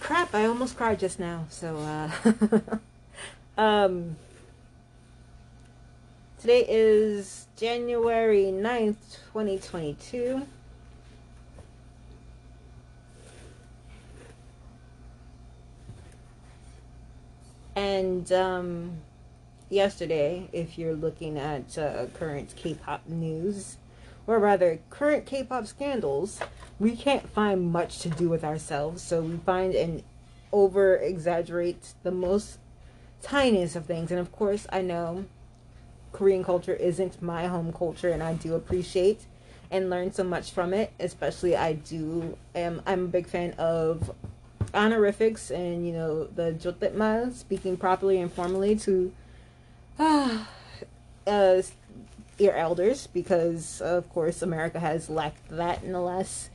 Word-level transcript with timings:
crap, 0.00 0.34
I 0.34 0.46
almost 0.46 0.76
cried 0.76 0.98
just 0.98 1.20
now. 1.20 1.46
So, 1.48 1.76
uh, 1.76 2.10
um, 3.60 4.16
today 6.40 6.64
is 6.68 7.46
January 7.56 8.46
9th, 8.46 8.96
2022. 9.32 10.46
And, 17.76 18.30
um, 18.32 18.98
yesterday, 19.70 20.48
if 20.52 20.76
you're 20.76 20.94
looking 20.94 21.38
at 21.38 21.78
uh, 21.78 22.06
current 22.14 22.54
K 22.56 22.74
pop 22.74 23.06
news, 23.06 23.76
or 24.30 24.38
rather, 24.38 24.78
current 24.90 25.26
K 25.26 25.42
pop 25.42 25.66
scandals, 25.66 26.38
we 26.78 26.94
can't 26.94 27.28
find 27.28 27.72
much 27.72 27.98
to 27.98 28.08
do 28.08 28.28
with 28.28 28.44
ourselves. 28.44 29.02
So 29.02 29.22
we 29.22 29.36
find 29.38 29.74
and 29.74 30.04
over 30.52 30.94
exaggerate 30.96 31.94
the 32.04 32.12
most 32.12 32.58
tiniest 33.22 33.74
of 33.74 33.86
things. 33.86 34.12
And 34.12 34.20
of 34.20 34.30
course, 34.30 34.68
I 34.70 34.82
know 34.82 35.24
Korean 36.12 36.44
culture 36.44 36.74
isn't 36.74 37.20
my 37.20 37.48
home 37.48 37.72
culture, 37.72 38.10
and 38.10 38.22
I 38.22 38.34
do 38.34 38.54
appreciate 38.54 39.26
and 39.68 39.90
learn 39.90 40.12
so 40.12 40.22
much 40.22 40.52
from 40.52 40.72
it. 40.74 40.92
Especially, 41.00 41.56
I 41.56 41.72
do 41.72 42.38
am 42.54 42.82
I'm 42.86 43.06
a 43.06 43.08
big 43.08 43.26
fan 43.26 43.54
of 43.58 44.14
honorifics 44.72 45.50
and 45.50 45.84
you 45.84 45.92
know 45.92 46.24
the 46.24 46.52
jondaetmal, 46.52 47.34
speaking 47.34 47.76
properly 47.76 48.20
and 48.20 48.32
formally 48.32 48.76
to 48.76 49.12
uh, 49.98 50.44
uh, 51.26 51.62
your 52.40 52.54
elders, 52.54 53.06
because 53.06 53.80
of 53.80 54.08
course 54.10 54.42
America 54.42 54.80
has 54.80 55.10
lacked 55.10 55.48
that 55.50 55.82
in 55.82 55.92
the 55.92 56.00
last 56.00 56.50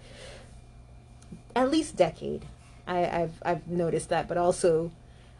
at 1.55 1.71
least 1.71 1.95
decade. 1.95 2.45
I, 2.87 2.99
have 2.99 3.31
I've 3.43 3.67
noticed 3.67 4.09
that, 4.09 4.27
but 4.27 4.37
also 4.37 4.91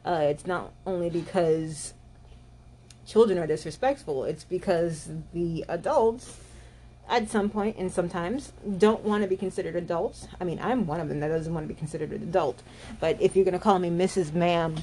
uh, 0.06 0.22
it's 0.30 0.48
not 0.48 0.72
only 0.86 1.10
because 1.10 1.94
children 3.06 3.38
are 3.38 3.48
disrespectful. 3.48 4.24
It's 4.24 4.44
because 4.44 5.10
the 5.34 5.66
adults, 5.68 6.40
at 7.08 7.30
some 7.30 7.50
point 7.50 7.78
and 7.78 7.92
sometimes, 7.92 8.52
don't 8.78 9.04
want 9.04 9.24
to 9.24 9.30
be 9.30 9.38
considered 9.38 9.76
adults. 9.76 10.28
I 10.40 10.44
mean, 10.44 10.60
I'm 10.62 10.88
one 10.88 11.00
of 11.00 11.10
them 11.10 11.20
that 11.20 11.28
doesn't 11.28 11.54
want 11.54 11.68
to 11.68 11.74
be 11.74 11.78
considered 11.78 12.12
an 12.12 12.24
adult. 12.24 12.62
But 13.00 13.22
if 13.22 13.36
you're 13.36 13.46
gonna 13.46 13.60
call 13.60 13.78
me 13.80 13.90
Mrs. 13.90 14.34
Ma'am, 14.34 14.78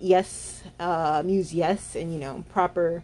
yes, 0.00 0.62
uh, 0.80 1.22
use 1.24 1.54
yes, 1.54 1.94
and 1.94 2.12
you 2.12 2.18
know 2.18 2.44
proper 2.52 3.02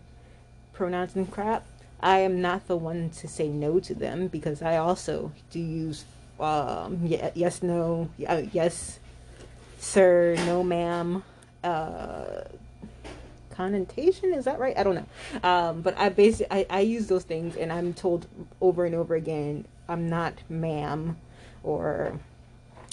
pronouns 0.73 1.14
and 1.14 1.30
crap. 1.30 1.64
I 2.00 2.19
am 2.19 2.41
not 2.41 2.69
the 2.69 2.77
one 2.77 3.11
to 3.11 3.28
say 3.28 3.48
no 3.48 3.80
to 3.80 3.94
them 3.94 4.28
because 4.28 4.62
I 4.62 4.77
also 4.77 5.33
do 5.50 5.58
use 5.58 6.05
um, 6.39 7.00
yes, 7.02 7.62
no, 7.62 8.11
uh, 8.27 8.42
yes, 8.52 8.98
sir, 9.78 10.34
no, 10.44 10.62
ma'am. 10.62 11.22
Uh, 11.64 12.42
connotation 13.50 14.34
is 14.34 14.44
that 14.44 14.58
right? 14.58 14.77
I 14.77 14.83
don't 14.83 14.97
know. 14.97 15.06
Um, 15.42 15.80
but 15.80 15.97
I 15.97 16.11
basically 16.11 16.47
I, 16.50 16.67
I 16.69 16.80
use 16.80 17.06
those 17.06 17.24
things, 17.24 17.56
and 17.56 17.72
I'm 17.72 17.94
told 17.94 18.27
over 18.61 18.84
and 18.84 18.94
over 18.94 19.14
again, 19.14 19.64
I'm 19.89 20.08
not 20.11 20.34
ma'am, 20.48 21.17
or 21.62 22.20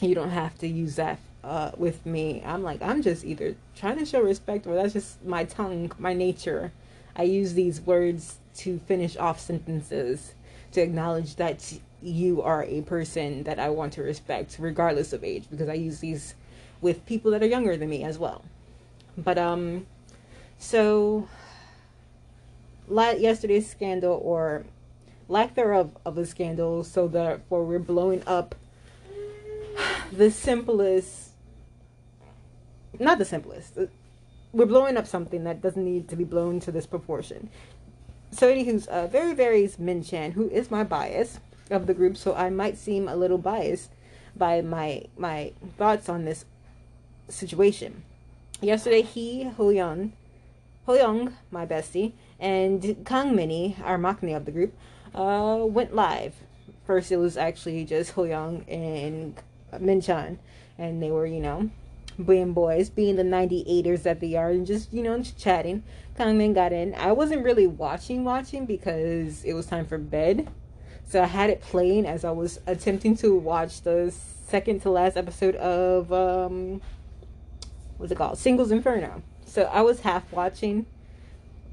you 0.02 0.16
don't 0.16 0.32
have 0.32 0.58
to 0.60 0.68
use 0.68 0.96
that 0.96 1.20
uh, 1.44 1.72
with 1.76 2.06
me. 2.06 2.42
I'm 2.46 2.64
like 2.64 2.82
I'm 2.82 3.02
just 3.02 3.26
either 3.26 3.56
trying 3.76 3.98
to 3.98 4.06
show 4.06 4.22
respect, 4.22 4.66
or 4.66 4.76
that's 4.76 4.94
just 4.94 5.24
my 5.26 5.44
tongue, 5.44 5.92
my 6.00 6.14
nature. 6.14 6.72
I 7.16 7.24
use 7.24 7.54
these 7.54 7.82
words 7.82 8.38
to 8.58 8.80
finish 8.80 9.18
off 9.18 9.40
sentences 9.40 10.36
to 10.72 10.82
acknowledge 10.82 11.36
that 11.36 11.74
you 12.02 12.42
are 12.42 12.64
a 12.64 12.82
person 12.82 13.44
that 13.44 13.60
I 13.60 13.70
want 13.70 13.94
to 13.94 14.04
respect 14.04 14.58
regardless 14.60 15.14
of 15.14 15.24
age 15.24 15.46
because 15.50 15.70
I 15.70 15.74
use 15.74 16.00
these 16.00 16.36
with 16.82 17.06
people 17.06 17.32
that 17.32 17.42
are 17.42 17.48
younger 17.48 17.78
than 17.78 17.90
me 17.90 18.04
as 18.04 18.18
well. 18.18 18.44
But 19.18 19.38
um 19.38 19.88
so 20.58 21.28
yesterday's 22.90 23.70
scandal 23.70 24.20
or 24.24 24.66
lack 25.30 25.56
thereof 25.56 25.92
of 26.06 26.18
a 26.18 26.26
scandal 26.26 26.84
so 26.84 27.08
therefore 27.08 27.64
we're 27.64 27.80
blowing 27.80 28.22
up 28.28 28.56
the 30.12 30.30
simplest 30.30 31.30
not 33.00 33.18
the 33.18 33.26
simplest 33.26 33.78
we're 34.52 34.66
blowing 34.66 34.98
up 34.98 35.08
something 35.08 35.46
that 35.46 35.62
doesn't 35.62 35.84
need 35.84 36.08
to 36.08 36.16
be 36.16 36.24
blown 36.24 36.60
to 36.60 36.72
this 36.72 36.86
proportion 36.86 37.50
so 38.34 38.52
anywho's 38.52 38.88
uh, 38.88 39.08
Verivery 39.08 39.78
Min 39.78 40.04
Chan, 40.04 40.32
who 40.32 40.50
is 40.50 40.72
my 40.72 40.84
bias 40.84 41.40
of 41.70 41.88
the 41.88 41.94
group, 41.94 42.18
so 42.18 42.34
I 42.34 42.50
might 42.50 42.78
seem 42.78 43.08
a 43.08 43.16
little 43.16 43.38
biased 43.38 43.92
by 44.36 44.62
my 44.62 45.04
my 45.18 45.54
thoughts 45.78 46.10
on 46.10 46.26
this 46.26 46.46
situation. 47.30 48.04
Yesterday, 48.62 49.02
he 49.02 49.46
Hoyeon, 49.58 50.12
Hoyoung, 50.88 51.34
my 51.52 51.66
bestie, 51.66 52.14
and 52.40 53.06
Kang 53.06 53.36
Mini, 53.36 53.78
our 53.84 53.98
maknae 53.98 54.36
of 54.36 54.46
the 54.46 54.52
group, 54.52 54.74
uh, 55.14 55.60
went 55.62 55.94
live. 55.94 56.36
First, 56.86 57.12
it 57.12 57.18
was 57.18 57.38
actually 57.38 57.86
just 57.86 58.16
Hoyoung 58.16 58.64
and 58.68 59.36
Min 59.80 60.02
Chan, 60.02 60.40
and 60.78 61.02
they 61.02 61.12
were 61.12 61.26
you 61.26 61.40
know 61.40 61.70
being 62.24 62.54
boys, 62.54 62.90
being 62.90 63.16
the 63.16 63.24
98ers 63.24 64.04
that 64.04 64.20
they 64.20 64.36
are, 64.36 64.50
and 64.50 64.66
just, 64.66 64.94
you 64.94 65.04
know, 65.04 65.18
just 65.18 65.38
chatting. 65.38 65.84
Kangmin 66.18 66.54
got 66.54 66.74
in. 66.74 66.94
I 66.96 67.12
wasn't 67.12 67.44
really 67.44 67.68
watching, 67.68 68.24
watching 68.24 68.66
because 68.66 69.44
it 69.44 69.54
was 69.54 69.66
time 69.66 69.86
for 69.86 69.98
bed. 69.98 70.50
So 71.06 71.22
I 71.22 71.26
had 71.26 71.50
it 71.50 71.62
playing 71.62 72.06
as 72.06 72.24
I 72.24 72.32
was 72.32 72.60
attempting 72.66 73.16
to 73.18 73.36
watch 73.36 73.82
the 73.82 74.14
second 74.48 74.82
to 74.82 74.90
last 74.90 75.18
episode 75.18 75.56
of, 75.56 76.12
um, 76.14 76.82
what's 77.98 78.12
it 78.12 78.16
called? 78.16 78.38
Singles 78.38 78.72
Inferno. 78.72 79.24
So 79.46 79.64
I 79.64 79.82
was 79.82 80.02
half 80.02 80.32
watching. 80.32 80.86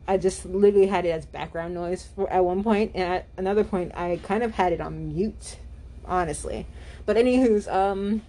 I 0.07 0.17
just 0.17 0.45
literally 0.45 0.89
had 0.89 1.07
it 1.07 1.11
as 1.11 1.25
background 1.25 1.75
noise 1.75 2.09
for 2.15 2.29
at 2.31 2.45
one 2.45 2.65
point, 2.65 2.93
and 2.95 3.05
at 3.05 3.27
another 3.37 3.65
point, 3.65 3.93
I 3.95 4.19
kind 4.23 4.43
of 4.43 4.53
had 4.53 4.73
it 4.73 4.81
on 4.81 5.09
mute, 5.15 5.59
honestly. 6.05 6.67
But 7.07 7.17
anywho's, 7.17 7.69
um, 7.69 8.23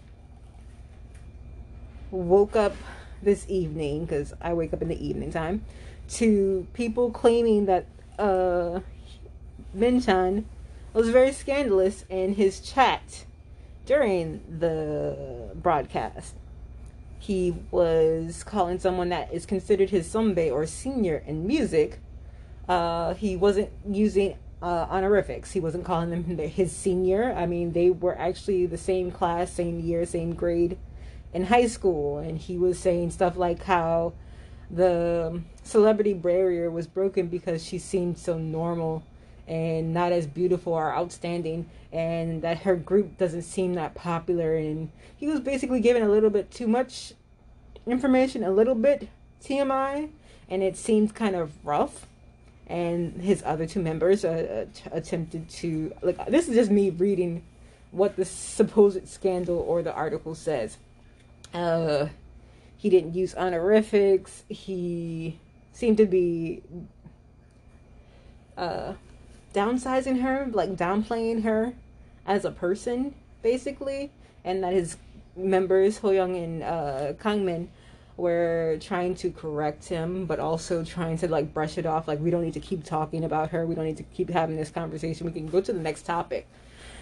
woke 2.12 2.56
up 2.56 2.76
this 3.22 3.46
evening 3.48 4.06
because 4.06 4.34
I 4.42 4.54
wake 4.54 4.74
up 4.74 4.82
in 4.82 4.90
the 4.90 5.06
evening 5.06 5.32
time 5.32 5.64
to 6.10 6.68
people 6.74 7.10
claiming 7.12 7.66
that 7.66 7.86
uh, 8.20 8.82
Minchan 9.76 10.46
was 10.94 11.10
very 11.10 11.32
scandalous 11.32 12.04
in 12.10 12.36
his 12.36 12.60
chat 12.60 13.26
during 13.86 14.42
the 14.60 15.52
broadcast. 15.56 16.36
He 17.20 17.56
was 17.70 18.44
calling 18.44 18.80
someone 18.80 19.10
that 19.10 19.32
is 19.32 19.46
considered 19.46 19.92
his 19.92 20.12
sunbae 20.12 20.52
or 20.52 20.66
senior 20.66 21.24
in 21.26 21.48
music. 21.48 22.00
Uh, 22.68 23.14
he 23.14 23.36
wasn't 23.36 23.70
using 23.88 24.36
uh, 24.62 24.88
honorifics. 24.90 25.52
He 25.52 25.60
wasn't 25.60 25.86
calling 25.86 26.10
them 26.10 26.24
his 26.38 26.72
senior. 26.72 27.34
I 27.34 27.46
mean, 27.46 27.74
they 27.74 27.90
were 27.90 28.18
actually 28.18 28.66
the 28.66 28.78
same 28.78 29.12
class, 29.12 29.54
same 29.54 29.80
year, 29.80 30.06
same 30.06 30.34
grade 30.34 30.78
in 31.34 31.46
high 31.46 31.68
school 31.68 32.18
and 32.18 32.38
he 32.38 32.58
was 32.58 32.78
saying 32.80 33.12
stuff 33.12 33.38
like 33.38 33.64
how 33.64 34.14
the 34.70 35.42
celebrity 35.64 36.14
barrier 36.14 36.70
was 36.70 36.88
broken 36.88 37.28
because 37.28 37.64
she 37.64 37.78
seemed 37.78 38.18
so 38.18 38.38
normal 38.38 39.04
and 39.48 39.94
not 39.94 40.12
as 40.12 40.28
beautiful 40.28 40.74
or 40.74 40.94
outstanding 40.94 41.70
and 41.92 42.42
that 42.42 42.60
her 42.60 42.76
group 42.76 43.18
doesn't 43.18 43.42
seem 43.42 43.74
that 43.74 43.94
popular. 43.96 44.56
And 44.56 44.90
he 45.18 45.28
was 45.28 45.40
basically 45.40 45.82
giving 45.82 46.04
a 46.04 46.10
little 46.10 46.30
bit 46.30 46.52
too 46.52 46.68
much 46.68 47.14
information 47.88 48.44
a 48.44 48.52
little 48.52 48.76
bit 48.76 49.10
tmi 49.44 50.08
and 50.48 50.62
it 50.62 50.78
seemed 50.78 51.16
kind 51.16 51.36
of 51.36 51.52
rough. 51.66 52.08
And 52.68 53.22
his 53.22 53.44
other 53.46 53.66
two 53.66 53.82
members 53.82 54.24
uh, 54.24 54.68
attempted 54.92 55.50
to 55.50 55.94
like 56.02 56.26
this 56.28 56.48
is 56.48 56.56
just 56.56 56.72
me 56.72 56.90
reading 56.90 57.44
what 57.92 58.16
the 58.16 58.24
supposed 58.24 59.10
scandal 59.10 59.58
or 59.58 59.82
the 59.82 59.94
article 59.94 60.34
says 60.36 60.78
uh, 61.54 62.08
he 62.78 62.90
didn't 62.90 63.14
use 63.14 63.36
honorifics. 63.36 64.44
He 64.50 65.40
seemed 65.72 65.98
to 65.98 66.06
be 66.06 66.64
uh, 68.58 68.94
downsizing 69.54 70.22
her, 70.22 70.48
like 70.52 70.76
downplaying 70.76 71.44
her 71.44 71.74
as 72.26 72.46
a 72.46 72.52
person, 72.52 73.16
basically, 73.42 74.12
and 74.44 74.64
that 74.64 74.74
his 74.74 74.98
members, 75.36 76.00
Hoyoung 76.00 76.42
and 76.44 76.64
uh, 76.64 77.14
Kangmin, 77.14 77.68
were 78.18 78.78
trying 78.82 79.16
to 79.16 79.32
correct 79.32 79.86
him, 79.86 80.26
but 80.26 80.40
also 80.40 80.84
trying 80.84 81.18
to 81.18 81.28
like 81.28 81.54
brush 81.54 81.78
it 81.78 81.86
off. 81.86 82.08
Like 82.08 82.20
we 82.20 82.30
don't 82.30 82.44
need 82.44 82.54
to 82.54 82.60
keep 82.60 82.84
talking 82.84 83.24
about 83.24 83.50
her. 83.50 83.66
We 83.66 83.76
don't 83.76 83.86
need 83.86 83.98
to 83.98 84.04
keep 84.04 84.30
having 84.30 84.58
this 84.58 84.70
conversation. 84.70 85.26
We 85.26 85.34
can 85.34 85.48
go 85.48 85.62
to 85.62 85.74
the 85.74 85.80
next 85.80 86.06
topic, 86.06 86.48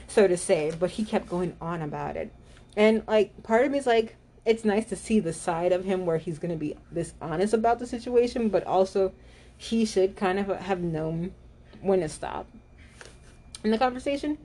so 0.07 0.28
to 0.28 0.38
say. 0.38 0.72
But 0.78 0.92
he 0.92 1.04
kept 1.04 1.28
going 1.28 1.56
on 1.60 1.81
about 1.81 2.16
it, 2.16 2.31
and 2.78 3.04
like 3.07 3.44
part 3.44 3.66
of 3.66 3.72
me 3.72 3.80
is 3.80 3.88
like, 3.88 4.16
it's 4.45 4.65
nice 4.65 4.86
to 4.89 4.95
see 4.95 5.19
the 5.19 5.33
side 5.33 5.71
of 5.71 5.86
him 5.86 6.06
where 6.06 6.18
he's 6.18 6.39
going 6.39 6.51
to 6.51 6.57
be 6.57 6.75
this 6.91 7.13
honest 7.21 7.53
about 7.53 7.80
the 7.80 7.88
situation, 7.88 8.50
but 8.50 8.63
also 8.65 9.12
he 9.57 9.86
should 9.86 10.15
kind 10.15 10.39
of 10.39 10.47
have 10.47 10.81
known 10.81 11.33
when 11.81 12.00
to 12.00 12.09
stop 12.09 12.47
in 13.63 13.71
the 13.71 13.77
conversation. 13.77 14.38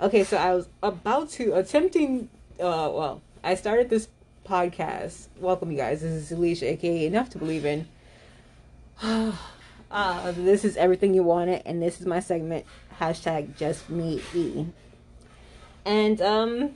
Okay, 0.00 0.24
so 0.24 0.36
I 0.36 0.54
was 0.54 0.68
about 0.82 1.30
to 1.30 1.54
attempting. 1.54 2.28
Uh, 2.58 2.90
well, 2.92 3.22
I 3.42 3.54
started 3.54 3.90
this 3.90 4.08
podcast. 4.46 5.28
Welcome, 5.38 5.70
you 5.70 5.76
guys. 5.78 6.02
This 6.02 6.12
is 6.12 6.32
Alicia, 6.32 6.72
aka 6.72 7.06
Enough 7.06 7.30
to 7.30 7.38
Believe 7.38 7.64
in. 7.64 7.88
uh, 9.02 10.32
this 10.32 10.64
is 10.64 10.76
everything 10.76 11.14
you 11.14 11.22
wanted, 11.22 11.62
and 11.66 11.82
this 11.82 12.00
is 12.00 12.06
my 12.06 12.20
segment. 12.20 12.66
Hashtag 12.98 13.56
just 13.56 13.88
me 13.88 14.20
e. 14.34 14.66
And 15.84 16.20
um, 16.20 16.74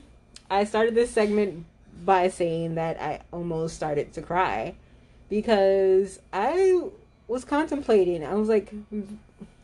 I 0.50 0.64
started 0.64 0.94
this 0.94 1.11
segment 1.11 1.66
by 2.05 2.29
saying 2.29 2.75
that 2.75 3.00
I 3.00 3.20
almost 3.32 3.76
started 3.76 4.12
to 4.14 4.23
cry 4.23 4.75
because 5.29 6.20
I 6.32 6.82
was 7.29 7.44
contemplating. 7.44 8.25
I 8.25 8.35
was 8.35 8.49
like, 8.49 8.73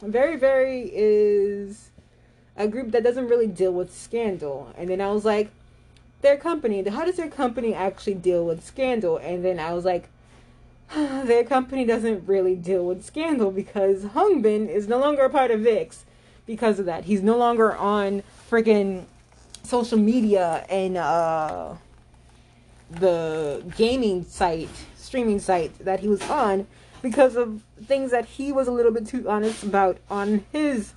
Verivery 0.02 0.90
is 0.92 1.90
a 2.56 2.68
group 2.68 2.92
that 2.92 3.02
doesn't 3.02 3.28
really 3.28 3.46
deal 3.46 3.72
with 3.72 3.94
scandal. 3.94 4.72
And 4.76 4.88
then 4.90 5.00
I 5.00 5.12
was 5.12 5.24
like, 5.24 5.50
their 6.22 6.36
company, 6.36 6.86
how 6.88 7.04
does 7.04 7.16
their 7.16 7.28
company 7.30 7.74
actually 7.74 8.14
deal 8.14 8.44
with 8.44 8.64
scandal? 8.64 9.16
And 9.16 9.44
then 9.44 9.58
I 9.58 9.72
was 9.72 9.84
like, 9.84 10.08
their 10.94 11.44
company 11.44 11.84
doesn't 11.84 12.26
really 12.26 12.56
deal 12.56 12.84
with 12.84 13.04
scandal 13.04 13.50
because 13.50 14.04
Hongbin 14.04 14.68
is 14.68 14.88
no 14.88 14.98
longer 14.98 15.22
a 15.22 15.30
part 15.30 15.50
of 15.50 15.60
VIXX 15.60 15.98
because 16.46 16.78
of 16.78 16.86
that. 16.86 17.04
He's 17.04 17.22
no 17.22 17.36
longer 17.36 17.74
on 17.74 18.22
freaking 18.50 19.04
social 19.62 19.98
media 19.98 20.66
and 20.68 20.96
uh, 20.96 21.74
the 22.90 23.62
gaming 23.76 24.24
site, 24.24 24.68
streaming 24.96 25.38
site 25.38 25.78
that 25.84 26.00
he 26.00 26.08
was 26.08 26.22
on 26.28 26.66
because 27.02 27.36
of 27.36 27.62
things 27.84 28.10
that 28.10 28.24
he 28.24 28.52
was 28.52 28.68
a 28.68 28.72
little 28.72 28.92
bit 28.92 29.06
too 29.06 29.28
honest 29.28 29.62
about 29.62 29.98
on 30.10 30.44
his 30.52 30.92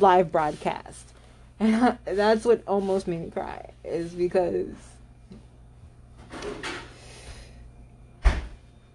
live 0.00 0.32
broadcast. 0.32 1.12
And 1.60 1.98
that's 2.04 2.44
what 2.44 2.62
almost 2.66 3.06
made 3.06 3.24
me 3.24 3.30
cry, 3.30 3.72
is 3.84 4.12
because 4.12 4.68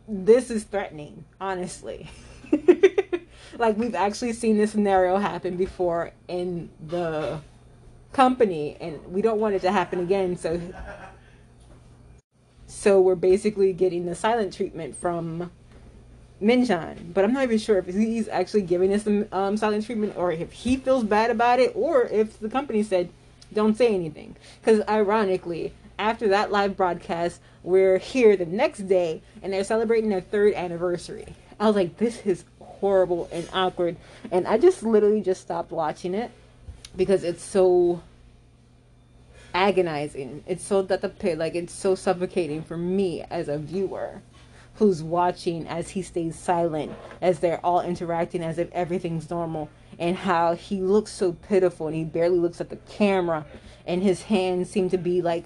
this 0.07 0.49
is 0.49 0.63
threatening, 0.63 1.25
honestly. 1.39 2.09
like, 3.57 3.77
we've 3.77 3.95
actually 3.95 4.33
seen 4.33 4.57
this 4.57 4.71
scenario 4.71 5.17
happen 5.17 5.57
before 5.57 6.11
in 6.27 6.69
the 6.87 7.39
company, 8.11 8.77
and 8.79 9.03
we 9.07 9.21
don't 9.21 9.39
want 9.39 9.55
it 9.55 9.61
to 9.61 9.71
happen 9.71 9.99
again, 9.99 10.37
so. 10.37 10.59
So 12.73 12.99
we're 12.99 13.15
basically 13.15 13.71
getting 13.71 14.05
the 14.05 14.13
silent 14.13 14.53
treatment 14.53 14.95
from 14.95 15.51
Minchan, 16.41 17.13
but 17.13 17.23
I'm 17.23 17.31
not 17.31 17.43
even 17.43 17.57
sure 17.57 17.77
if 17.77 17.85
he's 17.85 18.27
actually 18.27 18.63
giving 18.63 18.93
us 18.93 19.03
the 19.03 19.25
um, 19.31 19.55
silent 19.55 19.85
treatment 19.85 20.17
or 20.17 20.33
if 20.33 20.51
he 20.51 20.75
feels 20.75 21.05
bad 21.05 21.31
about 21.31 21.59
it 21.59 21.71
or 21.75 22.03
if 22.03 22.37
the 22.39 22.49
company 22.49 22.83
said, 22.83 23.09
don't 23.53 23.77
say 23.77 23.93
anything. 23.93 24.35
Because 24.59 24.81
ironically, 24.89 25.71
after 25.97 26.27
that 26.27 26.51
live 26.51 26.75
broadcast, 26.75 27.39
we're 27.61 27.99
here 27.99 28.35
the 28.35 28.45
next 28.45 28.79
day 28.79 29.21
and 29.41 29.53
they're 29.53 29.63
celebrating 29.63 30.09
their 30.09 30.19
third 30.19 30.53
anniversary. 30.53 31.35
I 31.61 31.67
was 31.67 31.77
like, 31.77 31.97
this 31.97 32.25
is 32.25 32.43
horrible 32.59 33.29
and 33.31 33.47
awkward. 33.53 33.95
And 34.29 34.45
I 34.45 34.57
just 34.57 34.83
literally 34.83 35.21
just 35.21 35.39
stopped 35.39 35.71
watching 35.71 36.13
it 36.13 36.31
because 36.97 37.23
it's 37.23 37.43
so 37.43 38.01
agonizing. 39.53 40.43
It's 40.47 40.63
so 40.63 40.81
that 40.83 41.01
the 41.01 41.09
pit, 41.09 41.37
like, 41.37 41.55
it's 41.55 41.73
so 41.73 41.95
suffocating 41.95 42.63
for 42.63 42.77
me 42.77 43.23
as 43.29 43.47
a 43.47 43.57
viewer 43.57 44.21
who's 44.75 45.03
watching 45.03 45.67
as 45.67 45.89
he 45.89 46.01
stays 46.01 46.37
silent, 46.37 46.91
as 47.21 47.39
they're 47.39 47.63
all 47.63 47.81
interacting 47.81 48.43
as 48.43 48.57
if 48.57 48.71
everything's 48.71 49.29
normal, 49.29 49.69
and 49.99 50.15
how 50.17 50.55
he 50.55 50.81
looks 50.81 51.11
so 51.11 51.33
pitiful 51.33 51.87
and 51.87 51.95
he 51.95 52.03
barely 52.03 52.39
looks 52.39 52.59
at 52.59 52.69
the 52.69 52.77
camera, 52.77 53.45
and 53.85 54.01
his 54.01 54.23
hands 54.23 54.69
seem 54.69 54.89
to 54.89 54.97
be 54.97 55.21
like. 55.21 55.45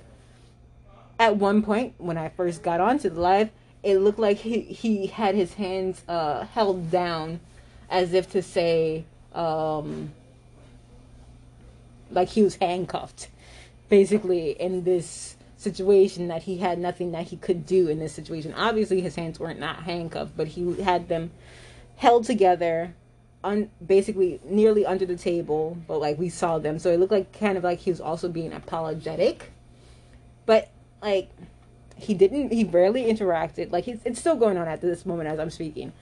At 1.20 1.38
one 1.38 1.64
point, 1.64 1.96
when 1.98 2.16
I 2.16 2.30
first 2.30 2.62
got 2.62 2.80
onto 2.80 3.10
the 3.10 3.20
live, 3.20 3.50
it 3.82 3.98
looked 3.98 4.20
like 4.20 4.38
he, 4.38 4.62
he 4.62 5.08
had 5.08 5.34
his 5.34 5.56
hands 5.56 6.04
uh, 6.08 6.46
held 6.46 6.92
down 6.92 7.40
as 7.90 8.14
if 8.14 8.30
to 8.34 8.44
say, 8.44 9.04
um, 9.34 10.12
like 12.12 12.30
he 12.30 12.44
was 12.44 12.56
handcuffed, 12.58 13.30
basically, 13.90 14.52
in 14.52 14.84
this 14.84 15.38
situation 15.58 16.28
that 16.28 16.44
he 16.44 16.58
had 16.58 16.78
nothing 16.78 17.12
that 17.12 17.28
he 17.28 17.38
could 17.38 17.66
do 17.66 17.88
in 17.88 18.00
this 18.00 18.14
situation. 18.14 18.54
Obviously, 18.54 19.02
his 19.02 19.16
hands 19.16 19.40
weren't 19.40 19.60
not 19.60 19.84
handcuffed, 19.84 20.38
but 20.38 20.48
he 20.48 20.82
had 20.82 21.10
them 21.10 21.32
held 21.96 22.24
together, 22.26 22.94
on 23.44 23.70
basically 23.86 24.40
nearly 24.46 24.86
under 24.86 25.06
the 25.06 25.16
table. 25.16 25.78
But 25.88 26.00
like 26.00 26.18
we 26.18 26.30
saw 26.30 26.60
them, 26.60 26.80
so 26.80 26.92
it 26.92 27.00
looked 27.00 27.12
like 27.12 27.38
kind 27.38 27.58
of 27.58 27.64
like 27.64 27.80
he 27.80 27.90
was 27.90 28.02
also 28.02 28.30
being 28.30 28.54
apologetic, 28.54 29.52
but 30.46 30.70
like 31.02 31.30
he 31.96 32.14
didn't. 32.14 32.52
He 32.52 32.64
rarely 32.64 33.06
interacted. 33.06 33.72
Like 33.72 33.86
he's, 33.86 34.00
it's 34.06 34.20
still 34.20 34.36
going 34.36 34.58
on 34.58 34.68
at 34.68 34.82
this 34.82 35.06
moment 35.06 35.30
as 35.30 35.40
I'm 35.40 35.50
speaking. 35.50 35.94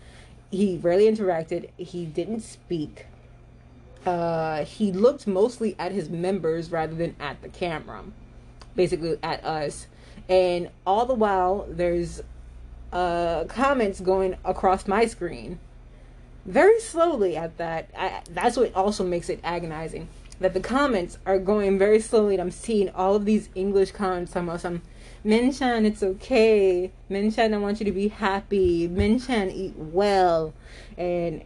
He 0.52 0.78
rarely 0.78 1.06
interacted. 1.06 1.70
He 1.78 2.06
didn't 2.06 2.42
speak. 2.42 3.08
Uh, 4.06 4.66
he 4.66 4.92
looked 4.92 5.26
mostly 5.26 5.76
at 5.80 5.92
his 5.92 6.10
members 6.10 6.72
rather 6.72 6.94
than 6.94 7.16
at 7.20 7.42
the 7.42 7.50
camera 7.50 8.04
basically 8.76 9.18
at 9.24 9.44
us. 9.44 9.88
And 10.28 10.70
all 10.86 11.06
the 11.06 11.14
while, 11.14 11.66
there's 11.70 12.22
uh, 12.92 13.46
comments 13.46 14.00
going 14.00 14.38
across 14.44 14.88
my 14.88 15.06
screen 15.06 15.60
very 16.46 16.80
slowly 16.80 17.36
at 17.36 17.58
that. 17.58 17.90
I, 17.98 18.22
that's 18.30 18.56
what 18.56 18.74
also 18.76 19.04
makes 19.04 19.30
it 19.30 19.40
agonizing. 19.44 20.08
That 20.40 20.54
the 20.54 20.60
comments 20.60 21.18
are 21.26 21.40
going 21.40 21.80
very 21.80 22.00
slowly, 22.00 22.36
and 22.36 22.42
I'm 22.42 22.52
seeing 22.52 22.90
all 22.90 23.16
of 23.16 23.26
these 23.26 23.50
English 23.56 23.92
comments 23.92 24.36
about 24.36 24.62
some 24.62 24.82
Minchan, 25.24 25.86
it's 25.86 26.04
okay. 26.04 26.92
Minchan, 27.10 27.54
I 27.54 27.58
want 27.58 27.80
you 27.80 27.86
to 27.86 27.92
be 27.92 28.10
happy. 28.10 28.88
Minchan, 28.88 29.52
eat 29.52 29.74
well. 29.76 30.54
And 30.98 31.42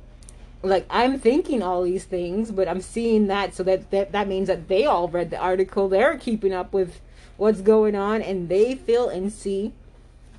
like 0.62 0.86
I'm 0.90 1.20
thinking 1.20 1.62
all 1.64 1.84
these 1.84 2.06
things, 2.06 2.52
but 2.52 2.68
I'm 2.68 2.82
seeing 2.82 3.28
that, 3.28 3.54
so 3.54 3.64
that, 3.64 3.92
that 3.92 4.12
that 4.12 4.28
means 4.28 4.48
that 4.48 4.68
they 4.68 4.86
all 4.86 5.08
read 5.08 5.30
the 5.30 5.38
article. 5.38 5.90
They're 5.90 6.18
keeping 6.18 6.54
up 6.54 6.74
with 6.74 7.00
what's 7.38 7.62
going 7.62 7.96
on 7.96 8.22
and 8.22 8.50
they 8.50 8.76
feel 8.76 9.10
and 9.10 9.32
see 9.32 9.74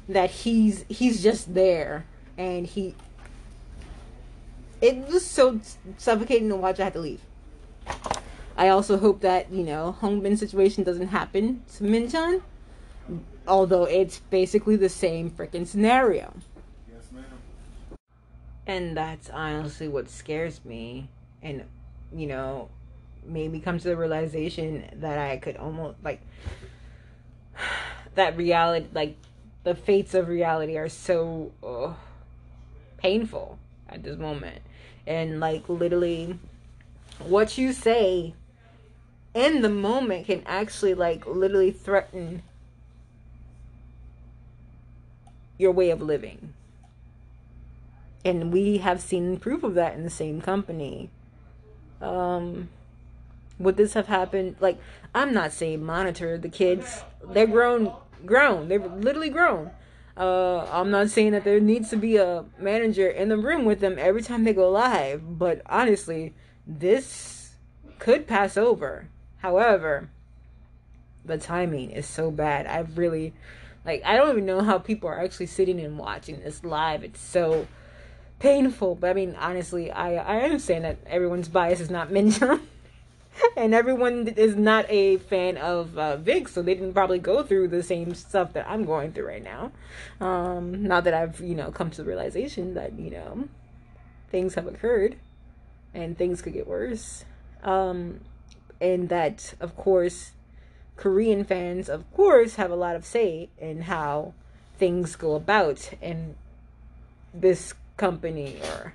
that 0.08 0.30
he's 0.30 0.84
he's 0.88 1.22
just 1.22 1.54
there 1.54 2.04
and 2.36 2.66
he 2.66 2.94
it 4.80 5.08
was 5.08 5.24
so 5.24 5.60
suffocating 5.98 6.48
to 6.48 6.56
watch 6.56 6.80
I 6.80 6.84
had 6.84 6.92
to 6.94 7.00
leave. 7.00 7.20
I 8.56 8.68
also 8.68 8.98
hope 8.98 9.20
that, 9.20 9.50
you 9.50 9.62
know, 9.62 9.96
Hongbin 10.00 10.36
situation 10.36 10.84
doesn't 10.84 11.08
happen 11.08 11.62
to 11.76 11.84
Minchan. 11.84 12.42
Although 13.46 13.84
it's 13.84 14.18
basically 14.30 14.76
the 14.76 14.88
same 14.88 15.30
freaking 15.30 15.66
scenario. 15.66 16.34
And 18.70 18.96
that's 18.96 19.28
honestly 19.28 19.88
what 19.88 20.08
scares 20.08 20.64
me 20.64 21.08
and 21.42 21.64
you 22.14 22.28
know, 22.28 22.68
made 23.26 23.50
me 23.50 23.58
come 23.58 23.80
to 23.80 23.88
the 23.88 23.96
realization 23.96 24.88
that 25.00 25.18
I 25.18 25.38
could 25.38 25.56
almost 25.56 25.96
like 26.04 26.20
that 28.14 28.36
reality, 28.36 28.86
like 28.92 29.16
the 29.64 29.74
fates 29.74 30.14
of 30.14 30.28
reality, 30.28 30.76
are 30.76 30.88
so 30.88 31.50
painful 32.96 33.58
at 33.88 34.04
this 34.04 34.16
moment. 34.16 34.62
And 35.04 35.40
like 35.40 35.68
literally, 35.68 36.38
what 37.18 37.58
you 37.58 37.72
say 37.72 38.34
in 39.34 39.62
the 39.62 39.68
moment 39.68 40.26
can 40.26 40.44
actually 40.46 40.94
like 40.94 41.26
literally 41.26 41.72
threaten 41.72 42.44
your 45.58 45.72
way 45.72 45.90
of 45.90 46.00
living. 46.00 46.54
And 48.24 48.52
we 48.52 48.78
have 48.78 49.00
seen 49.00 49.38
proof 49.38 49.62
of 49.62 49.74
that 49.74 49.94
in 49.94 50.04
the 50.04 50.10
same 50.10 50.40
company. 50.40 51.10
Um, 52.00 52.68
would 53.58 53.76
this 53.76 53.94
have 53.94 54.08
happened? 54.08 54.56
Like, 54.60 54.78
I'm 55.14 55.32
not 55.32 55.52
saying 55.52 55.84
monitor 55.84 56.36
the 56.38 56.48
kids. 56.48 57.02
They're 57.32 57.46
grown, 57.46 57.92
grown. 58.26 58.68
They're 58.68 58.78
literally 58.78 59.30
grown. 59.30 59.70
Uh, 60.16 60.66
I'm 60.70 60.90
not 60.90 61.08
saying 61.08 61.32
that 61.32 61.44
there 61.44 61.60
needs 61.60 61.88
to 61.90 61.96
be 61.96 62.16
a 62.16 62.44
manager 62.58 63.08
in 63.08 63.28
the 63.28 63.38
room 63.38 63.64
with 63.64 63.80
them 63.80 63.96
every 63.98 64.22
time 64.22 64.44
they 64.44 64.52
go 64.52 64.70
live, 64.70 65.38
but 65.38 65.62
honestly, 65.66 66.34
this 66.66 67.52
could 67.98 68.26
pass 68.26 68.56
over. 68.56 69.08
However, 69.38 70.10
the 71.24 71.38
timing 71.38 71.90
is 71.90 72.06
so 72.06 72.30
bad. 72.30 72.66
I've 72.66 72.98
really, 72.98 73.32
like, 73.86 74.02
I 74.04 74.16
don't 74.16 74.30
even 74.30 74.46
know 74.46 74.60
how 74.60 74.78
people 74.78 75.08
are 75.08 75.20
actually 75.20 75.46
sitting 75.46 75.80
and 75.80 75.98
watching 75.98 76.40
this 76.40 76.64
live. 76.64 77.02
It's 77.02 77.20
so 77.20 77.66
painful. 78.40 78.96
But 78.96 79.10
I 79.10 79.12
mean, 79.12 79.36
honestly, 79.38 79.92
I 79.92 80.16
I 80.16 80.40
understand 80.42 80.84
that 80.84 80.98
everyone's 81.06 81.48
bias 81.48 81.80
is 81.80 81.90
not 81.90 82.10
mentioned. 82.20 82.60
and 83.56 83.72
everyone 83.72 84.26
is 84.28 84.56
not 84.56 84.84
a 84.88 85.16
fan 85.18 85.56
of 85.56 85.96
uh, 85.96 86.18
so 86.46 86.62
they 86.62 86.74
didn't 86.74 86.92
probably 86.92 87.20
go 87.20 87.44
through 87.44 87.68
the 87.68 87.82
same 87.82 88.12
stuff 88.14 88.52
that 88.54 88.68
I'm 88.68 88.84
going 88.84 89.12
through 89.12 89.28
right 89.28 89.42
now. 89.42 89.70
Um, 90.20 90.82
now 90.82 91.00
that 91.00 91.14
I've 91.14 91.40
you 91.40 91.54
know 91.54 91.70
come 91.70 91.90
to 91.90 91.98
the 91.98 92.08
realization 92.08 92.74
that 92.74 92.98
you 92.98 93.10
know 93.10 93.48
things 94.30 94.54
have 94.54 94.66
occurred 94.66 95.16
and 95.94 96.18
things 96.18 96.42
could 96.42 96.54
get 96.54 96.66
worse, 96.66 97.24
um, 97.62 98.20
and 98.80 99.08
that 99.08 99.54
of 99.60 99.76
course 99.76 100.32
Korean 101.00 101.44
fans, 101.44 101.88
of 101.88 102.04
course, 102.12 102.56
have 102.56 102.70
a 102.70 102.76
lot 102.76 102.94
of 102.94 103.06
say 103.06 103.48
in 103.58 103.82
how 103.82 104.34
things 104.78 105.16
go 105.16 105.34
about 105.34 105.90
in 106.02 106.36
this 107.32 107.72
company 108.00 108.56
or 108.62 108.94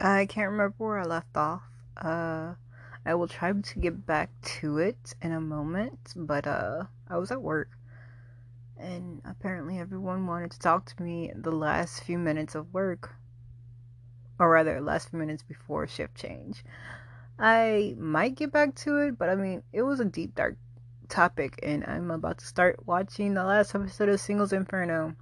I 0.00 0.26
can't 0.26 0.50
remember 0.50 0.74
where 0.78 0.98
I 0.98 1.04
left 1.04 1.36
off. 1.36 1.62
Uh 1.96 2.54
I 3.06 3.14
will 3.14 3.28
try 3.28 3.52
to 3.52 3.78
get 3.78 4.04
back 4.04 4.28
to 4.58 4.78
it 4.78 5.14
in 5.22 5.30
a 5.30 5.40
moment, 5.40 6.00
but 6.16 6.48
uh 6.48 6.84
I 7.08 7.16
was 7.16 7.30
at 7.30 7.40
work 7.40 7.70
and 8.76 9.22
apparently 9.24 9.78
everyone 9.78 10.26
wanted 10.26 10.50
to 10.50 10.58
talk 10.58 10.84
to 10.86 11.02
me 11.02 11.32
the 11.36 11.52
last 11.52 12.02
few 12.02 12.18
minutes 12.18 12.56
of 12.56 12.74
work 12.74 13.14
or 14.40 14.50
rather 14.50 14.80
last 14.80 15.10
few 15.10 15.20
minutes 15.20 15.44
before 15.44 15.86
shift 15.86 16.16
change. 16.16 16.64
I 17.38 17.94
might 17.98 18.34
get 18.34 18.50
back 18.50 18.74
to 18.82 18.96
it, 18.96 19.16
but 19.16 19.28
I 19.28 19.36
mean, 19.36 19.62
it 19.72 19.82
was 19.82 20.00
a 20.00 20.04
deep 20.04 20.34
dark 20.34 20.56
topic 21.08 21.60
and 21.62 21.84
I'm 21.86 22.10
about 22.10 22.38
to 22.38 22.46
start 22.46 22.84
watching 22.84 23.34
the 23.34 23.44
last 23.44 23.76
episode 23.76 24.08
of 24.08 24.18
Singles 24.18 24.52
Inferno 24.52 25.14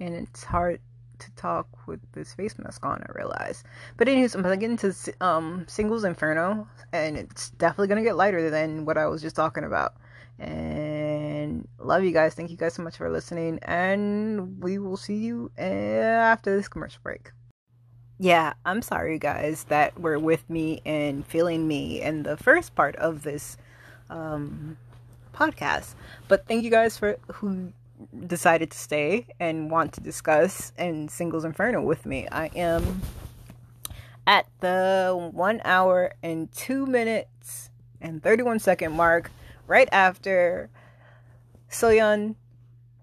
and 0.00 0.14
it's 0.14 0.42
hard 0.42 0.80
to 1.20 1.30
talk 1.32 1.68
with 1.86 2.00
this 2.12 2.34
face 2.34 2.58
mask 2.58 2.84
on, 2.84 3.02
I 3.02 3.12
realize. 3.14 3.62
But 3.96 4.08
anyways, 4.08 4.34
I'm 4.34 4.42
gonna 4.42 4.56
get 4.56 4.70
into 4.70 4.94
um 5.20 5.64
Singles 5.68 6.04
Inferno 6.04 6.68
and 6.92 7.16
it's 7.16 7.50
definitely 7.50 7.88
gonna 7.88 8.02
get 8.02 8.16
lighter 8.16 8.50
than 8.50 8.84
what 8.84 8.98
I 8.98 9.06
was 9.06 9.22
just 9.22 9.36
talking 9.36 9.64
about. 9.64 9.94
And 10.38 11.68
love 11.78 12.02
you 12.02 12.12
guys. 12.12 12.34
Thank 12.34 12.50
you 12.50 12.56
guys 12.56 12.74
so 12.74 12.82
much 12.82 12.96
for 12.96 13.10
listening. 13.10 13.58
And 13.62 14.62
we 14.62 14.78
will 14.78 14.96
see 14.96 15.16
you 15.16 15.50
after 15.58 16.56
this 16.56 16.68
commercial 16.68 17.00
break. 17.02 17.32
Yeah, 18.18 18.52
I'm 18.66 18.82
sorry, 18.82 19.18
guys, 19.18 19.64
that 19.64 19.98
were 19.98 20.18
with 20.18 20.48
me 20.50 20.82
and 20.84 21.26
feeling 21.26 21.66
me 21.66 22.02
in 22.02 22.22
the 22.22 22.36
first 22.36 22.74
part 22.74 22.96
of 22.96 23.22
this 23.22 23.56
um, 24.10 24.76
podcast. 25.34 25.94
But 26.28 26.46
thank 26.46 26.62
you 26.62 26.70
guys 26.70 26.98
for 26.98 27.18
who 27.32 27.72
decided 28.26 28.70
to 28.70 28.78
stay 28.78 29.26
and 29.38 29.70
want 29.70 29.92
to 29.94 30.00
discuss 30.00 30.72
and 30.78 31.10
Singles 31.10 31.44
Inferno 31.44 31.82
with 31.82 32.06
me. 32.06 32.28
I 32.30 32.46
am 32.56 33.02
at 34.26 34.46
the 34.60 35.30
one 35.32 35.60
hour 35.64 36.12
and 36.22 36.50
two 36.52 36.86
minutes 36.86 37.70
and 38.00 38.22
31 38.22 38.58
second 38.60 38.92
mark 38.92 39.30
right 39.66 39.88
after 39.92 40.70
Soyeon 41.70 42.36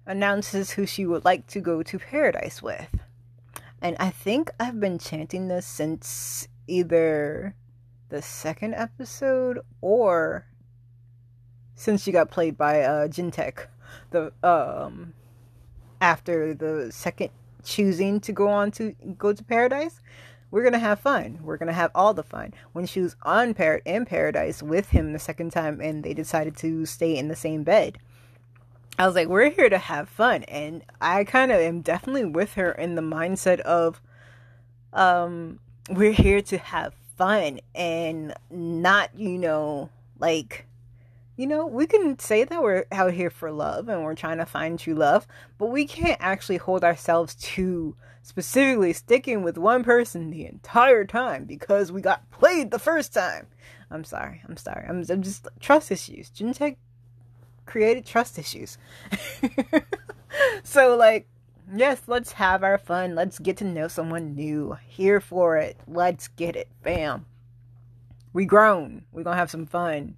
announces 0.06 0.72
who 0.72 0.86
she 0.86 1.06
would 1.06 1.26
like 1.26 1.48
to 1.48 1.60
go 1.60 1.84
to 1.84 2.00
paradise 2.00 2.62
with. 2.62 2.96
And 3.82 3.96
I 4.00 4.10
think 4.10 4.50
I've 4.60 4.80
been 4.80 4.98
chanting 4.98 5.48
this 5.48 5.66
since 5.66 6.48
either 6.68 7.56
the 8.10 8.22
second 8.22 8.74
episode 8.74 9.60
or 9.82 10.48
since 11.76 12.04
she 12.04 12.12
got 12.12 12.32
played 12.32 12.58
by 12.58 12.82
uh 12.82 13.08
Jintaek 13.08 13.68
the 14.12 14.32
um 14.44 15.14
after 16.02 16.54
the 16.54 16.92
second 16.92 17.30
choosing 17.64 18.20
to 18.20 18.32
go 18.32 18.48
on 18.48 18.72
to 18.72 18.96
go 19.18 19.34
to 19.34 19.44
paradise 19.44 20.02
we're 20.50 20.64
gonna 20.64 20.80
have 20.80 21.00
fun. 21.00 21.40
We're 21.42 21.58
gonna 21.58 21.74
have 21.74 21.92
all 21.94 22.14
the 22.14 22.24
fun. 22.24 22.54
When 22.72 22.86
she 22.86 23.02
was 23.02 23.16
on 23.24 23.54
par- 23.54 23.82
in 23.86 24.06
paradise 24.06 24.64
with 24.64 24.90
him 24.90 25.12
the 25.12 25.20
second 25.20 25.52
time, 25.52 25.82
and 25.82 26.04
they 26.04 26.14
decided 26.14 26.56
to 26.58 26.86
stay 26.86 27.18
in 27.18 27.28
the 27.28 27.36
same 27.36 27.64
bed, 27.64 27.98
I 28.98 29.06
was 29.06 29.16
like, 29.16 29.28
we're 29.28 29.50
here 29.50 29.70
to 29.70 29.78
have 29.78 30.10
fun, 30.10 30.44
and 30.44 30.84
I 31.02 31.24
kind 31.24 31.52
of 31.52 31.60
am 31.60 31.82
definitely 31.82 32.26
with 32.26 32.54
her 32.54 32.72
in 32.72 32.96
the 32.96 33.02
mindset 33.02 33.60
of, 33.62 34.02
um, 34.94 35.60
we're 35.90 36.14
here 36.14 36.42
to 36.44 36.58
have 36.58 36.94
fun 37.18 37.60
and 37.76 38.34
not, 38.50 39.14
you 39.16 39.38
know, 39.38 39.90
like 40.20 40.66
you 41.38 41.46
know, 41.48 41.66
we 41.68 41.86
can 41.86 42.18
say 42.18 42.44
that 42.44 42.64
we're 42.64 42.86
out 42.92 43.14
here 43.14 43.30
for 43.30 43.52
love 43.52 43.88
and 43.88 44.04
we're 44.04 44.16
trying 44.16 44.40
to 44.40 44.46
find 44.46 44.80
true 44.80 44.96
love, 44.96 45.28
but 45.60 45.68
we 45.68 45.86
can't 45.86 46.20
actually 46.20 46.58
hold 46.58 46.84
ourselves 46.84 47.36
to 47.36 47.96
specifically 48.24 48.92
sticking 48.92 49.44
with 49.44 49.58
one 49.58 49.84
person 49.84 50.32
the 50.32 50.46
entire 50.48 51.06
time 51.06 51.46
because 51.46 51.92
we 51.92 52.02
got 52.02 52.30
played 52.32 52.72
the 52.72 52.80
first 52.80 53.14
time. 53.14 53.48
I'm 53.92 54.04
sorry. 54.04 54.42
I'm 54.50 54.58
sorry. 54.58 54.86
I'm, 54.90 55.06
I'm 55.10 55.22
just 55.22 55.48
trust 55.60 55.92
issues. 55.92 56.32
Jintaek 56.32 56.78
created 57.66 58.06
trust 58.06 58.40
issues. 58.40 58.80
so 60.64 60.96
like 60.96 61.28
yes, 61.74 62.02
let's 62.08 62.34
have 62.34 62.64
our 62.64 62.78
fun. 62.78 63.16
Let's 63.16 63.40
get 63.40 63.58
to 63.58 63.64
know 63.64 63.88
someone 63.88 64.36
new. 64.36 64.78
Here 64.88 65.20
for 65.20 65.58
it. 65.58 65.78
Let's 65.88 66.28
get 66.30 66.56
it. 66.56 66.70
Bam. 66.84 67.26
We 68.34 68.46
grown. 68.46 69.04
We're 69.12 69.24
going 69.24 69.36
to 69.36 69.40
have 69.40 69.52
some 69.52 69.66
fun. 69.66 70.16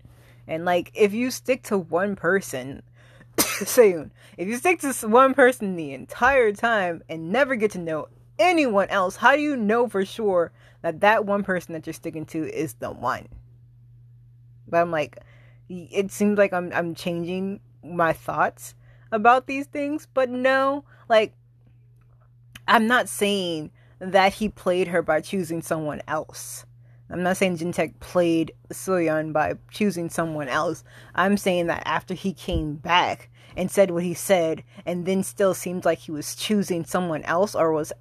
And 0.50 0.65
like 0.65 0.91
if 0.94 1.13
you 1.13 1.32
stick 1.32 1.63
to 1.63 1.77
one 1.77 2.18
person, 2.18 2.84
soon. 3.65 4.12
If 4.38 4.48
you 4.48 4.58
stick 4.58 4.79
to 4.82 4.94
one 5.08 5.34
person 5.34 5.75
the 5.75 5.94
entire 5.94 6.51
time 6.53 7.03
and 7.10 7.32
never 7.32 7.56
get 7.56 7.72
to 7.72 7.79
know 7.79 8.08
anyone 8.38 8.89
else, 8.89 9.15
how 9.15 9.36
do 9.36 9.41
you 9.41 9.56
know 9.56 9.88
for 9.88 10.06
sure 10.06 10.51
that 10.82 11.01
that 11.01 11.25
one 11.25 11.44
person 11.44 11.74
that 11.74 11.86
you're 11.86 11.94
sticking 11.94 12.25
to 12.27 12.51
is 12.51 12.74
the 12.75 12.91
one? 12.91 13.27
But 14.68 14.82
I'm 14.82 14.91
like, 14.91 15.20
it 15.70 16.12
seems 16.12 16.38
like 16.38 16.53
I'm 16.53 16.72
I'm 16.74 16.96
changing 16.96 17.60
my 17.84 18.13
thoughts 18.13 18.75
about 19.12 19.48
these 19.48 19.65
things, 19.65 20.08
but 20.13 20.29
no, 20.29 20.84
like 21.08 21.34
I'm 22.68 22.88
not 22.88 23.10
saying 23.10 23.72
that 24.00 24.34
he 24.34 24.50
played 24.50 24.88
her 24.88 25.01
by 25.01 25.22
choosing 25.22 25.62
someone 25.62 26.01
else. 26.08 26.65
I'm 27.11 27.23
not 27.23 27.37
saying 27.37 27.57
Jintaek 27.57 27.99
played 27.99 28.51
Soyeon 28.71 29.33
by 29.33 29.55
choosing 29.71 30.09
someone 30.09 30.47
else. 30.47 30.83
I'm 31.15 31.37
saying 31.37 31.67
that 31.67 31.81
after 31.85 32.13
he 32.13 32.33
came 32.33 32.75
back 32.75 33.29
and 33.57 33.71
said 33.71 33.89
what 33.89 34.03
he 34.03 34.13
said, 34.13 34.63
and 34.85 35.05
then 35.05 35.23
still 35.23 35.55
seemed 35.55 35.85
like 35.85 35.99
he 35.99 36.11
was 36.11 36.35
choosing 36.35 36.85
someone 36.85 37.23
else 37.23 37.55
or 37.55 37.73
was 37.73 37.91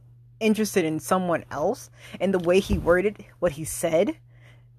interested 0.41 0.85
in 0.85 1.01
someone 1.01 1.45
else, 1.51 1.91
and 2.21 2.35
the 2.35 2.39
way 2.39 2.61
he 2.61 2.77
worded 2.77 3.25
what 3.39 3.53
he 3.53 3.65
said, 3.65 4.17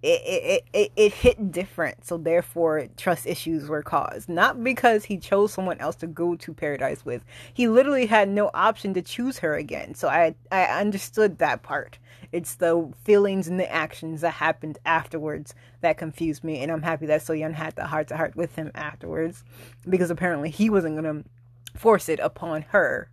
it, 0.02 0.22
it, 0.26 0.64
it, 0.74 0.92
it 0.96 1.14
hit 1.14 1.52
different. 1.52 2.06
So 2.06 2.18
therefore, 2.18 2.88
trust 2.96 3.26
issues 3.26 3.68
were 3.68 3.84
caused. 3.84 4.30
Not 4.30 4.64
because 4.64 5.06
he 5.06 5.18
chose 5.18 5.54
someone 5.54 5.80
else 5.80 5.96
to 5.98 6.08
go 6.08 6.36
to 6.36 6.54
paradise 6.54 7.04
with. 7.06 7.24
He 7.54 7.68
literally 7.68 8.06
had 8.06 8.30
no 8.30 8.50
option 8.54 8.94
to 8.94 9.02
choose 9.02 9.40
her 9.40 9.56
again. 9.56 9.96
So 9.96 10.08
I, 10.08 10.36
I 10.52 10.64
understood 10.64 11.40
that 11.40 11.64
part. 11.64 12.00
It's 12.32 12.56
the 12.56 12.92
feelings 13.04 13.48
and 13.48 13.60
the 13.60 13.72
actions 13.72 14.22
that 14.22 14.36
happened 14.36 14.78
afterwards 14.86 15.54
that 15.82 15.98
confused 15.98 16.44
me. 16.44 16.60
And 16.60 16.72
I'm 16.72 16.84
happy 16.84 17.06
that 17.08 17.22
Soyeon 17.22 17.54
had 17.54 17.76
the 17.76 17.88
heart 17.88 18.08
to 18.10 18.18
heart 18.18 18.36
with 18.36 18.56
him 18.56 18.72
afterwards. 18.76 19.44
Because 19.88 20.10
apparently 20.10 20.50
he 20.50 20.70
wasn't 20.70 21.02
going 21.02 21.24
to 21.24 21.30
force 21.78 22.08
it 22.10 22.20
upon 22.20 22.64
her 22.70 23.10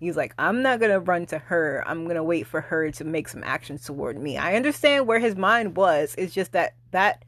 He's 0.00 0.16
like, 0.16 0.34
I'm 0.38 0.62
not 0.62 0.80
gonna 0.80 1.00
run 1.00 1.26
to 1.26 1.38
her. 1.38 1.82
I'm 1.86 2.06
gonna 2.06 2.24
wait 2.24 2.46
for 2.46 2.60
her 2.60 2.90
to 2.90 3.04
make 3.04 3.28
some 3.28 3.44
actions 3.44 3.84
toward 3.84 4.18
me. 4.18 4.36
I 4.36 4.56
understand 4.56 5.06
where 5.06 5.18
his 5.18 5.36
mind 5.36 5.76
was. 5.76 6.14
It's 6.18 6.34
just 6.34 6.52
that 6.52 6.74
that 6.90 7.24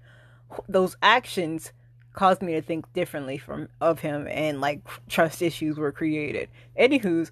those 0.69 0.97
actions 1.03 1.73
caused 2.13 2.43
me 2.43 2.55
to 2.55 2.63
think 2.63 2.93
differently 2.93 3.39
from 3.39 3.69
of 3.81 4.01
him, 4.01 4.27
and 4.29 4.61
like 4.61 4.81
trust 5.09 5.43
issues 5.43 5.79
were 5.79 5.93
created. 5.93 6.49
Anywho's, 6.79 7.31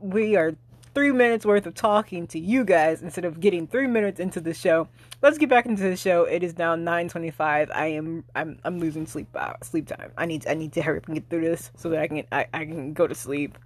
we 0.00 0.36
are 0.36 0.56
three 0.96 1.12
minutes 1.12 1.44
worth 1.44 1.66
of 1.66 1.74
talking 1.74 2.26
to 2.26 2.38
you 2.38 2.64
guys 2.64 3.02
instead 3.02 3.26
of 3.26 3.38
getting 3.38 3.66
three 3.66 3.86
minutes 3.86 4.18
into 4.18 4.40
the 4.40 4.54
show. 4.54 4.88
Let's 5.20 5.36
get 5.36 5.50
back 5.50 5.66
into 5.66 5.82
the 5.82 5.94
show. 5.94 6.24
It 6.24 6.42
is 6.42 6.56
now 6.56 6.74
9:25. 6.74 7.70
I 7.70 7.86
am 7.88 8.24
I'm 8.34 8.58
I'm 8.64 8.80
losing 8.80 9.06
sleep 9.06 9.28
uh, 9.34 9.52
sleep 9.62 9.86
time. 9.86 10.10
I 10.16 10.24
need 10.24 10.46
I 10.48 10.54
need 10.54 10.72
to 10.72 10.82
hurry 10.82 10.98
up 10.98 11.06
and 11.06 11.14
get 11.14 11.28
through 11.28 11.42
this 11.42 11.70
so 11.76 11.90
that 11.90 12.00
I 12.00 12.08
can 12.08 12.24
I, 12.32 12.46
I 12.54 12.64
can 12.64 12.94
go 12.94 13.06
to 13.06 13.14
sleep 13.14 13.58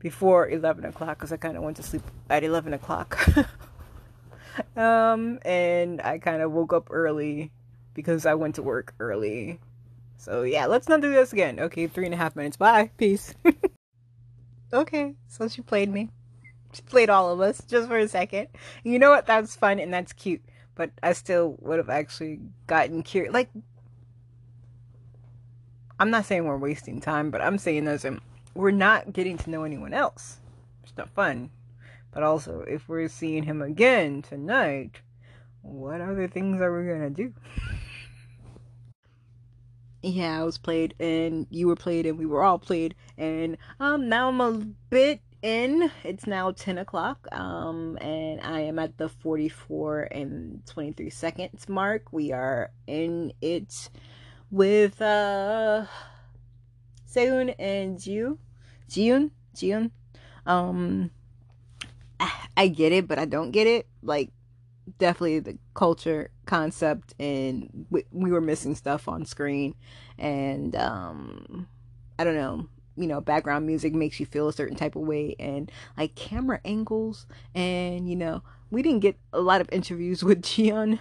before 0.00 0.48
11 0.48 0.84
o'clock 0.84 1.18
because 1.18 1.32
I 1.32 1.36
kind 1.36 1.56
of 1.56 1.62
went 1.62 1.76
to 1.76 1.82
sleep 1.82 2.02
at 2.28 2.42
11 2.42 2.74
o'clock. 2.74 3.24
um, 4.76 5.38
and 5.44 6.00
I 6.02 6.18
kind 6.18 6.42
of 6.42 6.50
woke 6.50 6.72
up 6.72 6.88
early 6.90 7.52
because 7.94 8.26
I 8.26 8.34
went 8.34 8.56
to 8.56 8.62
work 8.62 8.94
early. 8.98 9.60
So 10.16 10.42
yeah, 10.42 10.66
let's 10.66 10.88
not 10.88 11.00
do 11.00 11.12
this 11.12 11.32
again. 11.32 11.60
Okay, 11.60 11.86
three 11.86 12.06
and 12.06 12.14
a 12.14 12.16
half 12.16 12.34
minutes. 12.34 12.56
Bye. 12.56 12.90
Peace. 12.96 13.34
okay, 14.72 15.14
so 15.28 15.48
she 15.48 15.62
played 15.62 15.90
me. 15.90 16.08
She 16.72 16.82
played 16.82 17.10
all 17.10 17.30
of 17.30 17.40
us 17.40 17.62
just 17.68 17.88
for 17.88 17.98
a 17.98 18.08
second. 18.08 18.48
You 18.84 18.98
know 18.98 19.10
what? 19.10 19.26
That's 19.26 19.54
fun 19.54 19.78
and 19.78 19.92
that's 19.92 20.12
cute. 20.12 20.42
But 20.74 20.92
I 21.02 21.12
still 21.12 21.56
would 21.60 21.78
have 21.78 21.90
actually 21.90 22.40
gotten 22.66 23.02
curious. 23.02 23.34
Like, 23.34 23.50
I'm 25.98 26.10
not 26.10 26.24
saying 26.24 26.44
we're 26.44 26.56
wasting 26.56 27.00
time, 27.00 27.30
but 27.30 27.42
I'm 27.42 27.58
saying 27.58 27.86
as 27.86 28.04
in 28.04 28.20
we're 28.54 28.70
not 28.70 29.12
getting 29.12 29.36
to 29.38 29.50
know 29.50 29.64
anyone 29.64 29.94
else. 29.94 30.38
It's 30.82 30.96
not 30.96 31.10
fun. 31.10 31.50
But 32.12 32.22
also, 32.22 32.62
if 32.62 32.88
we're 32.88 33.08
seeing 33.08 33.44
him 33.44 33.62
again 33.62 34.22
tonight, 34.22 35.00
what 35.62 36.00
other 36.00 36.26
things 36.26 36.60
are 36.60 36.76
we 36.76 36.88
gonna 36.88 37.10
do? 37.10 37.32
yeah, 40.02 40.40
I 40.40 40.44
was 40.44 40.58
played 40.58 40.94
and 40.98 41.46
you 41.50 41.68
were 41.68 41.76
played 41.76 42.06
and 42.06 42.18
we 42.18 42.26
were 42.26 42.42
all 42.42 42.58
played 42.58 42.94
and 43.18 43.58
um 43.78 44.08
now 44.08 44.28
I'm 44.28 44.40
a 44.40 44.52
bit 44.88 45.20
in. 45.42 45.90
It's 46.02 46.26
now 46.26 46.50
ten 46.50 46.78
o'clock. 46.78 47.28
Um 47.32 47.98
and 48.00 48.40
I 48.40 48.62
am 48.62 48.78
at 48.78 48.98
the 48.98 49.08
forty 49.08 49.48
four 49.48 50.08
and 50.10 50.64
twenty 50.66 50.92
three 50.92 51.10
seconds 51.10 51.68
mark. 51.68 52.12
We 52.12 52.32
are 52.32 52.72
in 52.86 53.32
it 53.40 53.90
with 54.50 55.00
uh 55.00 55.86
Sehun 57.12 57.54
and 57.58 57.98
Jiu. 57.98 58.38
Jiun? 58.88 59.30
Jiun? 59.54 59.90
Um 60.46 61.10
I 62.56 62.68
get 62.68 62.92
it, 62.92 63.08
but 63.08 63.18
I 63.18 63.24
don't 63.24 63.52
get 63.52 63.66
it. 63.66 63.86
Like 64.02 64.30
definitely 64.98 65.38
the 65.38 65.58
culture 65.74 66.30
concept 66.46 67.14
and 67.18 67.86
we, 67.90 68.04
we 68.10 68.30
were 68.30 68.40
missing 68.40 68.74
stuff 68.74 69.08
on 69.08 69.24
screen 69.24 69.74
and 70.18 70.74
um 70.74 71.68
I 72.18 72.24
don't 72.24 72.34
know 72.34 72.66
you 72.96 73.06
know 73.06 73.20
background 73.20 73.66
music 73.66 73.94
makes 73.94 74.18
you 74.18 74.26
feel 74.26 74.48
a 74.48 74.52
certain 74.52 74.76
type 74.76 74.96
of 74.96 75.02
way 75.02 75.36
and 75.38 75.70
like 75.96 76.16
camera 76.16 76.60
angles 76.64 77.26
and 77.54 78.10
you 78.10 78.16
know 78.16 78.42
we 78.70 78.82
didn't 78.82 79.00
get 79.00 79.16
a 79.32 79.40
lot 79.40 79.60
of 79.60 79.68
interviews 79.70 80.24
with 80.24 80.42
Jian 80.42 80.98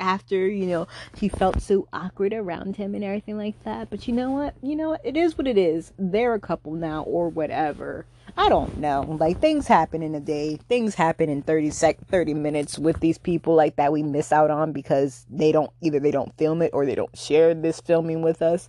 after 0.00 0.46
you 0.46 0.66
know 0.66 0.86
he 1.16 1.28
felt 1.28 1.60
so 1.60 1.88
awkward 1.92 2.32
around 2.32 2.76
him 2.76 2.94
and 2.94 3.04
everything 3.04 3.38
like 3.38 3.62
that 3.64 3.88
but 3.90 4.06
you 4.06 4.14
know 4.14 4.30
what 4.30 4.54
you 4.62 4.74
know 4.76 4.90
what 4.90 5.00
it 5.04 5.16
is 5.16 5.38
what 5.38 5.46
it 5.46 5.58
is 5.58 5.92
they're 5.98 6.34
a 6.34 6.40
couple 6.40 6.72
now 6.72 7.02
or 7.02 7.28
whatever 7.28 8.04
I 8.36 8.48
don't 8.48 8.78
know. 8.78 9.02
Like 9.02 9.40
things 9.40 9.68
happen 9.68 10.02
in 10.02 10.14
a 10.14 10.20
day. 10.20 10.58
Things 10.68 10.94
happen 10.94 11.28
in 11.28 11.42
30 11.42 11.70
sec 11.70 11.98
30 12.08 12.34
minutes 12.34 12.78
with 12.78 12.98
these 13.00 13.18
people 13.18 13.54
like 13.54 13.76
that 13.76 13.92
we 13.92 14.02
miss 14.02 14.32
out 14.32 14.50
on 14.50 14.72
because 14.72 15.24
they 15.30 15.52
don't 15.52 15.70
either 15.80 16.00
they 16.00 16.10
don't 16.10 16.36
film 16.36 16.62
it 16.62 16.70
or 16.72 16.84
they 16.84 16.94
don't 16.94 17.16
share 17.16 17.54
this 17.54 17.80
filming 17.80 18.22
with 18.22 18.42
us. 18.42 18.68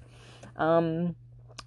Um 0.55 1.15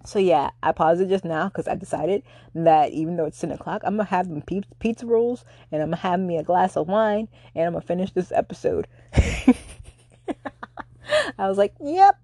so 0.04 0.18
yeah, 0.18 0.50
I 0.62 0.72
paused 0.72 1.00
it 1.00 1.08
just 1.08 1.24
now 1.24 1.48
because 1.48 1.68
I 1.68 1.74
decided 1.74 2.22
that 2.54 2.92
even 2.92 3.16
though 3.16 3.26
it's 3.26 3.38
10 3.40 3.52
o'clock, 3.52 3.82
I'm 3.84 3.96
gonna 3.96 4.08
have 4.08 4.28
them 4.28 4.42
pizza 4.78 5.06
rolls 5.06 5.44
and 5.70 5.82
I'm 5.82 5.88
gonna 5.88 5.96
have 6.02 6.20
me 6.20 6.38
a 6.38 6.42
glass 6.42 6.76
of 6.76 6.88
wine 6.88 7.28
and 7.54 7.66
I'm 7.66 7.72
gonna 7.72 7.84
finish 7.84 8.12
this 8.12 8.32
episode. 8.32 8.86
I 11.38 11.48
was 11.48 11.58
like, 11.58 11.74
yep, 11.80 12.16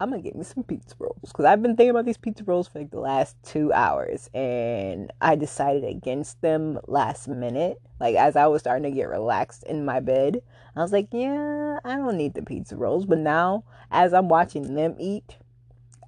I'm 0.00 0.08
gonna 0.08 0.22
get 0.22 0.34
me 0.34 0.44
some 0.44 0.64
pizza 0.64 0.94
rolls 0.98 1.18
because 1.22 1.44
I've 1.44 1.62
been 1.62 1.76
thinking 1.76 1.90
about 1.90 2.06
these 2.06 2.16
pizza 2.16 2.42
rolls 2.44 2.66
for 2.68 2.78
like 2.78 2.90
the 2.90 3.00
last 3.00 3.36
two 3.42 3.70
hours, 3.74 4.30
and 4.32 5.12
I 5.20 5.36
decided 5.36 5.84
against 5.84 6.40
them 6.40 6.78
last 6.86 7.28
minute. 7.28 7.78
Like 8.00 8.16
as 8.16 8.34
I 8.34 8.46
was 8.46 8.62
starting 8.62 8.90
to 8.90 8.96
get 8.96 9.10
relaxed 9.10 9.62
in 9.64 9.84
my 9.84 10.00
bed, 10.00 10.40
I 10.74 10.80
was 10.80 10.90
like, 10.90 11.08
yeah, 11.12 11.80
I 11.84 11.96
don't 11.96 12.16
need 12.16 12.32
the 12.32 12.42
pizza 12.42 12.76
rolls. 12.76 13.04
But 13.04 13.18
now, 13.18 13.64
as 13.90 14.14
I'm 14.14 14.30
watching 14.30 14.74
them 14.74 14.96
eat, 14.98 15.36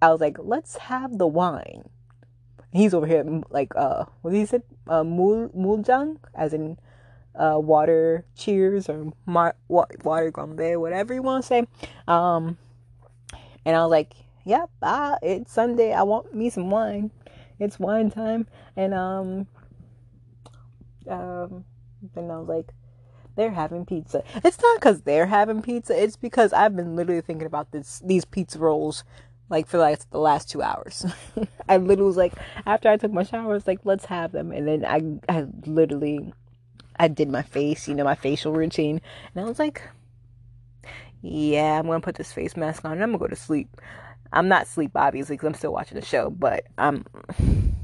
I 0.03 0.11
was 0.11 0.21
like, 0.21 0.37
let's 0.39 0.77
have 0.77 1.17
the 1.17 1.27
wine. 1.27 1.89
He's 2.73 2.93
over 2.93 3.07
here 3.07 3.25
like 3.51 3.73
uh, 3.77 4.05
what 4.23 4.33
did 4.33 4.39
he 4.39 4.47
say? 4.47 4.61
Uh, 4.87 5.05
mul 5.05 5.49
muljang, 5.57 6.17
as 6.35 6.53
in 6.53 6.79
uh, 7.35 7.59
water 7.59 8.27
cheers 8.37 8.89
or 8.89 9.13
mar- 9.25 9.57
water 9.69 10.31
gombe, 10.31 10.77
whatever 10.77 11.15
you 11.15 11.23
want 11.23 11.45
to 11.45 11.47
say. 11.47 11.67
Um 12.09 12.59
and 13.65 13.77
I 13.77 13.83
was 13.83 13.91
like, 13.91 14.15
yep, 14.45 14.71
ah, 14.83 15.19
it's 15.23 15.53
Sunday. 15.53 15.93
I 15.93 16.03
want 16.03 16.35
me 16.35 16.51
some 16.51 16.71
wine. 16.71 17.11
It's 17.59 17.79
wine 17.79 18.11
time. 18.11 18.47
And, 18.77 18.93
um, 18.93 19.47
um, 21.09 21.65
then 22.15 22.31
I 22.31 22.39
was 22.39 22.49
like, 22.49 22.73
they're 23.37 23.53
having 23.53 23.87
pizza. 23.87 24.25
It's 24.45 24.61
not 24.61 24.81
because 24.81 25.03
they're 25.03 25.27
having 25.27 25.63
pizza. 25.63 26.01
It's 26.01 26.17
because 26.17 26.53
I've 26.53 26.77
been 26.77 26.97
literally 26.97 27.21
thinking 27.21 27.47
about 27.47 27.71
this, 27.71 28.03
these 28.05 28.25
pizza 28.25 28.59
rolls 28.59 29.05
like 29.53 29.69
for 29.69 29.79
like 29.79 30.01
the 30.11 30.19
last 30.19 30.51
two 30.51 30.63
hours. 30.63 31.05
I 31.69 31.77
literally 31.77 32.09
was 32.09 32.17
like, 32.17 32.33
after 32.67 32.89
I 32.89 32.97
took 32.97 33.13
my 33.13 33.23
shower, 33.23 33.51
I 33.51 33.55
was 33.55 33.67
like, 33.67 33.81
let's 33.85 34.07
have 34.07 34.33
them. 34.33 34.51
And 34.51 34.67
then 34.67 34.85
I, 34.85 35.03
I 35.33 35.47
literally, 35.67 36.33
I 36.99 37.09
did 37.09 37.29
my 37.29 37.43
face, 37.43 37.87
you 37.87 37.95
know, 37.95 38.03
my 38.03 38.15
facial 38.15 38.53
routine. 38.53 39.03
And 39.35 39.45
I 39.45 39.47
was 39.47 39.59
like, 39.59 39.83
yeah, 41.21 41.79
I'm 41.79 41.87
gonna 41.87 42.01
put 42.01 42.17
this 42.17 42.33
face 42.33 42.57
mask 42.57 42.85
on 42.87 42.93
and 42.93 43.03
I'm 43.03 43.11
gonna 43.11 43.19
go 43.19 43.27
to 43.29 43.37
sleep. 43.37 43.69
I'm 44.33 44.49
not 44.49 44.67
sleep 44.67 44.93
obviously 44.95 45.37
because 45.37 45.49
I'm 45.49 45.55
still 45.55 45.73
watching 45.73 46.01
the 46.01 46.05
show, 46.05 46.31
but 46.31 46.65
I'm 46.79 47.05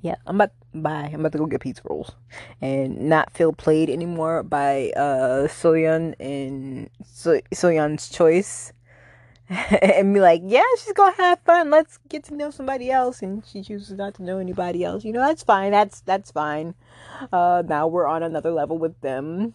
yeah, 0.00 0.14
I'm 0.26 0.36
about 0.36 0.52
bye. 0.72 1.10
I'm 1.12 1.20
about 1.20 1.32
to 1.32 1.38
go 1.38 1.46
get 1.46 1.60
pizza 1.60 1.82
rolls 1.84 2.12
and 2.62 3.10
not 3.10 3.30
feel 3.34 3.52
played 3.52 3.90
anymore 3.90 4.42
by 4.42 4.90
uh 4.96 5.48
Soyeon 5.48 6.14
and 6.18 6.88
so- 7.04 7.42
Soyeon's 7.52 8.08
choice. 8.08 8.72
and 9.82 10.14
be 10.14 10.20
like, 10.20 10.42
yeah, 10.44 10.62
she's 10.78 10.92
gonna 10.92 11.16
have 11.16 11.40
fun. 11.40 11.70
Let's 11.70 11.98
get 12.08 12.24
to 12.24 12.34
know 12.34 12.50
somebody 12.50 12.90
else, 12.90 13.20
and 13.20 13.44
she 13.44 13.62
chooses 13.62 13.96
not 13.96 14.14
to 14.14 14.22
know 14.22 14.38
anybody 14.38 14.84
else. 14.84 15.04
You 15.04 15.12
know, 15.12 15.20
that's 15.20 15.42
fine. 15.42 15.72
That's 15.72 16.00
that's 16.02 16.30
fine. 16.30 16.74
Uh, 17.32 17.62
now 17.66 17.86
we're 17.86 18.06
on 18.06 18.22
another 18.22 18.52
level 18.52 18.78
with 18.78 19.00
them 19.00 19.54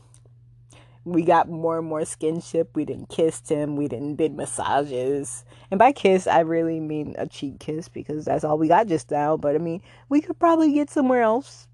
we 1.06 1.22
got 1.22 1.48
more 1.48 1.78
and 1.78 1.88
more 1.88 2.02
skinship. 2.02 2.70
We 2.74 2.84
didn't 2.84 3.10
kiss 3.10 3.48
him. 3.48 3.76
We 3.76 3.88
didn't 3.88 4.16
did 4.16 4.36
massages. 4.36 5.46
And 5.70 5.78
by 5.78 5.92
kiss, 5.92 6.26
I 6.26 6.40
really 6.40 6.80
mean 6.80 7.16
a 7.18 7.28
cheek 7.28 7.60
kiss 7.60 7.88
because 7.88 8.26
that's 8.26 8.44
all 8.44 8.58
we 8.58 8.68
got 8.68 8.88
just 8.88 9.12
now. 9.12 9.38
But 9.38 9.56
I 9.56 9.60
mean, 9.60 9.82
we 10.10 10.20
could 10.20 10.40
probably 10.40 10.74
get 10.74 10.90
somewhere 10.90 11.22
else. 11.22 11.68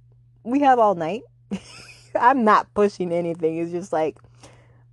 We 0.43 0.59
have 0.59 0.79
all 0.79 0.95
night. 0.95 1.23
I'm 2.19 2.43
not 2.43 2.73
pushing 2.73 3.13
anything. 3.13 3.57
It's 3.57 3.71
just 3.71 3.93
like 3.93 4.17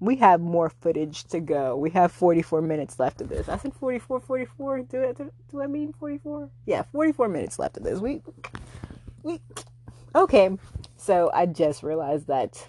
we 0.01 0.17
have 0.17 0.41
more 0.41 0.71
footage 0.71 1.25
to 1.25 1.41
go. 1.41 1.77
We 1.77 1.91
have 1.91 2.13
44 2.13 2.63
minutes 2.63 2.99
left 2.99 3.21
of 3.21 3.29
this. 3.29 3.49
I 3.49 3.57
said 3.59 3.75
44, 3.75 4.21
44. 4.21 4.81
Do 4.83 5.03
it? 5.03 5.17
Do, 5.51 5.61
I 5.61 5.67
mean 5.67 5.93
44? 5.99 6.49
Yeah, 6.67 6.83
44 6.93 7.29
minutes 7.29 7.59
left 7.59 7.77
of 7.77 7.83
this. 7.83 7.99
We, 7.99 8.23
we. 9.23 9.41
Okay, 10.15 10.57
so 10.97 11.31
I 11.35 11.47
just 11.47 11.83
realized 11.83 12.29
that 12.29 12.69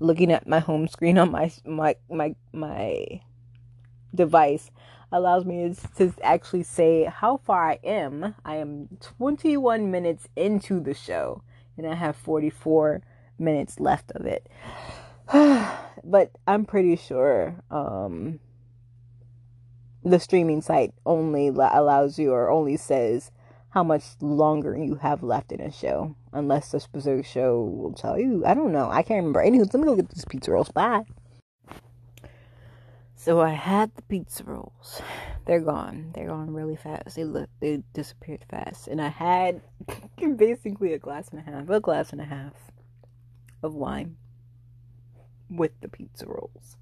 looking 0.00 0.32
at 0.32 0.46
my 0.46 0.58
home 0.60 0.88
screen 0.88 1.18
on 1.18 1.30
my 1.30 1.52
my 1.64 1.94
my 2.10 2.34
my 2.52 3.20
device 4.14 4.70
allows 5.12 5.44
me 5.44 5.72
to 5.96 6.12
actually 6.22 6.62
say 6.62 7.04
how 7.04 7.36
far 7.36 7.70
I 7.70 7.78
am. 7.84 8.34
I 8.44 8.56
am 8.56 8.88
21 9.00 9.90
minutes 9.90 10.28
into 10.34 10.80
the 10.80 10.94
show 10.94 11.42
and 11.76 11.86
I 11.86 11.94
have 11.94 12.16
44 12.16 13.02
minutes 13.38 13.80
left 13.80 14.12
of 14.12 14.26
it. 14.26 14.48
but 16.04 16.30
I'm 16.46 16.64
pretty 16.64 16.96
sure 16.96 17.56
um, 17.70 18.40
the 20.04 20.20
streaming 20.20 20.60
site 20.60 20.92
only 21.06 21.48
allows 21.48 22.18
you 22.18 22.32
or 22.32 22.50
only 22.50 22.76
says 22.76 23.30
how 23.70 23.82
much 23.82 24.04
longer 24.20 24.76
you 24.76 24.96
have 24.96 25.22
left 25.22 25.50
in 25.50 25.60
a 25.60 25.72
show, 25.72 26.14
unless 26.32 26.70
the 26.70 26.78
specific 26.78 27.26
show 27.26 27.60
will 27.62 27.92
tell 27.92 28.18
you. 28.18 28.44
I 28.46 28.54
don't 28.54 28.70
know. 28.70 28.88
I 28.88 29.02
can't 29.02 29.18
remember. 29.18 29.42
Anywho, 29.42 29.72
let 29.72 29.74
me 29.74 29.84
go 29.84 29.96
get 29.96 30.10
these 30.10 30.24
pizza 30.24 30.52
rolls. 30.52 30.70
Bye. 30.70 31.04
So 33.16 33.40
I 33.40 33.50
had 33.50 33.92
the 33.96 34.02
pizza 34.02 34.44
rolls. 34.44 35.02
They're 35.46 35.60
gone. 35.60 36.12
They're 36.14 36.28
gone 36.28 36.52
really 36.52 36.76
fast. 36.76 37.16
They 37.16 37.24
look. 37.24 37.48
They 37.60 37.82
disappeared 37.94 38.44
fast. 38.48 38.86
And 38.86 39.00
I 39.00 39.08
had 39.08 39.60
basically 40.36 40.92
a 40.92 40.98
glass 40.98 41.30
and 41.30 41.40
a 41.40 41.42
half, 41.42 41.68
a 41.68 41.80
glass 41.80 42.12
and 42.12 42.20
a 42.20 42.26
half 42.26 42.52
of 43.64 43.74
wine 43.74 44.16
with 45.48 45.72
the 45.80 45.88
pizza 45.88 46.26
rolls. 46.26 46.76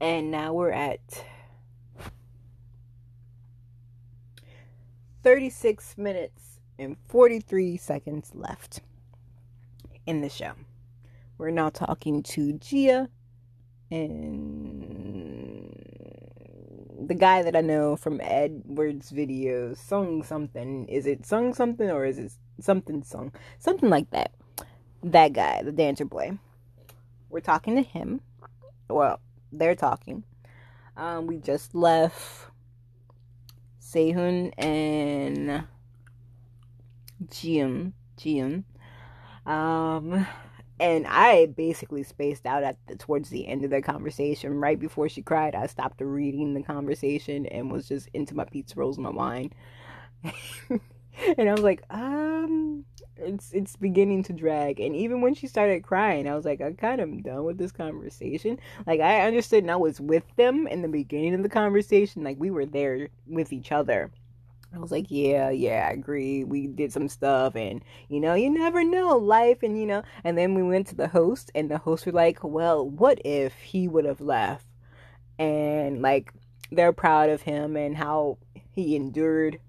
And 0.00 0.30
now 0.30 0.52
we're 0.52 0.72
at 0.72 1.24
36 5.22 5.96
minutes 5.96 6.58
and 6.78 6.96
43 7.06 7.76
seconds 7.76 8.32
left 8.34 8.80
in 10.04 10.20
the 10.20 10.28
show. 10.28 10.52
We're 11.38 11.50
now 11.50 11.70
talking 11.70 12.22
to 12.24 12.54
Gia 12.54 13.08
and 13.90 14.74
the 17.06 17.14
guy 17.14 17.42
that 17.42 17.54
I 17.54 17.60
know 17.60 17.94
from 17.96 18.20
Edward's 18.20 19.12
videos, 19.12 19.78
Sung 19.78 20.22
something. 20.22 20.86
Is 20.88 21.06
it 21.06 21.24
Sung 21.24 21.54
something 21.54 21.88
or 21.90 22.04
is 22.04 22.18
it 22.18 22.32
something 22.60 23.02
Sung? 23.02 23.32
Something 23.58 23.90
like 23.90 24.10
that. 24.10 24.32
That 25.02 25.32
guy, 25.32 25.62
the 25.62 25.72
dancer 25.72 26.04
boy. 26.04 26.38
We're 27.28 27.40
talking 27.40 27.76
to 27.76 27.82
him. 27.82 28.20
Well, 28.88 29.20
they're 29.52 29.74
talking. 29.74 30.24
Um, 30.96 31.26
we 31.26 31.38
just 31.38 31.74
left 31.74 32.50
Sehun 33.80 34.52
and 34.58 35.64
Jium. 37.26 37.92
Jium. 38.18 38.64
Um, 39.46 40.26
and 40.80 41.06
I 41.06 41.46
basically 41.46 42.02
spaced 42.02 42.46
out 42.46 42.62
at 42.62 42.78
the, 42.86 42.96
towards 42.96 43.30
the 43.30 43.46
end 43.46 43.64
of 43.64 43.70
the 43.70 43.82
conversation. 43.82 44.54
Right 44.54 44.78
before 44.78 45.08
she 45.08 45.22
cried, 45.22 45.54
I 45.54 45.66
stopped 45.66 46.00
reading 46.00 46.54
the 46.54 46.62
conversation 46.62 47.46
and 47.46 47.70
was 47.70 47.88
just 47.88 48.08
into 48.12 48.34
my 48.34 48.44
pizza 48.44 48.74
rolls 48.76 48.98
my 48.98 49.10
wine. 49.10 49.52
and 51.38 51.48
I 51.48 51.52
was 51.52 51.62
like, 51.62 51.82
um, 51.90 52.84
it's 53.16 53.52
it's 53.52 53.76
beginning 53.76 54.22
to 54.24 54.32
drag. 54.32 54.80
And 54.80 54.94
even 54.96 55.20
when 55.20 55.34
she 55.34 55.46
started 55.46 55.82
crying, 55.82 56.28
I 56.28 56.34
was 56.34 56.44
like, 56.44 56.60
I 56.60 56.72
kind 56.72 57.00
of 57.00 57.22
done 57.22 57.44
with 57.44 57.58
this 57.58 57.72
conversation. 57.72 58.58
Like 58.86 59.00
I 59.00 59.26
understood 59.26 59.64
and 59.64 59.70
I 59.70 59.76
was 59.76 60.00
with 60.00 60.24
them 60.36 60.66
in 60.66 60.82
the 60.82 60.88
beginning 60.88 61.34
of 61.34 61.42
the 61.42 61.48
conversation, 61.48 62.24
like 62.24 62.38
we 62.38 62.50
were 62.50 62.66
there 62.66 63.08
with 63.26 63.52
each 63.52 63.72
other. 63.72 64.10
I 64.74 64.78
was 64.78 64.90
like, 64.90 65.06
yeah, 65.08 65.50
yeah, 65.50 65.86
I 65.88 65.92
agree. 65.92 66.42
We 66.42 66.66
did 66.66 66.92
some 66.92 67.08
stuff, 67.08 67.54
and 67.54 67.80
you 68.08 68.18
know, 68.18 68.34
you 68.34 68.50
never 68.50 68.82
know 68.82 69.16
life, 69.16 69.62
and 69.62 69.78
you 69.78 69.86
know. 69.86 70.02
And 70.24 70.36
then 70.36 70.54
we 70.54 70.64
went 70.64 70.88
to 70.88 70.96
the 70.96 71.06
host, 71.06 71.52
and 71.54 71.70
the 71.70 71.78
host 71.78 72.06
were 72.06 72.12
like, 72.12 72.42
well, 72.42 72.88
what 72.88 73.20
if 73.24 73.54
he 73.54 73.86
would 73.86 74.04
have 74.04 74.20
left? 74.20 74.66
And 75.38 76.02
like, 76.02 76.32
they're 76.72 76.92
proud 76.92 77.30
of 77.30 77.42
him 77.42 77.76
and 77.76 77.96
how 77.96 78.38
he 78.72 78.96
endured. 78.96 79.60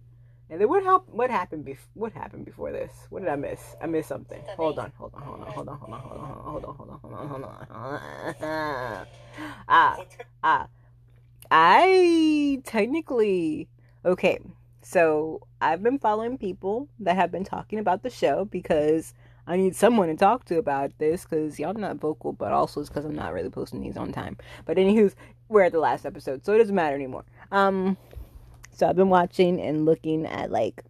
And 0.50 0.62
then 0.62 0.70
what 0.70 0.84
happened? 0.84 1.18
What 1.18 1.32
happened? 1.32 1.66
Bef- 1.66 1.88
what 1.96 2.14
happened 2.14 2.46
before 2.46 2.72
this? 2.72 2.92
What 3.10 3.22
did 3.22 3.30
I 3.30 3.36
miss? 3.36 3.76
I 3.82 3.88
missed 3.88 4.10
something. 4.10 4.42
Hold 4.58 4.78
on, 4.78 4.92
hold 4.98 5.14
on, 5.16 5.22
hold 5.24 5.42
on, 5.42 5.48
hold 5.48 5.70
on, 5.70 5.78
hold 5.78 5.92
on, 5.92 6.00
hold 6.00 6.22
on, 6.22 6.30
hold 6.44 6.66
on, 6.66 6.76
hold 6.76 6.90
on, 6.90 7.00
hold 7.00 7.14
on, 7.14 7.28
hold 7.28 7.44
on, 7.44 7.58
hold 7.68 8.44
on. 8.44 9.08
Ah, 9.68 9.98
ah. 10.44 10.68
I 11.50 12.62
technically 12.64 13.68
okay. 14.04 14.40
So 14.82 15.42
I've 15.62 15.82
been 15.82 15.98
following 15.98 16.38
people 16.38 16.90
that 17.00 17.16
have 17.16 17.32
been 17.32 17.44
talking 17.44 17.80
about 17.80 18.04
the 18.04 18.10
show 18.12 18.46
because 18.46 19.16
I 19.48 19.58
need 19.58 19.76
someone 19.76 20.08
to 20.10 20.16
talk 20.16 20.46
to 20.46 20.58
about 20.58 20.92
this 21.00 21.24
because 21.24 21.60
y'all 21.60 21.74
not 21.74 21.98
vocal, 21.98 22.34
but 22.34 22.52
also 22.52 22.82
it's 22.82 22.90
because 22.90 23.06
I'm 23.06 23.16
not 23.16 23.34
really 23.34 23.50
posting 23.50 23.82
these 23.82 23.98
on 23.98 24.12
time. 24.12 24.38
But 24.66 24.78
anywho's, 24.78 25.16
we're 25.50 25.64
at 25.64 25.72
the 25.72 25.80
last 25.80 26.06
episode, 26.06 26.46
so 26.46 26.54
it 26.54 26.60
doesn't 26.60 26.76
matter 26.76 26.96
anymore. 26.96 27.26
Um, 27.52 27.98
so 28.76 28.90
I've 28.90 28.98
been 28.98 29.10
watching 29.10 29.62
and 29.62 29.86
looking 29.86 30.26
at 30.26 30.52
like 30.52 30.84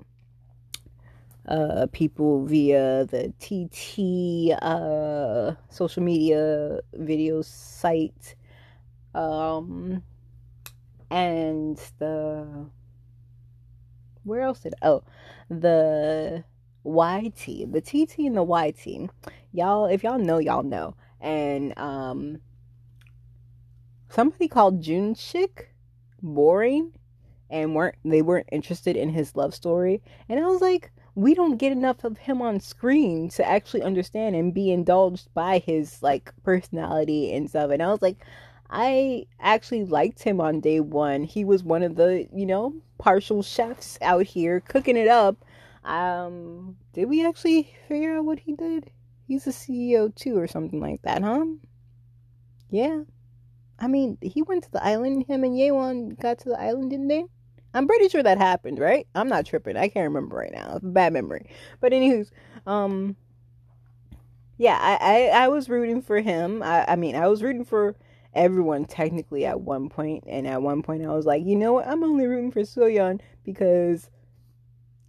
uh 1.47 1.85
people 1.91 2.43
via 2.45 3.05
the 3.05 3.31
TT 3.37 4.59
uh 4.59 5.53
social 5.69 6.01
media 6.01 6.79
video 6.95 7.43
site 7.43 8.33
um 9.13 10.01
and 11.11 11.79
the 11.99 12.65
where 14.23 14.41
else 14.41 14.61
did 14.61 14.73
oh 14.81 15.03
the 15.49 16.43
YT 16.83 17.71
the 17.71 17.81
TT 17.81 18.19
and 18.25 18.37
the 18.37 18.43
YT 18.43 19.11
y'all 19.51 19.85
if 19.85 20.03
y'all 20.03 20.17
know 20.17 20.39
y'all 20.39 20.63
know. 20.63 20.95
And 21.21 21.77
um 21.77 22.39
somebody 24.09 24.47
called 24.47 24.81
Junshik 24.81 25.67
boring 26.23 26.91
and 27.49 27.75
weren't 27.75 27.95
they 28.03 28.21
weren't 28.21 28.49
interested 28.51 28.95
in 28.95 29.09
his 29.09 29.35
love 29.35 29.53
story 29.53 30.01
and 30.29 30.39
I 30.39 30.47
was 30.47 30.61
like 30.61 30.91
we 31.15 31.33
don't 31.33 31.57
get 31.57 31.71
enough 31.71 32.03
of 32.03 32.17
him 32.17 32.41
on 32.41 32.59
screen 32.59 33.29
to 33.29 33.47
actually 33.47 33.81
understand 33.83 34.35
and 34.35 34.53
be 34.53 34.71
indulged 34.71 35.33
by 35.33 35.59
his 35.59 36.03
like 36.03 36.33
personality 36.43 37.33
and 37.33 37.49
stuff 37.49 37.71
and 37.71 37.81
I 37.81 37.87
was 37.87 38.01
like 38.01 38.25
I 38.69 39.27
actually 39.39 39.85
liked 39.85 40.23
him 40.23 40.41
on 40.41 40.59
day 40.59 40.79
one. 40.79 41.23
He 41.23 41.45
was 41.45 41.63
one 41.63 41.83
of 41.83 41.95
the, 41.95 42.27
you 42.33 42.45
know, 42.45 42.73
partial 42.97 43.43
chefs 43.43 43.97
out 44.01 44.25
here 44.25 44.59
cooking 44.59 44.97
it 44.97 45.07
up. 45.07 45.45
Um, 45.83 46.77
did 46.93 47.05
we 47.05 47.25
actually 47.25 47.75
figure 47.87 48.17
out 48.17 48.25
what 48.25 48.39
he 48.39 48.53
did? 48.53 48.89
He's 49.27 49.47
a 49.47 49.51
CEO 49.51 50.13
too, 50.13 50.37
or 50.37 50.47
something 50.47 50.79
like 50.79 51.01
that, 51.03 51.21
huh? 51.21 51.45
Yeah. 52.69 53.03
I 53.79 53.87
mean, 53.87 54.17
he 54.21 54.41
went 54.41 54.63
to 54.63 54.71
the 54.71 54.83
island. 54.83 55.25
Him 55.27 55.43
and 55.43 55.57
Yeon 55.57 56.19
got 56.19 56.39
to 56.39 56.49
the 56.49 56.59
island, 56.59 56.91
didn't 56.91 57.07
they? 57.07 57.25
I'm 57.73 57.87
pretty 57.87 58.07
sure 58.07 58.23
that 58.23 58.37
happened, 58.37 58.79
right? 58.79 59.05
I'm 59.13 59.27
not 59.27 59.45
tripping. 59.45 59.75
I 59.75 59.89
can't 59.89 60.07
remember 60.07 60.37
right 60.37 60.53
now. 60.53 60.79
Bad 60.81 61.11
memory. 61.11 61.49
But 61.81 61.91
anywho's, 61.91 62.31
um, 62.65 63.17
yeah, 64.57 64.77
I, 64.79 64.97
I, 65.33 65.43
I 65.43 65.47
was 65.49 65.67
rooting 65.67 66.01
for 66.01 66.21
him. 66.21 66.63
I, 66.63 66.85
I 66.93 66.95
mean, 66.95 67.17
I 67.17 67.27
was 67.27 67.43
rooting 67.43 67.65
for 67.65 67.95
everyone 68.33 68.85
technically 68.85 69.45
at 69.45 69.59
one 69.59 69.89
point, 69.89 70.23
and 70.27 70.47
at 70.47 70.61
one 70.61 70.83
point 70.83 71.05
I 71.05 71.13
was 71.13 71.25
like, 71.25 71.43
you 71.45 71.55
know 71.55 71.73
what? 71.73 71.87
I'm 71.87 72.03
only 72.03 72.25
rooting 72.25 72.51
for 72.51 72.61
Soyeon 72.61 73.19
because 73.43 74.09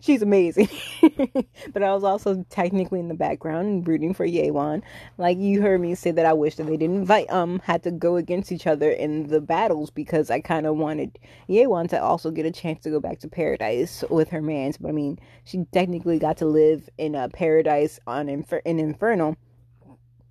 she's 0.07 0.23
amazing. 0.23 0.69
but 1.73 1.83
I 1.83 1.93
was 1.93 2.05
also 2.05 2.45
technically 2.49 3.01
in 3.01 3.09
the 3.09 3.15
background 3.15 3.87
rooting 3.87 4.15
for 4.15 4.27
Yeon. 4.27 4.83
Like 5.19 5.39
you 5.39 5.61
heard 5.61 5.81
me 5.81 5.95
say 5.95 6.13
that 6.13 6.25
I 6.25 6.33
wish 6.33 6.55
that 6.57 6.67
they 6.67 6.77
didn't 6.77 6.97
invite 6.97 7.31
um 7.31 7.61
had 7.65 7.83
to 7.83 7.91
go 7.91 8.17
against 8.17 8.53
each 8.53 8.67
other 8.67 8.91
in 8.91 9.27
the 9.27 9.41
battles 9.41 9.91
because 9.91 10.31
I 10.31 10.41
kind 10.41 10.67
of 10.67 10.77
wanted 10.77 11.19
Yeon 11.49 11.89
to 11.91 12.03
also 12.03 12.31
get 12.31 12.47
a 12.47 12.51
chance 12.51 12.83
to 12.85 12.91
go 12.91 13.01
back 13.01 13.19
to 13.21 13.29
paradise 13.29 14.05
with 14.09 14.31
her 14.31 14.41
mans. 14.41 14.79
But 14.79 14.89
I 14.89 14.93
mean, 14.93 15.19
she 15.45 15.67
technically 15.73 16.19
got 16.19 16.39
to 16.39 16.47
live 16.47 16.89
in 16.97 17.15
a 17.15 17.29
paradise 17.29 17.99
on 18.07 18.29
Infer- 18.29 18.63
in 18.65 18.79
Inferno 18.79 19.37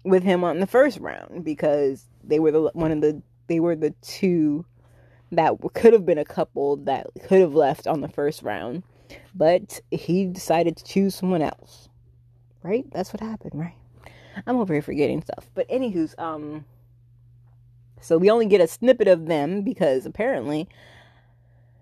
with 0.04 0.24
him 0.24 0.44
on 0.44 0.60
the 0.60 0.68
first 0.68 1.00
round 1.00 1.44
because 1.44 2.06
they 2.24 2.40
were 2.40 2.52
the 2.52 2.72
one 2.74 2.92
of 2.92 3.02
the 3.02 3.22
they 3.48 3.60
were 3.60 3.76
the 3.76 3.92
two 4.02 4.66
that 5.32 5.54
could 5.74 5.94
have 5.94 6.06
been 6.06 6.18
a 6.18 6.26
couple 6.26 6.78
that 6.78 7.08
could 7.24 7.42
have 7.42 7.54
left 7.54 7.88
on 7.88 8.02
the 8.02 8.08
first 8.08 8.44
round, 8.44 8.84
but 9.34 9.80
he 9.92 10.26
decided 10.26 10.78
to 10.78 10.84
choose 10.84 11.16
someone 11.16 11.42
else. 11.42 11.90
Right? 12.64 12.86
That's 12.92 13.14
what 13.14 13.22
happened, 13.22 13.54
right? 13.54 13.76
I'm 14.48 14.58
over 14.58 14.74
here 14.74 14.82
forgetting 14.82 15.22
stuff. 15.22 15.50
But 15.54 15.70
anywho's, 15.70 16.16
um 16.18 16.66
so 18.02 18.18
we 18.18 18.30
only 18.30 18.46
get 18.46 18.62
a 18.62 18.68
snippet 18.68 19.08
of 19.08 19.26
them 19.26 19.64
because 19.64 20.06
apparently 20.06 20.68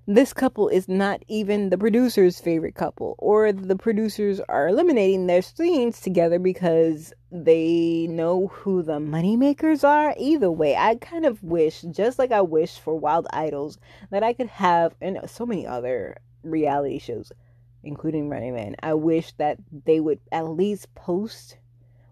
this 0.06 0.34
couple 0.34 0.68
is 0.68 0.90
not 0.90 1.24
even 1.30 1.70
the 1.70 1.78
producer's 1.78 2.40
favorite 2.40 2.76
couple, 2.76 3.16
or 3.20 3.54
the 3.54 3.78
producers 3.78 4.42
are 4.50 4.68
eliminating 4.68 5.28
their 5.28 5.42
scenes 5.42 6.02
together 6.02 6.40
because 6.40 7.14
they 7.32 8.08
know 8.10 8.48
who 8.48 8.84
the 8.84 9.00
moneymakers 9.00 9.86
are. 9.86 10.14
Either 10.18 10.52
way, 10.52 10.76
I 10.76 10.96
kind 10.96 11.26
of 11.26 11.42
wish, 11.42 11.84
just 11.84 12.20
like 12.20 12.34
I 12.34 12.42
wish 12.42 12.78
for 12.80 12.96
Wild 12.96 13.28
Idols, 13.32 13.78
that 14.10 14.24
I 14.24 14.34
could 14.34 14.48
have, 14.48 14.94
and 15.00 15.20
so 15.26 15.46
many 15.46 15.66
other 15.66 16.18
reality 16.44 17.00
shows, 17.00 17.32
including 17.84 18.30
Running 18.30 18.54
Man, 18.54 18.76
I 18.82 18.94
wish 18.94 19.34
that 19.34 19.58
they 19.86 20.00
would 20.00 20.20
at 20.32 20.50
least 20.50 20.94
post 20.96 21.58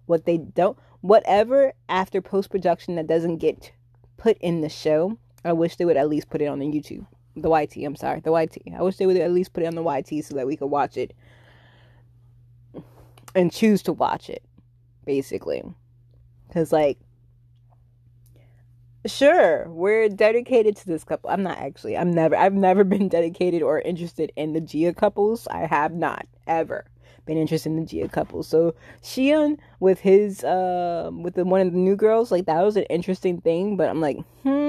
what 0.05 0.25
they 0.25 0.37
don't, 0.37 0.77
whatever 1.01 1.73
after 1.89 2.21
post 2.21 2.49
production 2.49 2.95
that 2.95 3.07
doesn't 3.07 3.37
get 3.37 3.71
put 4.17 4.37
in 4.39 4.61
the 4.61 4.69
show. 4.69 5.17
I 5.43 5.53
wish 5.53 5.75
they 5.75 5.85
would 5.85 5.97
at 5.97 6.09
least 6.09 6.29
put 6.29 6.41
it 6.41 6.47
on 6.47 6.59
the 6.59 6.67
YouTube 6.67 7.05
the 7.35 7.49
YT. 7.49 7.77
I'm 7.77 7.95
sorry, 7.95 8.19
the 8.19 8.31
YT. 8.31 8.57
I 8.77 8.81
wish 8.81 8.97
they 8.97 9.05
would 9.05 9.17
at 9.17 9.31
least 9.31 9.53
put 9.53 9.63
it 9.63 9.67
on 9.67 9.75
the 9.75 9.83
YT 9.83 10.23
so 10.25 10.35
that 10.35 10.47
we 10.47 10.55
could 10.55 10.67
watch 10.67 10.97
it 10.97 11.13
and 13.33 13.51
choose 13.51 13.81
to 13.83 13.93
watch 13.93 14.29
it, 14.29 14.43
basically. 15.05 15.63
Because, 16.47 16.71
like, 16.71 16.99
sure, 19.05 19.67
we're 19.69 20.09
dedicated 20.09 20.75
to 20.77 20.87
this 20.87 21.03
couple. 21.03 21.29
I'm 21.29 21.43
not 21.43 21.57
actually. 21.57 21.97
I'm 21.97 22.11
never. 22.11 22.35
I've 22.35 22.53
never 22.53 22.83
been 22.95 23.09
dedicated 23.09 23.61
or 23.61 23.79
interested 23.81 24.31
in 24.35 24.53
the 24.53 24.61
Gia 24.61 24.93
couples. 24.93 25.47
I 25.47 25.65
have 25.67 25.93
not 25.93 26.27
ever 26.47 26.85
been 27.25 27.37
interested 27.37 27.69
in 27.69 27.77
the 27.77 27.85
Gia 27.85 28.09
couples. 28.09 28.47
So 28.47 28.75
Xion 29.03 29.57
with 29.79 29.99
his 29.99 30.43
uh 30.43 31.09
with 31.13 31.35
the 31.35 31.45
one 31.45 31.61
of 31.61 31.71
the 31.71 31.79
new 31.79 31.95
girls, 31.95 32.31
like 32.31 32.45
that 32.45 32.61
was 32.63 32.77
an 32.77 32.83
interesting 32.83 33.41
thing. 33.41 33.77
But 33.77 33.89
I'm 33.89 34.01
like, 34.01 34.17
hmm 34.43 34.61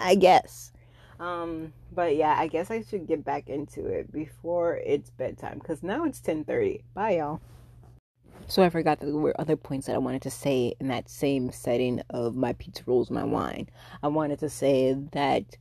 I 0.00 0.14
guess. 0.14 0.72
Um, 1.20 1.74
but 1.92 2.16
yeah, 2.16 2.34
I 2.38 2.46
guess 2.46 2.70
I 2.70 2.82
should 2.82 3.06
get 3.06 3.24
back 3.24 3.48
into 3.48 3.86
it 3.86 4.10
before 4.10 4.78
it's 4.78 5.10
bedtime 5.10 5.58
because 5.58 5.82
now 5.82 6.04
it's 6.04 6.20
10:30. 6.20 6.82
Bye, 6.94 7.16
y'all. 7.18 7.40
So 8.50 8.64
I 8.64 8.68
forgot 8.68 8.98
that 8.98 9.06
there 9.06 9.14
were 9.14 9.40
other 9.40 9.54
points 9.54 9.86
that 9.86 9.94
I 9.94 9.98
wanted 9.98 10.22
to 10.22 10.30
say 10.30 10.74
in 10.80 10.88
that 10.88 11.08
same 11.08 11.52
setting 11.52 12.02
of 12.10 12.34
my 12.34 12.52
pizza 12.54 12.82
rolls, 12.84 13.08
my 13.08 13.22
wine. 13.22 13.68
I 14.02 14.08
wanted 14.08 14.40
to 14.40 14.48
say 14.48 14.92
that 15.12 15.56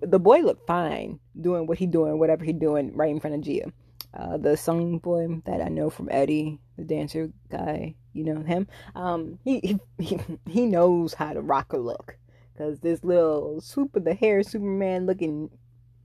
the 0.00 0.18
boy 0.18 0.40
looked 0.40 0.66
fine 0.66 1.18
doing 1.40 1.66
what 1.66 1.78
he 1.78 1.86
doing, 1.86 2.18
whatever 2.18 2.44
he 2.44 2.52
doing, 2.52 2.94
right 2.94 3.10
in 3.10 3.20
front 3.20 3.36
of 3.36 3.40
Gia. 3.40 3.72
Uh, 4.12 4.36
the 4.36 4.54
song 4.54 4.98
boy 4.98 5.40
that 5.46 5.62
I 5.62 5.68
know 5.68 5.88
from 5.88 6.10
Eddie, 6.10 6.60
the 6.76 6.84
dancer 6.84 7.32
guy, 7.50 7.94
you 8.12 8.24
know 8.24 8.42
him. 8.42 8.66
Um, 8.94 9.38
he 9.42 9.78
he 9.98 10.20
he 10.46 10.66
knows 10.66 11.14
how 11.14 11.32
to 11.32 11.40
rock 11.40 11.72
a 11.72 11.78
look. 11.78 12.18
Cause 12.58 12.80
this 12.80 13.02
little 13.02 13.62
super 13.62 13.98
the 13.98 14.12
hair 14.12 14.42
Superman 14.42 15.06
looking, 15.06 15.48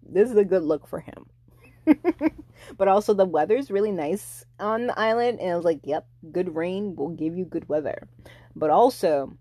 this 0.02 0.32
is 0.32 0.38
a 0.38 0.46
good 0.46 0.64
look 0.64 0.88
for 0.88 1.02
him. 1.02 1.26
but 2.78 2.88
also 2.88 3.13
the 3.13 3.26
weather's 3.26 3.71
really 3.71 3.91
nice 3.91 4.45
on 4.60 4.88
the 4.88 5.00
island, 5.00 5.39
and 5.39 5.52
I 5.52 5.56
was 5.56 5.65
like, 5.65 5.82
yep, 5.84 6.08
good 6.32 6.56
rain 6.56 6.95
will 6.95 7.10
give 7.10 7.38
you 7.38 7.45
good 7.45 7.67
weather. 7.69 8.08
But 8.56 8.69
also, 8.69 9.38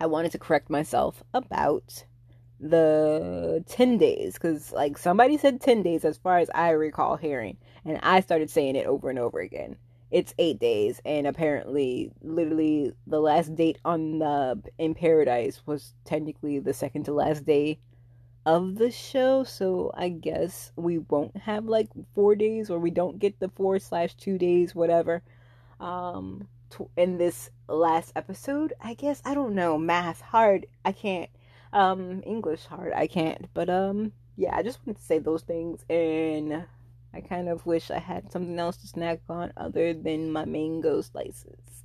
I 0.00 0.06
wanted 0.06 0.32
to 0.32 0.38
correct 0.38 0.70
myself 0.70 1.22
about 1.32 2.04
the 2.58 3.62
10 3.68 3.98
days 3.98 4.34
because 4.34 4.72
like 4.72 4.96
somebody 4.96 5.36
said 5.36 5.60
10 5.60 5.82
days 5.82 6.06
as 6.06 6.16
far 6.16 6.38
as 6.38 6.48
i 6.54 6.70
recall 6.70 7.16
hearing 7.16 7.56
and 7.84 7.98
i 8.02 8.18
started 8.20 8.48
saying 8.48 8.76
it 8.76 8.86
over 8.86 9.10
and 9.10 9.18
over 9.18 9.40
again 9.40 9.76
it's 10.10 10.34
eight 10.38 10.58
days 10.58 10.98
and 11.04 11.26
apparently 11.26 12.10
literally 12.22 12.92
the 13.06 13.20
last 13.20 13.54
date 13.54 13.78
on 13.84 14.20
the 14.20 14.62
in 14.78 14.94
paradise 14.94 15.60
was 15.66 15.92
technically 16.06 16.58
the 16.58 16.72
second 16.72 17.04
to 17.04 17.12
last 17.12 17.44
day 17.44 17.78
of 18.46 18.76
the 18.76 18.90
show 18.90 19.44
so 19.44 19.90
i 19.94 20.08
guess 20.08 20.72
we 20.76 20.98
won't 20.98 21.36
have 21.36 21.66
like 21.66 21.88
four 22.14 22.34
days 22.34 22.70
or 22.70 22.78
we 22.78 22.90
don't 22.90 23.18
get 23.18 23.38
the 23.40 23.48
four 23.50 23.78
slash 23.78 24.14
two 24.14 24.38
days 24.38 24.74
whatever 24.74 25.22
um 25.80 26.48
in 26.96 27.18
this 27.18 27.50
last 27.68 28.12
episode 28.16 28.72
i 28.80 28.94
guess 28.94 29.20
i 29.26 29.34
don't 29.34 29.54
know 29.54 29.76
math 29.76 30.22
hard 30.22 30.64
i 30.84 30.92
can't 30.92 31.30
um 31.72 32.22
english 32.24 32.64
hard 32.64 32.92
i 32.94 33.06
can't 33.06 33.52
but 33.52 33.68
um 33.68 34.12
yeah, 34.36 34.54
I 34.54 34.62
just 34.62 34.80
wanted 34.86 34.98
to 34.98 35.04
say 35.04 35.18
those 35.18 35.42
things, 35.42 35.84
and 35.88 36.66
I 37.14 37.20
kind 37.22 37.48
of 37.48 37.64
wish 37.64 37.90
I 37.90 37.98
had 37.98 38.30
something 38.30 38.58
else 38.58 38.76
to 38.78 38.86
snack 38.86 39.20
on 39.28 39.52
other 39.56 39.94
than 39.94 40.30
my 40.30 40.44
mango 40.44 41.00
slices. 41.00 41.84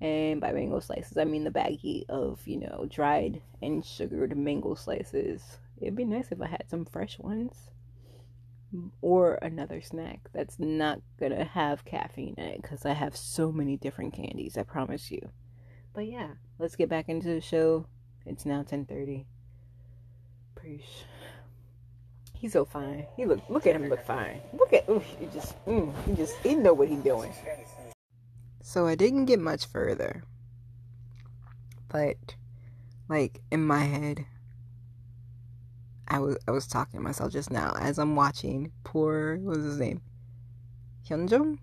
And 0.00 0.40
by 0.40 0.52
mango 0.52 0.80
slices, 0.80 1.18
I 1.18 1.24
mean 1.24 1.44
the 1.44 1.50
baggie 1.50 2.08
of, 2.08 2.40
you 2.46 2.58
know, 2.58 2.86
dried 2.88 3.42
and 3.60 3.84
sugared 3.84 4.36
mango 4.36 4.74
slices. 4.74 5.58
It'd 5.80 5.96
be 5.96 6.04
nice 6.04 6.30
if 6.30 6.40
I 6.40 6.48
had 6.48 6.68
some 6.68 6.84
fresh 6.84 7.18
ones. 7.18 7.70
Or 9.00 9.36
another 9.40 9.80
snack 9.80 10.28
that's 10.34 10.58
not 10.58 11.00
gonna 11.18 11.44
have 11.44 11.86
caffeine 11.86 12.34
in 12.36 12.44
it 12.44 12.62
because 12.62 12.84
I 12.84 12.92
have 12.92 13.16
so 13.16 13.50
many 13.50 13.78
different 13.78 14.12
candies, 14.12 14.58
I 14.58 14.62
promise 14.62 15.10
you. 15.10 15.30
But 15.94 16.06
yeah, 16.06 16.32
let's 16.58 16.76
get 16.76 16.90
back 16.90 17.08
into 17.08 17.28
the 17.28 17.40
show. 17.40 17.86
It's 18.26 18.44
now 18.44 18.62
10:30. 18.62 19.24
Preach. 20.54 21.04
He's 22.34 22.52
so 22.52 22.66
fine. 22.66 23.06
He 23.16 23.24
look 23.24 23.40
look 23.48 23.66
at 23.66 23.74
him 23.74 23.88
look 23.88 24.04
fine. 24.04 24.40
Look 24.52 24.72
at 24.74 24.88
ooh, 24.88 25.02
he 25.18 25.26
just 25.26 25.64
mm, 25.64 25.92
he 26.04 26.12
just 26.14 26.36
he 26.38 26.54
know 26.54 26.74
what 26.74 26.88
he's 26.88 27.02
doing. 27.02 27.32
So 28.60 28.86
I 28.86 28.96
didn't 28.96 29.24
get 29.24 29.40
much 29.40 29.64
further. 29.66 30.24
But 31.88 32.36
like 33.08 33.40
in 33.50 33.66
my 33.66 33.84
head 33.84 34.26
I 36.08 36.18
was 36.18 36.38
I 36.48 36.50
was 36.50 36.66
talking 36.66 36.98
to 36.98 37.04
myself 37.04 37.32
just 37.32 37.50
now 37.50 37.74
as 37.78 37.98
I'm 37.98 38.16
watching 38.16 38.72
poor 38.82 39.36
what 39.36 39.56
was 39.56 39.64
his 39.64 39.78
name? 39.78 40.00
Hyunjung? 41.06 41.58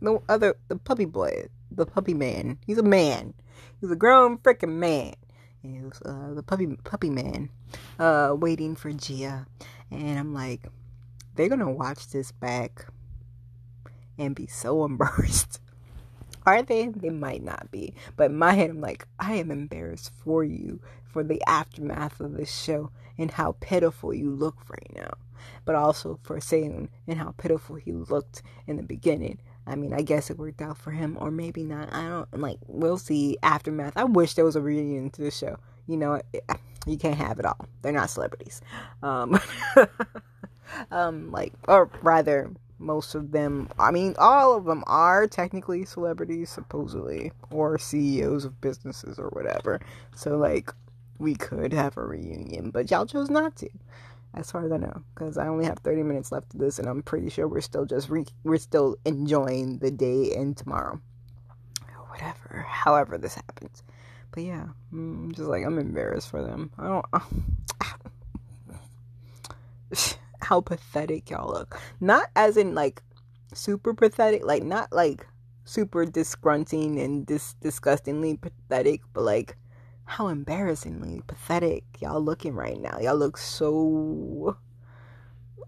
No 0.00 0.22
other 0.28 0.56
the 0.68 0.76
puppy 0.76 1.04
boy, 1.04 1.48
the 1.70 1.84
puppy 1.84 2.14
man. 2.14 2.58
He's 2.66 2.78
a 2.78 2.82
man. 2.82 3.34
He's 3.80 3.90
a 3.90 3.96
grown 3.96 4.38
freaking 4.38 4.76
man. 4.76 5.14
And 5.62 5.76
it 5.76 5.82
was 5.82 6.00
uh, 6.02 6.34
the 6.34 6.42
puppy 6.42 6.66
puppy 6.84 7.10
man 7.10 7.50
uh, 7.98 8.34
waiting 8.38 8.74
for 8.74 8.90
Gia. 8.92 9.46
And 9.90 10.18
I'm 10.18 10.32
like, 10.32 10.66
they're 11.34 11.50
gonna 11.50 11.70
watch 11.70 12.08
this 12.08 12.32
back 12.32 12.86
and 14.18 14.34
be 14.34 14.46
so 14.46 14.84
embarrassed. 14.86 15.60
Are 16.46 16.62
they? 16.62 16.88
They 16.88 17.10
might 17.10 17.42
not 17.42 17.70
be. 17.70 17.94
But 18.16 18.30
in 18.30 18.38
my 18.38 18.54
head, 18.54 18.70
I'm 18.70 18.80
like, 18.80 19.06
I 19.18 19.34
am 19.34 19.50
embarrassed 19.50 20.10
for 20.24 20.42
you 20.42 20.80
for 21.12 21.22
the 21.22 21.42
aftermath 21.46 22.20
of 22.20 22.36
this 22.36 22.52
show 22.52 22.90
and 23.18 23.30
how 23.30 23.56
pitiful 23.60 24.14
you 24.14 24.30
look 24.30 24.56
right 24.68 24.92
now. 24.94 25.10
But 25.64 25.74
also 25.74 26.18
for 26.22 26.40
saying 26.40 26.90
and 27.06 27.18
how 27.18 27.32
pitiful 27.36 27.76
he 27.76 27.92
looked 27.92 28.42
in 28.66 28.76
the 28.76 28.82
beginning. 28.82 29.38
I 29.66 29.76
mean, 29.76 29.92
I 29.92 30.02
guess 30.02 30.30
it 30.30 30.38
worked 30.38 30.62
out 30.62 30.78
for 30.78 30.90
him, 30.90 31.16
or 31.20 31.30
maybe 31.30 31.62
not. 31.62 31.92
I 31.92 32.08
don't 32.08 32.40
like. 32.40 32.58
We'll 32.66 32.98
see 32.98 33.38
aftermath. 33.42 33.92
I 33.96 34.04
wish 34.04 34.34
there 34.34 34.44
was 34.44 34.56
a 34.56 34.60
reunion 34.60 35.10
to 35.10 35.22
the 35.22 35.30
show. 35.30 35.58
You 35.86 35.96
know, 35.96 36.20
you 36.86 36.96
can't 36.96 37.16
have 37.16 37.38
it 37.38 37.44
all. 37.44 37.66
They're 37.82 37.92
not 37.92 38.10
celebrities. 38.10 38.62
Um, 39.02 39.38
um, 40.90 41.30
like, 41.30 41.52
or 41.68 41.90
rather, 42.02 42.50
most 42.80 43.14
of 43.14 43.32
them. 43.32 43.68
I 43.78 43.90
mean, 43.90 44.14
all 44.18 44.56
of 44.56 44.64
them 44.64 44.82
are 44.86 45.26
technically 45.26 45.84
celebrities, 45.84 46.50
supposedly, 46.50 47.30
or 47.50 47.78
CEOs 47.78 48.44
of 48.44 48.60
businesses 48.60 49.18
or 49.18 49.28
whatever. 49.28 49.80
So, 50.16 50.36
like, 50.36 50.72
we 51.20 51.34
could 51.34 51.72
have 51.72 51.96
a 51.96 52.04
reunion, 52.04 52.70
but 52.70 52.90
y'all 52.90 53.06
chose 53.06 53.30
not 53.30 53.56
to 53.56 53.68
as 54.34 54.50
far 54.50 54.64
as 54.64 54.72
I 54.72 54.76
know, 54.76 55.02
because 55.14 55.36
I 55.36 55.48
only 55.48 55.64
have 55.64 55.78
30 55.78 56.04
minutes 56.04 56.30
left 56.30 56.54
of 56.54 56.60
this, 56.60 56.78
and 56.78 56.88
I'm 56.88 57.02
pretty 57.02 57.30
sure 57.30 57.48
we're 57.48 57.60
still 57.60 57.84
just 57.84 58.08
re- 58.08 58.26
we're 58.44 58.58
still 58.58 58.96
enjoying 59.04 59.78
the 59.78 59.90
day 59.90 60.34
and 60.36 60.56
tomorrow, 60.56 61.00
whatever, 62.08 62.64
however 62.68 63.18
this 63.18 63.34
happens. 63.34 63.82
But 64.30 64.44
yeah, 64.44 64.68
I'm 64.92 65.30
mm, 65.30 65.34
just 65.34 65.48
like 65.48 65.64
I'm 65.64 65.78
embarrassed 65.78 66.30
for 66.30 66.42
them. 66.42 66.70
I 66.78 66.86
don't. 66.86 67.04
how 70.42 70.60
pathetic 70.60 71.30
y'all 71.30 71.50
look. 71.52 71.80
Not 72.00 72.28
as 72.36 72.56
in 72.56 72.74
like 72.74 73.02
super 73.52 73.92
pathetic, 73.94 74.44
like 74.44 74.62
not 74.62 74.92
like 74.92 75.26
super 75.64 76.04
disgrunting 76.04 77.00
and 77.00 77.26
dis- 77.26 77.54
disgustingly 77.60 78.36
pathetic, 78.36 79.00
but 79.12 79.22
like 79.22 79.56
how 80.10 80.26
embarrassingly 80.26 81.22
pathetic 81.28 81.84
y'all 82.00 82.20
looking 82.20 82.52
right 82.52 82.80
now. 82.80 82.98
Y'all 83.00 83.16
look 83.16 83.38
so 83.38 84.56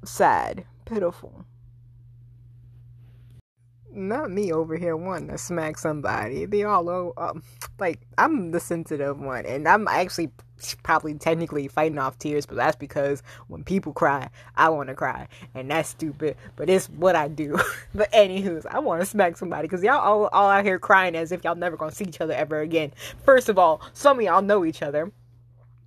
sad, 0.05 0.64
pitiful. 0.85 1.44
Not 3.94 4.31
me 4.31 4.52
over 4.52 4.76
here 4.76 4.96
wanting 4.96 5.28
to 5.28 5.38
smack 5.38 5.76
somebody. 5.76 6.46
They 6.46 6.64
all 6.64 7.12
um, 7.16 7.42
like 7.78 8.00
I'm 8.16 8.50
the 8.50 8.61
sensitive 8.61 9.18
one, 9.18 9.44
and 9.44 9.68
I'm 9.68 9.87
actually 9.87 10.31
probably 10.83 11.14
technically 11.14 11.68
fighting 11.68 11.98
off 11.98 12.18
tears, 12.18 12.46
but 12.46 12.57
that's 12.57 12.76
because 12.76 13.22
when 13.48 13.64
people 13.64 13.92
cry, 13.92 14.31
I 14.57 14.68
want 14.68 14.88
to 14.88 14.94
cry, 14.94 15.28
and 15.55 15.70
that's 15.70 15.88
stupid. 15.88 16.37
But 16.57 16.70
it's 16.70 16.87
what 16.88 17.16
I 17.16 17.28
do. 17.28 17.59
but 17.94 18.11
anywho's, 18.12 18.66
I 18.66 18.78
want 18.78 19.00
to 19.00 19.07
smack 19.07 19.37
somebody 19.37 19.68
because 19.68 19.83
y'all 19.83 19.98
all, 19.98 20.26
all 20.28 20.48
out 20.48 20.64
here 20.64 20.78
crying 20.78 21.14
as 21.14 21.33
if 21.33 21.44
y'all 21.44 21.55
never 21.55 21.76
gonna 21.76 21.92
see 21.92 22.05
each 22.05 22.20
other 22.20 22.35
ever 22.35 22.61
again. 22.61 22.92
First 23.24 23.48
of 23.48 23.59
all, 23.59 23.83
some 23.92 24.18
of 24.18 24.24
y'all 24.24 24.42
know 24.42 24.64
each 24.64 24.83
other. 24.83 25.12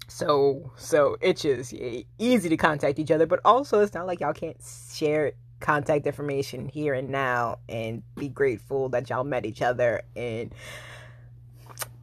So, 0.07 0.71
so 0.75 1.17
it's 1.19 1.41
just 1.41 1.73
easy 2.19 2.49
to 2.49 2.57
contact 2.57 2.99
each 2.99 3.09
other, 3.09 3.25
but 3.25 3.39
also 3.43 3.81
it's 3.81 3.93
not 3.95 4.05
like 4.05 4.19
y'all 4.19 4.33
can't 4.33 4.57
share 4.93 5.31
contact 5.59 6.05
information 6.05 6.67
here 6.67 6.93
and 6.93 7.09
now 7.09 7.59
and 7.69 8.03
be 8.15 8.29
grateful 8.29 8.89
that 8.89 9.09
y'all 9.09 9.23
met 9.23 9.45
each 9.45 9.61
other 9.61 10.01
and 10.15 10.53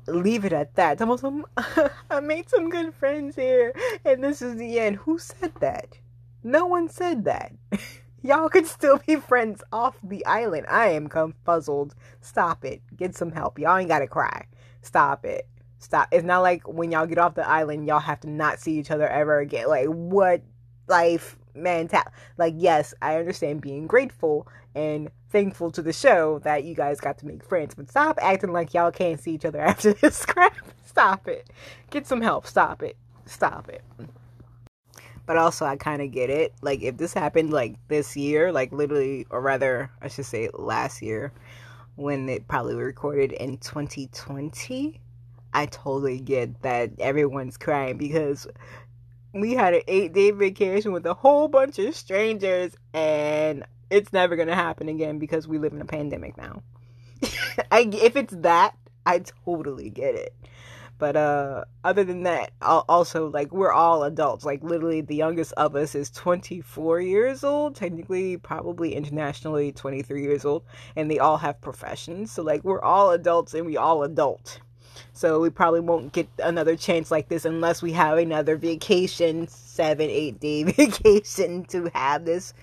leave 0.07 0.45
it 0.45 0.53
at 0.53 0.75
that. 0.75 1.01
I 2.11 2.21
made 2.21 2.49
some 2.49 2.71
good 2.71 2.95
friends 2.95 3.37
here, 3.37 3.75
and 4.05 4.23
this 4.23 4.43
is 4.43 4.57
the 4.57 4.79
end. 4.79 4.97
Who 4.97 5.19
said 5.19 5.53
that? 5.61 5.99
No 6.43 6.67
one 6.67 6.88
said 6.88 7.25
that. 7.25 7.53
Y'all 8.25 8.49
could 8.49 8.67
still 8.67 9.01
be 9.05 9.17
friends 9.17 9.65
off 9.73 9.97
the 10.03 10.25
island. 10.27 10.67
I 10.69 10.91
am 10.91 11.09
confuzzled. 11.09 11.93
Stop 12.21 12.65
it. 12.65 12.81
Get 12.97 13.17
some 13.17 13.33
help. 13.33 13.59
Y'all 13.59 13.77
ain't 13.77 13.88
gotta 13.88 14.07
cry. 14.07 14.47
Stop 14.81 15.25
it. 15.25 15.49
Stop. 15.79 16.07
It's 16.12 16.25
not 16.25 16.43
like 16.43 16.69
when 16.69 16.93
y'all 16.93 17.07
get 17.07 17.19
off 17.19 17.35
the 17.35 17.47
island, 17.47 17.88
y'all 17.88 17.99
have 17.99 18.21
to 18.21 18.31
not 18.31 18.61
see 18.61 18.79
each 18.79 18.93
other 18.93 19.09
ever 19.09 19.41
again. 19.41 19.67
Like, 19.67 19.87
what 19.88 20.43
life 20.87 21.37
mentality? 21.55 22.11
Like, 22.38 22.55
yes, 22.57 22.95
I 23.03 23.17
understand 23.17 23.61
being 23.61 23.87
grateful 23.87 24.47
and 24.75 25.11
thankful 25.31 25.71
to 25.73 25.83
the 25.83 25.93
show 25.93 26.38
that 26.41 26.65
you 26.65 26.75
guys 26.75 27.01
got 27.01 27.19
to 27.19 27.27
make 27.27 27.45
friends. 27.45 27.75
But 27.75 27.91
stop 27.91 28.19
acting 28.23 28.53
like 28.53 28.75
y'all 28.75 28.91
can't 28.91 29.21
see 29.21 29.33
each 29.33 29.45
other 29.45 29.61
after 29.62 29.93
this 29.93 30.25
crap. 30.25 30.57
Stop 30.85 31.29
it. 31.29 31.49
Get 31.91 32.07
some 32.07 32.21
help. 32.21 32.47
Stop 32.47 32.83
it. 32.83 32.97
Stop 33.27 33.69
it. 33.69 33.83
But 35.25 35.37
also, 35.37 35.65
I 35.65 35.77
kind 35.77 36.03
of 36.03 36.11
get 36.11 36.31
it. 36.31 36.53
Like, 36.62 36.83
if 36.83 36.97
this 36.97 37.15
happened 37.15 37.53
like 37.53 37.77
this 37.88 38.17
year, 38.17 38.53
like 38.53 38.73
literally, 38.73 39.27
or 39.31 39.41
rather, 39.41 39.91
I 40.01 40.09
should 40.09 40.27
say 40.27 40.51
last 40.53 41.01
year, 41.01 41.33
when 41.95 42.29
it 42.29 42.49
probably 42.49 42.75
recorded 42.75 43.33
in 43.33 43.59
2020, 43.59 45.01
I 45.55 45.67
totally 45.67 46.19
get 46.19 46.62
that 46.62 46.91
everyone's 46.99 47.57
crying 47.57 47.99
because 47.99 48.47
we 49.33 49.55
had 49.55 49.75
an 49.75 49.83
eight 49.88 50.12
day 50.12 50.31
vacation 50.31 50.92
with 50.92 51.07
a 51.07 51.14
whole 51.14 51.49
bunch 51.49 51.79
of 51.79 51.95
strangers 51.95 52.77
and 52.92 53.64
it's 53.90 54.12
never 54.12 54.37
gonna 54.37 54.55
happen 54.55 54.88
again 54.88 55.18
because 55.18 55.49
we 55.49 55.59
live 55.59 55.73
in 55.73 55.81
a 55.81 55.87
pandemic 55.87 56.37
now. 56.37 56.62
I 57.71 57.88
if 57.92 58.16
it's 58.16 58.35
that, 58.38 58.77
I 59.07 59.23
totally 59.45 59.90
get 59.90 60.14
it. 60.14 60.35
But 60.99 61.16
uh 61.16 61.64
other 61.83 62.05
than 62.05 62.23
that, 62.25 62.53
also 62.61 63.29
like 63.31 63.53
we're 63.53 63.73
all 63.73 64.05
adults. 64.05 64.45
Like 64.45 64.62
literally 64.62 65.01
the 65.01 65.16
youngest 65.16 65.53
of 65.55 65.77
us 65.77 65.95
is 65.95 66.11
24 66.11 67.01
years 67.01 67.42
old, 67.42 67.75
technically 67.75 68.37
probably 68.37 68.95
internationally 68.95 69.73
23 69.73 70.23
years 70.23 70.45
old, 70.45 70.64
and 70.95 71.11
they 71.11 71.18
all 71.18 71.38
have 71.38 71.61
professions. 71.61 72.31
So 72.33 72.42
like 72.42 72.64
we're 72.64 72.83
all 72.83 73.11
adults 73.11 73.55
and 73.55 73.66
we 73.66 73.77
all 73.77 74.03
adult. 74.03 74.61
So 75.13 75.41
we 75.41 75.51
probably 75.51 75.81
won't 75.81 76.13
get 76.13 76.29
another 76.39 76.77
chance 76.77 77.11
like 77.11 77.29
this 77.29 77.45
unless 77.45 77.83
we 77.83 77.93
have 77.93 78.19
another 78.19 78.57
vacation, 78.57 79.49
7 79.49 80.09
8 80.09 80.41
day 80.41 80.63
vacation 80.65 81.65
to 81.67 81.91
have 81.95 82.25
this 82.25 82.55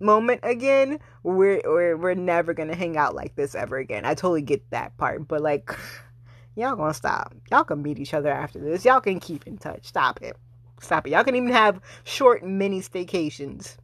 moment 0.00 0.40
again, 0.42 0.98
we're 1.22 1.60
we're 1.64 1.96
we're 1.96 2.14
never 2.14 2.54
gonna 2.54 2.74
hang 2.74 2.96
out 2.96 3.14
like 3.14 3.34
this 3.34 3.54
ever 3.54 3.78
again. 3.78 4.04
I 4.04 4.14
totally 4.14 4.42
get 4.42 4.68
that 4.70 4.96
part, 4.96 5.26
but 5.26 5.40
like, 5.40 5.70
y'all 6.56 6.76
gonna 6.76 6.94
stop. 6.94 7.34
Y'all 7.50 7.64
can 7.64 7.82
meet 7.82 7.98
each 7.98 8.14
other 8.14 8.30
after 8.30 8.58
this. 8.58 8.84
Y'all 8.84 9.00
can 9.00 9.20
keep 9.20 9.46
in 9.46 9.58
touch. 9.58 9.86
Stop 9.86 10.22
it. 10.22 10.36
Stop 10.80 11.06
it. 11.06 11.10
Y'all 11.10 11.24
can 11.24 11.36
even 11.36 11.50
have 11.50 11.80
short 12.04 12.44
mini 12.44 12.80
staycations. 12.80 13.76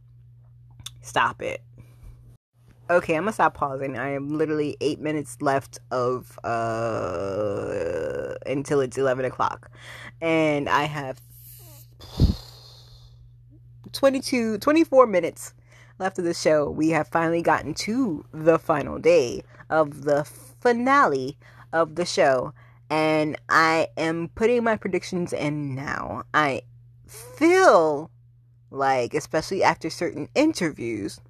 Stop 1.01 1.41
it. 1.41 1.61
Okay, 2.91 3.15
I'm 3.15 3.23
gonna 3.23 3.31
stop 3.31 3.53
pausing. 3.53 3.97
I 3.97 4.09
am 4.09 4.37
literally 4.37 4.75
eight 4.81 4.99
minutes 4.99 5.41
left 5.41 5.79
of 5.91 6.37
uh 6.43 8.33
until 8.45 8.81
it's 8.81 8.97
eleven 8.97 9.23
o'clock, 9.23 9.71
and 10.19 10.67
I 10.67 10.83
have 10.83 11.21
22, 13.93 14.57
24 14.57 15.07
minutes 15.07 15.53
left 15.99 16.19
of 16.19 16.25
the 16.25 16.33
show, 16.33 16.69
we 16.69 16.89
have 16.89 17.07
finally 17.07 17.41
gotten 17.41 17.73
to 17.75 18.25
the 18.33 18.59
final 18.59 18.99
day 18.99 19.43
of 19.69 20.03
the 20.03 20.25
finale 20.59 21.37
of 21.71 21.95
the 21.95 22.03
show. 22.05 22.53
and 22.89 23.37
I 23.47 23.87
am 23.95 24.29
putting 24.35 24.65
my 24.65 24.75
predictions 24.75 25.31
in 25.31 25.75
now. 25.75 26.23
I 26.33 26.63
feel 27.07 28.11
like, 28.69 29.13
especially 29.13 29.63
after 29.63 29.89
certain 29.89 30.27
interviews, 30.35 31.21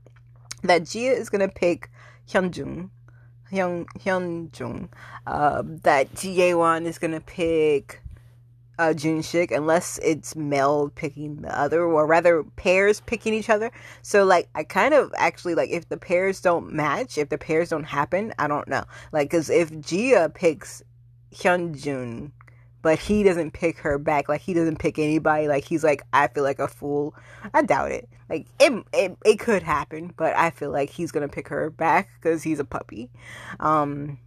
that 0.63 0.86
Gia 0.86 1.12
is 1.12 1.30
gonna 1.30 1.50
pick 1.50 1.89
Hyunjung. 2.28 2.89
Hyun 3.52 3.86
Hyunjung. 4.00 4.89
Uh, 5.28 5.63
that 5.84 6.13
Jaewon 6.13 6.86
is 6.86 6.97
gonna 6.97 7.21
pick 7.21 8.02
uh, 8.80 8.93
Junshik 8.93 9.52
unless 9.52 10.00
it's 10.00 10.36
Mel 10.36 10.89
picking 10.95 11.41
the 11.41 11.60
other, 11.60 11.84
or 11.84 12.08
rather 12.08 12.43
pairs 12.56 13.02
picking 13.02 13.34
each 13.34 13.50
other. 13.50 13.71
So 14.02 14.24
like 14.24 14.50
I 14.56 14.63
kind 14.63 14.93
of 14.93 15.13
actually 15.17 15.54
like 15.54 15.69
if 15.69 15.89
the 15.89 15.97
pairs 15.97 16.41
don't 16.41 16.74
match, 16.74 17.17
if 17.17 17.30
the 17.30 17.38
pairs 17.38 17.69
don't 17.69 17.84
happen, 17.84 18.34
I 18.39 18.47
don't 18.47 18.67
know. 18.67 18.84
Like 19.12 19.30
because 19.30 19.50
if 19.52 19.80
Gia 19.82 20.32
picks 20.34 20.82
Hyunjun, 21.34 22.32
but 22.82 23.00
he 23.00 23.24
doesn't 23.24 23.52
pick 23.52 23.80
her 23.80 23.98
back, 23.98 24.30
like 24.30 24.41
he 24.41 24.54
doesn't 24.54 24.80
pick 24.80 25.00
anybody, 25.00 25.48
like 25.48 25.65
he's 25.65 25.84
like 25.84 26.02
I 26.13 26.28
feel 26.28 26.44
like 26.44 26.60
a 26.60 26.67
fool. 26.67 27.15
I 27.54 27.62
doubt 27.62 27.91
it. 27.91 28.10
Like 28.30 28.48
it, 28.60 28.86
it, 28.94 29.17
it 29.26 29.39
could 29.39 29.63
happen, 29.63 30.13
but 30.15 30.36
I 30.36 30.50
feel 30.50 30.72
like 30.72 30.89
he's 30.89 31.12
gonna 31.12 31.28
pick 31.28 31.48
her 31.50 31.70
back 31.70 32.10
because 32.15 32.44
he's 32.44 32.60
a 32.60 32.65
puppy. 32.65 33.10
Um 33.60 34.17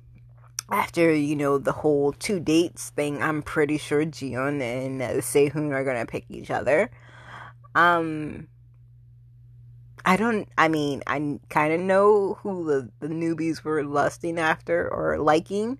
after 0.71 1.14
you 1.14 1.37
know 1.37 1.59
the 1.59 1.73
whole 1.73 2.12
two 2.12 2.40
dates 2.40 2.90
thing, 2.90 3.23
I'm 3.23 3.43
pretty 3.43 3.79
sure 3.79 4.05
Jiyeon 4.05 4.61
and 4.62 5.03
uh, 5.03 5.09
Sehun 5.21 5.73
are 5.73 5.85
gonna 5.85 6.07
pick 6.07 6.25
each 6.29 6.51
other. 6.51 6.90
Um, 7.75 8.49
I 10.05 10.17
don't. 10.17 10.49
I 10.57 10.69
mean, 10.69 11.03
I 11.07 11.38
kind 11.49 11.73
of 11.73 11.81
know 11.81 12.35
who 12.43 12.64
the 12.64 12.90
the 13.01 13.12
newbies 13.12 13.62
were 13.62 13.85
lusting 13.85 14.38
after 14.38 14.88
or 14.93 15.19
liking, 15.19 15.79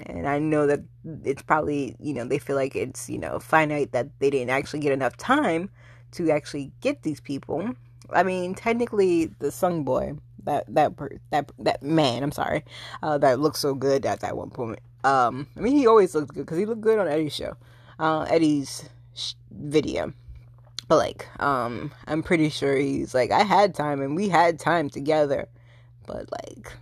and 0.00 0.28
I 0.28 0.38
know 0.38 0.66
that 0.66 0.80
it's 1.24 1.42
probably 1.42 1.96
you 2.00 2.14
know 2.14 2.24
they 2.24 2.38
feel 2.38 2.56
like 2.56 2.76
it's 2.76 3.08
you 3.08 3.18
know 3.18 3.38
finite 3.38 3.92
that 3.92 4.08
they 4.18 4.30
didn't 4.30 4.50
actually 4.50 4.80
get 4.80 4.92
enough 4.92 5.16
time 5.16 5.70
to 6.12 6.30
actually 6.30 6.72
get 6.80 7.02
these 7.02 7.20
people. 7.20 7.74
I 8.10 8.22
mean, 8.22 8.54
technically, 8.54 9.26
the 9.38 9.50
Sung 9.50 9.84
boy 9.84 10.14
that 10.44 10.64
that 10.74 10.92
that 11.30 11.50
that 11.58 11.82
man. 11.82 12.22
I'm 12.22 12.32
sorry, 12.32 12.64
uh, 13.02 13.18
that 13.18 13.40
looked 13.40 13.58
so 13.58 13.74
good 13.74 14.06
at 14.06 14.20
that 14.20 14.36
one 14.36 14.50
point. 14.50 14.80
Um, 15.04 15.46
I 15.56 15.60
mean, 15.60 15.76
he 15.76 15.86
always 15.86 16.14
looks 16.14 16.30
good 16.30 16.46
because 16.46 16.58
he 16.58 16.66
looked 16.66 16.80
good 16.80 16.98
on 16.98 17.08
Eddie's 17.08 17.34
show, 17.34 17.56
uh, 17.98 18.22
Eddie's 18.22 18.88
sh- 19.14 19.34
video. 19.50 20.12
But 20.88 20.96
like, 20.96 21.28
um, 21.40 21.92
I'm 22.06 22.22
pretty 22.22 22.50
sure 22.50 22.76
he's 22.76 23.14
like, 23.14 23.30
I 23.30 23.42
had 23.42 23.74
time 23.74 24.02
and 24.02 24.14
we 24.14 24.28
had 24.28 24.58
time 24.58 24.90
together, 24.90 25.48
but 26.06 26.28
like, 26.30 26.72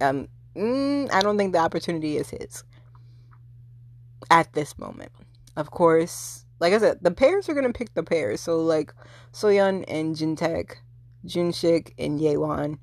um, 0.00 0.28
mm, 0.56 1.12
I 1.12 1.20
don't 1.20 1.38
think 1.38 1.52
the 1.52 1.58
opportunity 1.58 2.16
is 2.16 2.30
his 2.30 2.64
at 4.30 4.52
this 4.52 4.78
moment. 4.78 5.12
Of 5.56 5.70
course, 5.70 6.44
like 6.60 6.72
I 6.72 6.78
said, 6.78 6.98
the 7.02 7.10
pairs 7.10 7.48
are 7.48 7.54
gonna 7.54 7.72
pick 7.72 7.94
the 7.94 8.02
pairs. 8.02 8.40
So 8.40 8.58
like, 8.60 8.92
Soyeon 9.32 9.84
and 9.88 10.16
Jintaek 10.16 10.76
Junshik, 11.26 11.92
and 11.98 12.20
Yewan. 12.20 12.78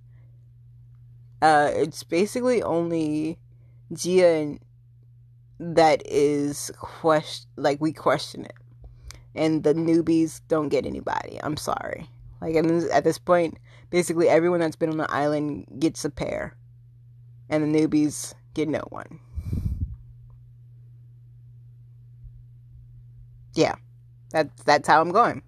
Uh, 1.42 1.72
it's 1.74 2.04
basically 2.04 2.62
only 2.62 3.40
Gia 3.92 4.58
that 5.60 6.02
is 6.06 6.72
question 6.78 7.50
like 7.58 7.80
we 7.82 7.94
question 7.94 8.46
it, 8.46 8.56
and 9.36 9.64
the 9.64 9.74
newbies 9.74 10.42
don't 10.48 10.70
get 10.70 10.86
anybody. 10.86 11.40
I'm 11.42 11.58
sorry. 11.58 12.10
Like 12.42 12.56
at 12.56 13.04
this 13.04 13.18
point, 13.18 13.58
basically 13.90 14.28
everyone 14.28 14.60
that's 14.60 14.76
been 14.76 14.90
on 14.90 14.98
the 14.98 15.12
island 15.12 15.66
gets 15.80 16.04
a 16.04 16.10
pair, 16.10 16.58
and 17.54 17.64
the 17.76 17.80
newbies 17.80 18.34
get 18.56 18.68
no 18.68 18.84
one. 18.90 19.20
Yeah, 23.54 23.76
that's 24.32 24.64
that's 24.64 24.88
how 24.88 25.00
I'm 25.02 25.12
going. 25.12 25.44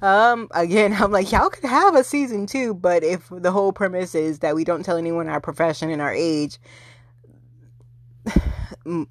Um, 0.00 0.48
again, 0.52 0.94
I'm 0.98 1.12
like, 1.12 1.30
y'all 1.30 1.50
could 1.50 1.68
have 1.68 1.94
a 1.94 2.02
season 2.02 2.46
two, 2.46 2.72
but 2.72 3.04
if 3.04 3.28
the 3.30 3.52
whole 3.52 3.72
premise 3.72 4.14
is 4.14 4.38
that 4.38 4.54
we 4.54 4.64
don't 4.64 4.82
tell 4.82 4.96
anyone 4.96 5.28
our 5.28 5.40
profession 5.40 5.90
and 5.90 6.00
our 6.00 6.14
age, 6.14 6.58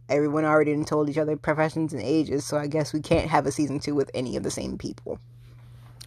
everyone 0.09 0.45
already 0.45 0.83
told 0.83 1.09
each 1.09 1.19
other 1.19 1.37
professions 1.37 1.93
and 1.93 2.01
ages, 2.01 2.43
so 2.43 2.57
I 2.57 2.65
guess 2.65 2.91
we 2.91 3.01
can't 3.01 3.29
have 3.29 3.45
a 3.45 3.51
season 3.51 3.79
two 3.79 3.93
with 3.93 4.09
any 4.15 4.35
of 4.35 4.41
the 4.41 4.51
same 4.51 4.79
people. 4.79 5.19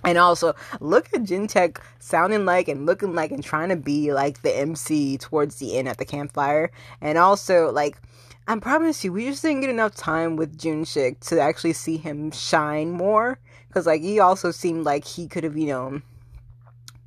And 0.05 0.17
also, 0.17 0.55
look 0.81 1.09
at 1.13 1.23
Jintaek 1.23 1.79
sounding 1.99 2.45
like 2.45 2.69
and 2.69 2.87
looking 2.87 3.15
like 3.15 3.33
and 3.33 3.43
trying 3.43 3.71
to 3.71 3.77
be 3.77 4.13
like 4.13 4.43
the 4.43 4.57
MC 4.57 5.19
towards 5.19 5.57
the 5.57 5.77
end 5.77 5.89
at 5.89 5.99
the 5.99 6.05
campfire. 6.05 6.71
And 7.01 7.19
also, 7.19 7.73
like, 7.73 7.99
I 8.47 8.59
promise 8.59 9.05
you, 9.05 9.13
we 9.13 9.27
just 9.27 9.43
didn't 9.43 9.61
get 9.61 9.71
enough 9.71 9.95
time 9.95 10.37
with 10.37 10.57
Junshik 10.57 11.21
to 11.29 11.41
actually 11.41 11.75
see 11.75 11.97
him 11.97 12.31
shine 12.31 12.93
more. 12.93 13.39
Because 13.69 13.87
like 13.87 14.01
he 14.01 14.19
also 14.19 14.51
seemed 14.51 14.85
like 14.85 15.05
he 15.05 15.29
could 15.29 15.45
have 15.45 15.57
you 15.57 15.67
know 15.67 16.01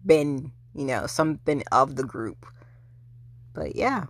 been 0.06 0.51
you 0.75 0.86
know 0.86 1.08
something 1.08 1.63
of 1.71 1.95
the 1.95 2.04
group. 2.04 2.45
But 3.54 3.75
yeah. 3.75 4.06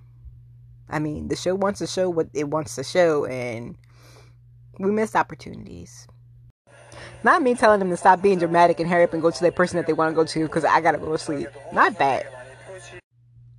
I 0.90 1.00
mean 1.00 1.30
the 1.30 1.38
show 1.38 1.56
wants 1.56 1.80
to 1.80 1.88
show 1.88 2.10
what 2.10 2.28
it 2.34 2.50
wants 2.50 2.76
to 2.76 2.84
show 2.84 3.26
and 3.26 3.78
we 4.78 4.92
missed 4.92 5.16
opportunities 5.16 6.06
not 7.24 7.42
me 7.42 7.56
telling 7.56 7.80
them 7.80 7.90
to 7.90 7.98
stop 7.98 8.22
being 8.22 8.40
dramatic 8.40 8.80
and 8.80 8.90
hurry 8.90 9.04
up 9.04 9.14
and 9.14 9.22
go 9.22 9.32
to 9.32 9.44
the 9.44 9.52
person 9.52 9.78
that 9.78 9.88
they 9.88 9.94
want 9.94 10.12
to 10.12 10.16
go 10.16 10.26
to 10.26 10.44
because 10.44 10.66
i 10.66 10.82
gotta 10.82 10.98
go 10.98 11.12
to 11.12 11.18
sleep 11.18 11.48
not 11.74 11.98
that 11.98 12.26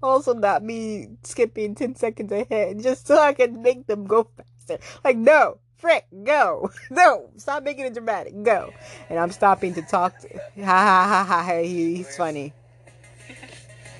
also 0.02 0.34
not 0.34 0.62
me 0.62 1.08
skipping 1.22 1.74
10 1.74 1.94
seconds 1.94 2.32
ahead 2.32 2.82
just 2.82 3.06
so 3.06 3.18
i 3.18 3.32
can 3.32 3.62
make 3.62 3.86
them 3.86 4.04
go 4.06 4.28
faster 4.36 4.78
like 5.04 5.16
no 5.16 5.58
frick, 5.82 6.06
go. 6.22 6.70
No, 6.90 7.28
stop 7.36 7.64
making 7.64 7.86
it 7.86 7.92
dramatic. 7.92 8.40
Go. 8.42 8.72
And 9.10 9.18
I'm 9.18 9.32
stopping 9.32 9.74
to 9.74 9.82
talk 9.82 10.18
to. 10.20 10.28
Ha 10.64 10.64
ha 10.64 11.24
ha 11.26 11.42
ha. 11.42 11.60
He, 11.60 11.96
he's 11.96 12.16
funny. 12.16 12.52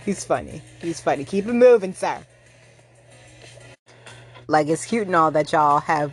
He's 0.05 0.25
funny. 0.25 0.63
He's 0.81 1.01
funny. 1.01 1.25
Keep 1.25 1.47
it 1.47 1.53
moving, 1.53 1.93
sir. 1.93 2.25
Like, 4.47 4.69
it's 4.69 4.87
cute 4.87 5.07
and 5.07 5.17
all 5.17 5.31
that 5.33 5.53
y'all 5.53 5.81
have 5.81 6.13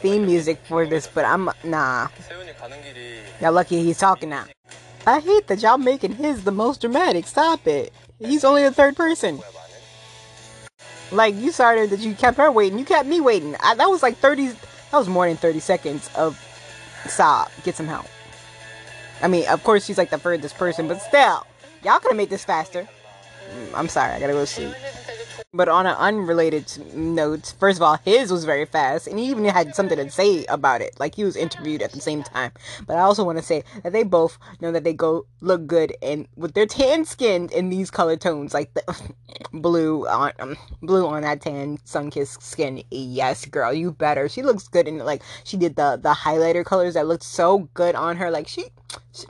theme 0.00 0.26
music 0.26 0.58
for 0.64 0.86
this, 0.86 1.06
but 1.06 1.24
I'm. 1.24 1.50
Nah. 1.64 2.08
Y'all 3.40 3.52
lucky 3.52 3.82
he's 3.82 3.98
talking 3.98 4.30
now. 4.30 4.44
I 5.06 5.20
hate 5.20 5.46
that 5.46 5.62
y'all 5.62 5.78
making 5.78 6.12
his 6.12 6.44
the 6.44 6.52
most 6.52 6.80
dramatic. 6.80 7.26
Stop 7.26 7.66
it. 7.66 7.92
He's 8.18 8.44
only 8.44 8.62
the 8.62 8.72
third 8.72 8.96
person. 8.96 9.40
Like, 11.10 11.34
you 11.34 11.52
started 11.52 11.90
that 11.90 12.00
you 12.00 12.14
kept 12.14 12.36
her 12.36 12.50
waiting. 12.50 12.78
You 12.78 12.84
kept 12.84 13.08
me 13.08 13.20
waiting. 13.20 13.56
I, 13.62 13.74
that 13.74 13.86
was 13.86 14.02
like 14.02 14.16
30. 14.18 14.48
That 14.48 14.98
was 14.98 15.08
more 15.08 15.26
than 15.26 15.36
30 15.36 15.60
seconds 15.60 16.10
of 16.16 16.38
stop, 17.06 17.50
get 17.64 17.76
some 17.76 17.86
help. 17.86 18.06
I 19.22 19.28
mean, 19.28 19.46
of 19.48 19.62
course, 19.64 19.84
she's 19.84 19.98
like 19.98 20.10
the 20.10 20.18
furthest 20.18 20.56
person, 20.56 20.88
but 20.88 21.00
still, 21.00 21.46
y'all 21.82 21.98
could 21.98 22.10
have 22.10 22.16
made 22.16 22.30
this 22.30 22.44
faster. 22.44 22.88
Mm, 23.50 23.74
I'm 23.74 23.88
sorry, 23.88 24.12
I 24.12 24.20
gotta 24.20 24.32
go 24.32 24.44
sleep. 24.44 24.74
But 25.54 25.70
on 25.70 25.86
an 25.86 25.96
unrelated 25.96 26.94
note, 26.94 27.54
first 27.58 27.78
of 27.78 27.82
all, 27.82 27.96
his 28.04 28.30
was 28.30 28.44
very 28.44 28.66
fast, 28.66 29.06
and 29.06 29.18
he 29.18 29.30
even 29.30 29.46
had 29.46 29.74
something 29.74 29.96
to 29.96 30.10
say 30.10 30.44
about 30.44 30.82
it. 30.82 31.00
Like 31.00 31.14
he 31.14 31.24
was 31.24 31.36
interviewed 31.36 31.80
at 31.80 31.92
the 31.92 32.02
same 32.02 32.22
time. 32.22 32.52
But 32.86 32.98
I 32.98 33.00
also 33.00 33.24
want 33.24 33.38
to 33.38 33.44
say 33.44 33.64
that 33.82 33.94
they 33.94 34.02
both 34.02 34.36
know 34.60 34.72
that 34.72 34.84
they 34.84 34.92
go 34.92 35.24
look 35.40 35.66
good 35.66 35.96
and 36.02 36.28
with 36.36 36.52
their 36.52 36.66
tan 36.66 37.06
skin 37.06 37.48
in 37.48 37.70
these 37.70 37.90
color 37.90 38.18
tones, 38.18 38.52
like 38.52 38.74
the 38.74 39.12
blue 39.54 40.06
on 40.06 40.32
um, 40.38 40.58
blue 40.82 41.06
on 41.06 41.22
that 41.22 41.40
tan 41.40 41.78
sun 41.82 42.10
kissed 42.10 42.42
skin. 42.42 42.82
Yes, 42.90 43.46
girl, 43.46 43.72
you 43.72 43.90
better. 43.90 44.28
She 44.28 44.42
looks 44.42 44.68
good 44.68 44.86
in 44.86 44.98
like 44.98 45.22
she 45.44 45.56
did 45.56 45.76
the 45.76 45.96
the 45.96 46.12
highlighter 46.12 46.62
colors 46.62 46.92
that 46.92 47.06
looked 47.06 47.24
so 47.24 47.70
good 47.72 47.94
on 47.94 48.18
her. 48.18 48.30
Like 48.30 48.48
she, 48.48 48.66
she 49.14 49.24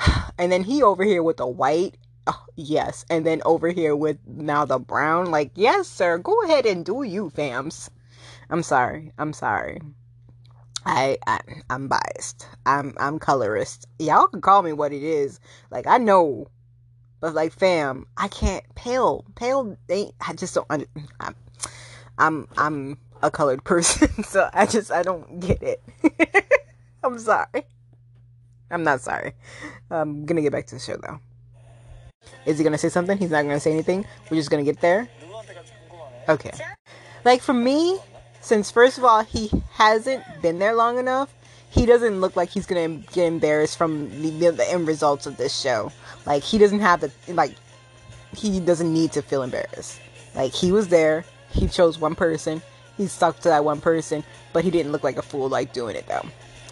and 0.38 0.50
then 0.50 0.64
he 0.64 0.82
over 0.82 1.04
here 1.04 1.22
with 1.22 1.36
the 1.36 1.46
white 1.46 1.96
Oh, 2.26 2.44
yes. 2.56 3.04
And 3.08 3.24
then 3.24 3.42
over 3.44 3.68
here 3.68 3.94
with 3.94 4.18
now 4.26 4.64
the 4.64 4.78
brown, 4.78 5.30
like, 5.30 5.52
yes, 5.54 5.86
sir, 5.86 6.18
go 6.18 6.42
ahead 6.42 6.66
and 6.66 6.84
do 6.84 7.02
you, 7.02 7.30
fams. 7.30 7.88
I'm 8.50 8.62
sorry. 8.62 9.12
I'm 9.18 9.32
sorry. 9.32 9.80
I, 10.86 11.18
I 11.26 11.40
I'm 11.68 11.88
biased. 11.88 12.46
I'm 12.64 12.94
I'm 12.98 13.18
colorist. 13.18 13.86
Y'all 13.98 14.28
can 14.28 14.40
call 14.40 14.62
me 14.62 14.72
what 14.72 14.92
it 14.92 15.02
is. 15.02 15.40
Like 15.70 15.86
I 15.88 15.98
know, 15.98 16.46
but 17.18 17.34
like 17.34 17.52
fam, 17.52 18.06
I 18.16 18.28
can't 18.28 18.64
pale. 18.76 19.24
Pale 19.34 19.76
ain't. 19.88 20.14
I 20.26 20.32
just 20.34 20.54
don't. 20.54 20.66
I'm 20.70 21.34
I'm, 22.18 22.46
I'm 22.56 22.98
a 23.20 23.32
colored 23.32 23.64
person, 23.64 24.22
so 24.22 24.48
I 24.52 24.66
just 24.66 24.92
I 24.92 25.02
don't 25.02 25.40
get 25.40 25.60
it. 25.60 25.82
I'm 27.02 27.18
sorry. 27.18 27.64
I'm 28.70 28.84
not 28.84 29.00
sorry. 29.00 29.32
I'm 29.90 30.24
gonna 30.24 30.42
get 30.42 30.52
back 30.52 30.66
to 30.68 30.76
the 30.76 30.80
show 30.80 30.96
though. 30.96 31.18
Is 32.44 32.58
he 32.58 32.64
gonna 32.64 32.78
say 32.78 32.88
something? 32.88 33.18
He's 33.18 33.30
not 33.30 33.42
gonna 33.42 33.60
say 33.60 33.72
anything. 33.72 34.06
We're 34.30 34.36
just 34.36 34.50
gonna 34.50 34.64
get 34.64 34.80
there. 34.80 35.08
Okay. 36.28 36.52
Like 37.24 37.42
for 37.42 37.52
me, 37.52 37.98
since 38.40 38.70
first 38.70 38.98
of 38.98 39.04
all 39.04 39.24
he 39.24 39.50
hasn't 39.72 40.24
been 40.42 40.58
there 40.58 40.74
long 40.74 40.98
enough, 40.98 41.34
he 41.70 41.86
doesn't 41.86 42.20
look 42.20 42.36
like 42.36 42.48
he's 42.48 42.66
gonna 42.66 42.88
get 42.88 43.26
embarrassed 43.26 43.76
from 43.76 44.08
the, 44.22 44.50
the 44.50 44.70
end 44.70 44.86
results 44.86 45.26
of 45.26 45.36
this 45.36 45.58
show. 45.58 45.92
Like 46.24 46.42
he 46.42 46.58
doesn't 46.58 46.80
have 46.80 47.00
the 47.00 47.10
like 47.32 47.54
he 48.34 48.60
doesn't 48.60 48.92
need 48.92 49.12
to 49.12 49.22
feel 49.22 49.42
embarrassed. 49.42 50.00
Like 50.34 50.52
he 50.52 50.72
was 50.72 50.88
there, 50.88 51.24
he 51.50 51.68
chose 51.68 51.98
one 51.98 52.14
person, 52.14 52.62
he 52.96 53.06
stuck 53.06 53.40
to 53.40 53.48
that 53.48 53.64
one 53.64 53.80
person, 53.80 54.24
but 54.52 54.64
he 54.64 54.70
didn't 54.70 54.92
look 54.92 55.04
like 55.04 55.16
a 55.16 55.22
fool 55.22 55.48
like 55.48 55.72
doing 55.72 55.96
it 55.96 56.06
though. 56.06 56.24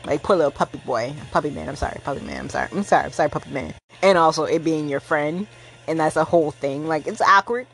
Like 0.06 0.24
poor 0.24 0.36
little 0.36 0.52
puppy 0.52 0.80
boy, 0.86 1.14
puppy 1.32 1.50
man. 1.50 1.68
I'm 1.68 1.76
sorry, 1.76 2.00
puppy 2.04 2.22
man. 2.22 2.40
I'm 2.40 2.50
sorry. 2.50 2.70
I'm 2.72 2.84
sorry. 2.84 3.06
I'm 3.06 3.12
sorry, 3.12 3.30
puppy 3.30 3.52
man. 3.52 3.74
And 4.02 4.18
also 4.18 4.46
it 4.46 4.64
being 4.64 4.88
your 4.88 5.02
friend, 5.02 5.48
and 5.88 6.00
that's 6.00 6.16
a 6.16 6.24
whole 6.24 6.52
thing. 6.52 6.88
Like 6.88 7.06
it's 7.08 7.22
awkward. 7.22 7.68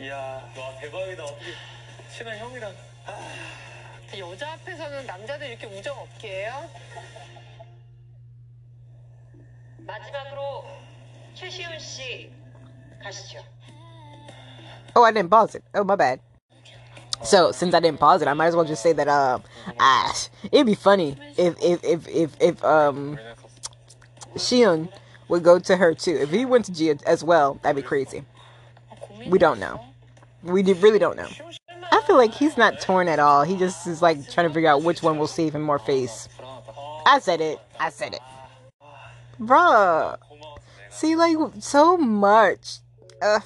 이야, 0.00 0.14
와 0.56 0.78
대박이다. 0.80 1.24
어떻게 1.24 1.52
친한 2.16 2.38
형이랑 2.38 2.72
여자 4.16 4.52
앞에서는 4.52 5.06
남자들 5.06 5.48
이렇게 5.48 5.66
우정 5.66 5.98
없게해요? 5.98 6.70
마지막으로 9.86 10.64
최시훈 11.34 11.78
씨 11.78 12.32
가시죠. 13.02 13.40
Oh, 14.94 15.04
I 15.04 15.12
didn't 15.12 15.30
pause 15.30 15.54
it. 15.54 15.62
Oh, 15.74 15.84
my 15.84 15.96
bad. 15.96 16.20
So 17.22 17.52
since 17.52 17.74
I 17.74 17.80
didn't 17.80 18.00
pause 18.00 18.22
it, 18.22 18.28
I 18.28 18.34
might 18.34 18.46
as 18.46 18.56
well 18.56 18.64
just 18.64 18.82
say 18.82 18.92
that 18.92 19.08
um, 19.08 19.42
ah, 19.80 20.14
it'd 20.52 20.66
be 20.66 20.74
funny 20.74 21.16
if 21.36 21.56
if 21.60 21.84
if 21.84 22.08
if 22.08 22.30
if 22.40 22.64
um, 22.64 23.18
Shion 24.36 24.88
would 25.28 25.42
go 25.42 25.58
to 25.58 25.76
her 25.76 25.94
too. 25.94 26.16
If 26.16 26.30
he 26.30 26.44
went 26.44 26.66
to 26.66 26.72
Gia 26.72 26.96
as 27.06 27.24
well, 27.24 27.58
that'd 27.62 27.76
be 27.76 27.86
crazy. 27.86 28.24
We 29.26 29.38
don't 29.38 29.58
know. 29.58 29.80
We 30.42 30.62
d- 30.62 30.74
really 30.74 31.00
don't 31.00 31.16
know. 31.16 31.28
I 31.90 32.00
feel 32.06 32.16
like 32.16 32.32
he's 32.32 32.56
not 32.56 32.80
torn 32.80 33.08
at 33.08 33.18
all. 33.18 33.42
He 33.42 33.56
just 33.56 33.86
is 33.86 34.00
like 34.00 34.30
trying 34.30 34.48
to 34.48 34.54
figure 34.54 34.70
out 34.70 34.82
which 34.82 35.02
one 35.02 35.18
will 35.18 35.26
save 35.26 35.54
him 35.54 35.62
more 35.62 35.78
face. 35.78 36.28
I 37.04 37.18
said 37.18 37.40
it. 37.40 37.58
I 37.80 37.90
said 37.90 38.14
it. 38.14 38.20
Bruh. 39.39 40.17
See, 40.89 41.15
like, 41.15 41.37
so 41.59 41.97
much. 41.97 42.79
Ugh. 43.21 43.43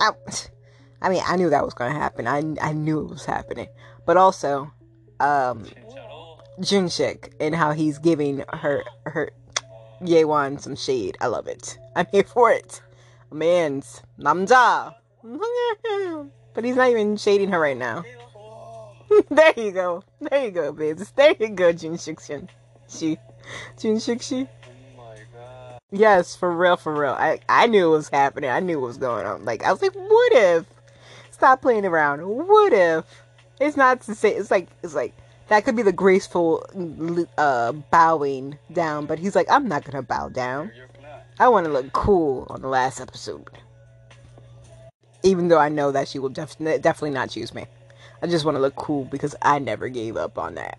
I, 0.00 0.10
I 1.02 1.08
mean, 1.08 1.22
I 1.26 1.36
knew 1.36 1.50
that 1.50 1.64
was 1.64 1.74
to 1.74 1.90
happen. 1.90 2.26
I, 2.26 2.42
I 2.60 2.72
knew 2.72 3.00
it 3.00 3.10
was 3.10 3.24
happening. 3.24 3.68
But 4.06 4.16
also, 4.16 4.70
um, 5.20 5.66
Junshik 6.60 7.32
and 7.40 7.54
how 7.54 7.72
he's 7.72 7.98
giving 7.98 8.44
her, 8.52 8.84
her, 9.06 9.30
Yewan 10.02 10.60
some 10.60 10.76
shade. 10.76 11.16
I 11.20 11.26
love 11.28 11.46
it. 11.46 11.78
I'm 11.96 12.06
here 12.12 12.24
for 12.24 12.50
it. 12.50 12.80
Man's 13.32 14.02
남자. 14.18 14.94
but 16.54 16.64
he's 16.64 16.76
not 16.76 16.90
even 16.90 17.16
shading 17.16 17.50
her 17.50 17.58
right 17.58 17.76
now. 17.76 18.04
there 19.30 19.52
you 19.56 19.72
go. 19.72 20.02
There 20.20 20.44
you 20.44 20.50
go, 20.50 20.72
babes. 20.72 21.10
There 21.12 21.34
you 21.38 21.48
go, 21.48 21.72
Junshik. 21.72 22.48
She. 22.88 23.18
Junshik. 23.78 24.48
Yes, 25.90 26.34
for 26.34 26.50
real, 26.50 26.76
for 26.76 26.92
real. 26.92 27.12
I, 27.12 27.38
I 27.48 27.66
knew 27.66 27.86
it 27.86 27.96
was 27.96 28.08
happening. 28.08 28.50
I 28.50 28.60
knew 28.60 28.80
what 28.80 28.88
was 28.88 28.98
going 28.98 29.26
on. 29.26 29.44
Like, 29.44 29.62
I 29.62 29.70
was 29.70 29.80
like, 29.80 29.94
what 29.94 30.32
if? 30.32 30.66
Stop 31.30 31.62
playing 31.62 31.86
around. 31.86 32.20
What 32.26 32.72
if? 32.72 33.04
It's 33.60 33.76
not 33.76 34.00
to 34.02 34.14
say, 34.14 34.30
it's 34.34 34.50
like, 34.50 34.68
it's 34.82 34.94
like, 34.94 35.14
that 35.48 35.64
could 35.64 35.76
be 35.76 35.82
the 35.82 35.92
graceful 35.92 36.66
uh, 37.38 37.72
bowing 37.72 38.58
down, 38.72 39.06
but 39.06 39.18
he's 39.18 39.36
like, 39.36 39.46
I'm 39.50 39.68
not 39.68 39.84
gonna 39.84 40.02
bow 40.02 40.28
down. 40.30 40.72
I 41.38 41.48
want 41.48 41.66
to 41.66 41.72
look 41.72 41.92
cool 41.92 42.46
on 42.50 42.62
the 42.62 42.68
last 42.68 43.00
episode. 43.00 43.50
Even 45.22 45.48
though 45.48 45.58
I 45.58 45.68
know 45.68 45.92
that 45.92 46.08
she 46.08 46.18
will 46.18 46.28
def- 46.28 46.58
definitely 46.58 47.10
not 47.10 47.30
choose 47.30 47.54
me. 47.54 47.66
I 48.22 48.26
just 48.26 48.44
want 48.44 48.56
to 48.56 48.60
look 48.60 48.76
cool 48.76 49.04
because 49.04 49.34
I 49.42 49.58
never 49.58 49.88
gave 49.88 50.16
up 50.16 50.38
on 50.38 50.54
that. 50.54 50.78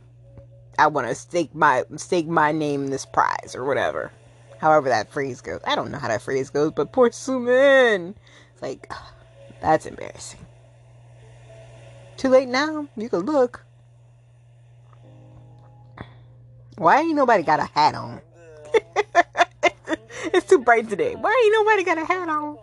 I 0.78 0.88
want 0.88 1.07
to 1.07 1.15
stake 1.15 1.53
my 1.53 1.84
stake 1.95 2.28
my 2.28 2.51
name 2.51 2.86
in 2.86 2.91
this 2.91 3.05
prize 3.05 3.55
or 3.55 3.63
whatever. 3.65 4.11
However 4.59 4.89
that 4.89 5.11
phrase 5.11 5.41
goes. 5.41 5.61
I 5.65 5.76
don't 5.76 5.91
know 5.91 5.97
how 5.97 6.07
that 6.07 6.21
phrase 6.21 6.49
goes, 6.49 6.71
but 6.71 6.91
poor 6.91 7.09
Sumin. 7.09 8.15
It's 8.53 8.61
like 8.61 8.91
that's 9.61 9.86
embarrassing. 9.86 10.45
Too 12.17 12.30
late 12.30 12.47
now. 12.47 12.88
You 12.95 13.09
can 13.09 13.21
look. 13.21 13.63
Why 16.78 16.99
ain't 16.99 17.15
nobody 17.15 17.43
got 17.43 17.59
a 17.59 17.65
hat 17.65 17.95
on? 17.95 18.21
it's 20.34 20.47
too 20.47 20.59
bright 20.59 20.89
today. 20.89 21.15
Why 21.15 21.41
ain't 21.45 21.53
nobody 21.53 21.84
got 21.84 21.97
a 21.97 22.05
hat 22.05 22.30
on? 22.30 22.57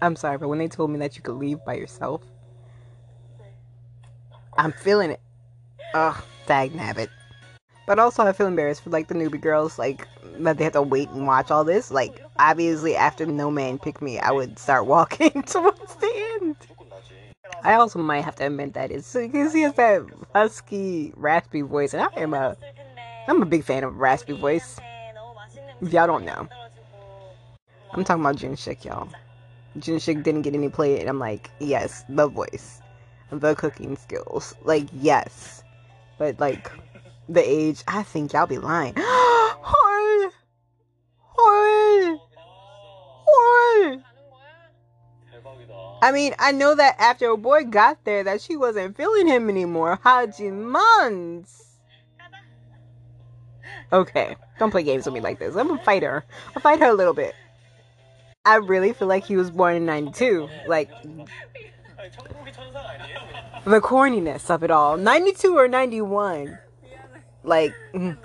I'm 0.00 0.16
sorry, 0.16 0.38
but 0.38 0.48
when 0.48 0.58
they 0.58 0.68
told 0.68 0.90
me 0.90 0.98
that 1.00 1.16
you 1.16 1.22
could 1.22 1.36
leave 1.36 1.64
by 1.64 1.74
yourself, 1.74 2.22
I'm 4.56 4.72
feeling 4.72 5.10
it. 5.10 5.20
Ugh, 5.94 6.16
dag 6.48 6.72
nabbit. 6.72 7.08
But 7.86 7.98
also, 7.98 8.22
I 8.24 8.32
feel 8.32 8.46
embarrassed 8.46 8.82
for 8.82 8.90
like 8.90 9.08
the 9.08 9.14
newbie 9.14 9.40
girls, 9.40 9.78
like 9.78 10.08
that 10.40 10.58
they 10.58 10.64
have 10.64 10.72
to 10.74 10.82
wait 10.82 11.08
and 11.10 11.26
watch 11.26 11.50
all 11.50 11.64
this. 11.64 11.90
Like, 11.90 12.22
obviously, 12.38 12.96
after 12.96 13.24
No 13.24 13.50
Man 13.50 13.78
picked 13.78 14.02
me, 14.02 14.18
I 14.18 14.30
would 14.30 14.58
start 14.58 14.86
walking 14.86 15.42
towards 15.46 15.94
the 15.96 16.38
end. 16.40 16.56
I 17.62 17.74
also 17.74 17.98
might 17.98 18.24
have 18.24 18.36
to 18.36 18.46
admit 18.46 18.74
that 18.74 18.90
it's 18.90 19.12
because 19.12 19.52
he 19.52 19.62
has 19.62 19.74
that 19.74 20.02
husky, 20.34 21.12
raspy 21.16 21.62
voice, 21.62 21.94
and 21.94 22.02
I 22.02 22.20
am 22.20 22.34
a, 22.34 22.56
I'm 23.26 23.42
a 23.42 23.46
big 23.46 23.64
fan 23.64 23.84
of 23.84 23.96
raspy 23.96 24.34
voice. 24.34 24.78
If 25.80 25.92
y'all 25.92 26.06
don't 26.06 26.24
know, 26.24 26.48
I'm 27.92 28.04
talking 28.04 28.22
about 28.22 28.36
Junshik, 28.36 28.84
y'all. 28.84 29.08
Junshik 29.78 30.22
didn't 30.22 30.42
get 30.42 30.54
any 30.54 30.68
play, 30.68 31.00
and 31.00 31.08
I'm 31.08 31.18
like, 31.18 31.50
yes, 31.58 32.04
the 32.08 32.28
voice, 32.28 32.80
the 33.30 33.54
cooking 33.54 33.96
skills, 33.96 34.54
like 34.64 34.86
yes, 34.92 35.57
but 36.17 36.39
like 36.39 36.71
the 37.29 37.41
age, 37.41 37.83
I 37.87 38.03
think 38.03 38.33
y'all 38.33 38.47
be 38.47 38.57
lying. 38.57 38.95
헐, 38.95 40.31
헐, 41.37 42.19
헐. 43.27 44.03
I 46.01 46.11
mean, 46.11 46.35
I 46.37 46.51
know 46.51 46.75
that 46.75 46.95
after 46.99 47.29
a 47.29 47.37
boy 47.37 47.63
got 47.63 48.03
there, 48.03 48.25
that 48.25 48.41
she 48.41 48.57
wasn't 48.57 48.97
feeling 48.97 49.25
him 49.25 49.49
anymore. 49.49 49.99
하지만. 50.03 51.45
Okay, 53.93 54.35
don't 54.59 54.71
play 54.71 54.83
games 54.83 55.05
with 55.05 55.13
me 55.13 55.21
like 55.21 55.39
this. 55.39 55.55
I'm 55.55 55.71
a 55.71 55.77
fighter. 55.83 56.25
I'll 56.55 56.61
fight 56.61 56.79
her 56.79 56.87
a 56.87 56.93
little 56.93 57.13
bit. 57.13 57.33
I 58.43 58.55
really 58.55 58.91
feel 58.91 59.07
like 59.07 59.23
he 59.23 59.37
was 59.37 59.49
born 59.49 59.75
in 59.75 59.85
92. 59.85 60.49
Like, 60.67 60.89
the 63.64 63.80
corniness 63.80 64.50
of 64.50 64.62
it 64.62 64.70
all. 64.70 64.96
92 64.96 65.56
or 65.56 65.68
91. 65.68 66.58
Like, 67.44 67.74
mm. 67.94 68.16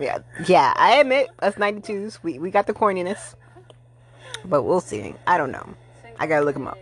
yeah, 0.00 0.18
yeah, 0.46 0.72
I 0.76 0.96
admit, 0.96 1.28
us 1.40 1.54
92s, 1.54 2.22
we, 2.22 2.38
we 2.38 2.50
got 2.50 2.66
the 2.66 2.74
corniness. 2.74 3.34
But 4.44 4.62
we'll 4.62 4.80
see. 4.80 5.14
I 5.26 5.38
don't 5.38 5.50
know. 5.50 5.74
I 6.18 6.26
gotta 6.26 6.44
look 6.44 6.56
him 6.56 6.66
up. 6.66 6.78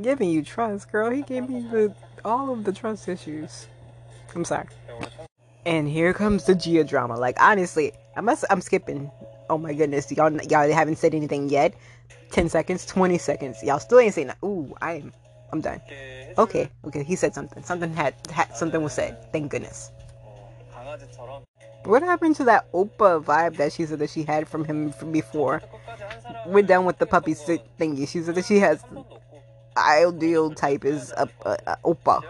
Giving 0.00 0.30
you 0.30 0.42
trust, 0.42 0.92
girl. 0.92 1.10
He 1.10 1.22
gave 1.22 1.48
me 1.48 1.60
the 1.60 1.94
all 2.24 2.52
of 2.52 2.64
the 2.64 2.72
trust 2.72 3.08
issues. 3.08 3.66
I'm 4.34 4.44
sorry. 4.44 4.68
And 5.66 5.88
here 5.88 6.12
comes 6.12 6.44
the 6.44 6.54
Gia 6.54 6.84
drama. 6.84 7.16
Like 7.16 7.36
honestly, 7.40 7.92
I 8.16 8.20
must. 8.20 8.44
I'm 8.48 8.60
skipping. 8.60 9.10
Oh 9.50 9.58
my 9.58 9.74
goodness, 9.74 10.10
y'all 10.12 10.32
y'all 10.42 10.70
haven't 10.70 10.98
said 10.98 11.14
anything 11.14 11.48
yet. 11.48 11.74
Ten 12.30 12.48
seconds, 12.48 12.86
twenty 12.86 13.18
seconds. 13.18 13.62
Y'all 13.62 13.78
still 13.78 14.00
ain't 14.00 14.14
saying 14.14 14.28
that. 14.28 14.38
Ooh, 14.44 14.74
I'm 14.80 15.12
I'm 15.52 15.60
done. 15.60 15.80
Okay, 16.36 16.70
okay. 16.84 17.02
He 17.02 17.16
said 17.16 17.34
something. 17.34 17.62
Something 17.64 17.92
had, 17.92 18.14
had 18.30 18.54
something 18.54 18.82
was 18.82 18.92
said. 18.92 19.32
Thank 19.32 19.50
goodness. 19.50 19.90
What 21.84 22.02
happened 22.02 22.36
to 22.36 22.44
that 22.44 22.70
Oppa 22.72 23.22
vibe 23.22 23.56
that 23.56 23.72
she 23.72 23.86
said 23.86 23.98
that 24.00 24.10
she 24.10 24.22
had 24.22 24.46
from 24.46 24.64
him 24.64 24.92
from 24.92 25.10
before? 25.10 25.62
We're 26.46 26.62
done 26.62 26.84
with 26.84 26.98
the 26.98 27.06
puppy 27.06 27.34
thingy. 27.34 28.06
She 28.08 28.20
said 28.20 28.34
that 28.34 28.44
she 28.44 28.58
has 28.58 28.84
ideal 29.76 30.50
type 30.50 30.84
is 30.84 31.12
a, 31.16 31.28
a, 31.46 31.56
a 31.66 31.76
Oppa. 31.84 32.22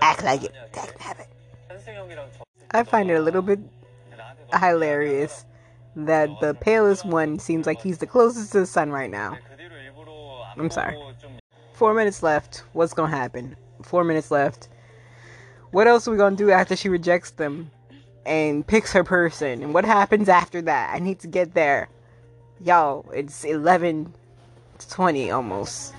Act 0.00 0.24
like 0.24 0.44
it. 0.44 0.54
Act 0.74 1.00
have 1.00 1.18
it. 1.18 1.28
I 2.70 2.84
find 2.84 3.10
it 3.10 3.14
a 3.14 3.20
little 3.20 3.42
bit 3.42 3.58
hilarious 4.58 5.44
that 5.96 6.30
the 6.40 6.54
palest 6.54 7.04
one 7.04 7.38
seems 7.38 7.66
like 7.66 7.80
he's 7.82 7.98
the 7.98 8.06
closest 8.06 8.52
to 8.52 8.60
the 8.60 8.66
sun 8.66 8.90
right 8.90 9.10
now. 9.10 9.36
I'm 10.56 10.70
sorry. 10.70 10.96
Four 11.74 11.94
minutes 11.94 12.22
left. 12.22 12.64
What's 12.72 12.94
gonna 12.94 13.14
happen? 13.14 13.56
Four 13.82 14.04
minutes 14.04 14.30
left. 14.30 14.68
What 15.70 15.86
else 15.86 16.06
are 16.06 16.10
we 16.10 16.16
gonna 16.16 16.36
do 16.36 16.50
after 16.50 16.76
she 16.76 16.88
rejects 16.88 17.30
them 17.30 17.70
and 18.26 18.66
picks 18.66 18.92
her 18.92 19.04
person? 19.04 19.62
And 19.62 19.74
what 19.74 19.84
happens 19.84 20.28
after 20.28 20.62
that? 20.62 20.94
I 20.94 20.98
need 20.98 21.18
to 21.20 21.28
get 21.28 21.54
there. 21.54 21.88
Y'all, 22.60 23.10
it's 23.12 23.44
11 23.44 24.12
to 24.78 24.90
20 24.90 25.30
almost. 25.30 25.94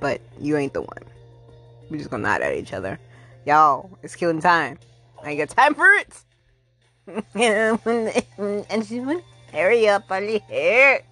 But 0.00 0.20
you 0.40 0.56
ain't 0.56 0.72
the 0.72 0.82
one. 0.82 1.02
We're 1.88 1.98
just 1.98 2.10
gonna 2.10 2.22
nod 2.22 2.42
at 2.42 2.54
each 2.54 2.72
other 2.72 2.98
y'all, 3.46 3.90
it's 4.02 4.16
killing 4.16 4.40
time. 4.40 4.78
I 5.22 5.30
ain't 5.30 5.38
got 5.38 5.56
time 5.56 5.74
for 5.74 5.86
it. 5.92 6.24
and 8.70 8.86
she 8.86 9.00
went, 9.00 9.24
hurry 9.52 9.88
up, 9.88 10.04
I 10.10 10.20
need 10.20 10.42
hair. 10.42 11.02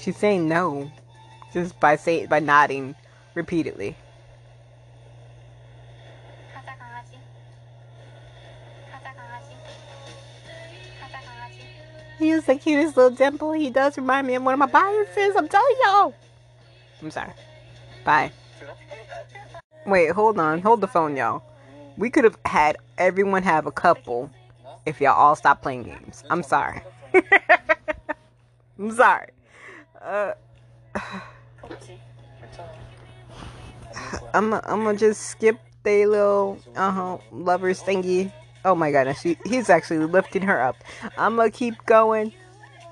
She's 0.00 0.16
saying 0.16 0.48
no, 0.48 0.90
just 1.52 1.78
by 1.78 1.96
say 1.96 2.26
by 2.26 2.40
nodding 2.40 2.94
repeatedly. 3.34 3.96
He 12.18 12.30
is 12.30 12.44
the 12.44 12.56
cutest 12.56 12.98
little 12.98 13.10
dimple. 13.10 13.52
He 13.52 13.70
does 13.70 13.96
remind 13.96 14.26
me 14.26 14.34
of 14.34 14.42
one 14.42 14.52
of 14.52 14.58
my 14.58 14.66
biases. 14.66 15.34
I'm 15.36 15.48
telling 15.48 15.76
y'all. 15.86 16.14
I'm 17.00 17.10
sorry. 17.10 17.32
Bye. 18.04 18.32
Wait, 19.86 20.10
hold 20.12 20.38
on. 20.38 20.60
Hold 20.60 20.80
the 20.80 20.88
phone, 20.88 21.16
y'all. 21.16 21.42
We 21.96 22.10
could 22.10 22.24
have 22.24 22.38
had 22.44 22.76
everyone 22.98 23.42
have 23.42 23.66
a 23.66 23.72
couple 23.72 24.30
if 24.86 25.00
y'all 25.00 25.14
all 25.14 25.36
stopped 25.36 25.62
playing 25.62 25.84
games. 25.84 26.24
I'm 26.30 26.42
sorry. 26.42 26.82
I'm 28.78 28.92
sorry. 28.92 29.28
Uh, 30.00 30.32
I'm 34.34 34.54
I'm 34.54 34.84
gonna 34.84 34.96
just 34.96 35.22
skip 35.22 35.58
the 35.82 36.06
little 36.06 36.58
uh 36.76 36.90
huh 36.90 37.18
lovers 37.32 37.82
thingy. 37.82 38.32
Oh 38.64 38.74
my 38.74 38.90
goodness, 38.90 39.22
he, 39.22 39.38
he's 39.46 39.70
actually 39.70 40.04
lifting 40.04 40.42
her 40.42 40.60
up. 40.62 40.76
I'm 41.16 41.36
gonna 41.36 41.50
keep 41.50 41.84
going. 41.86 42.32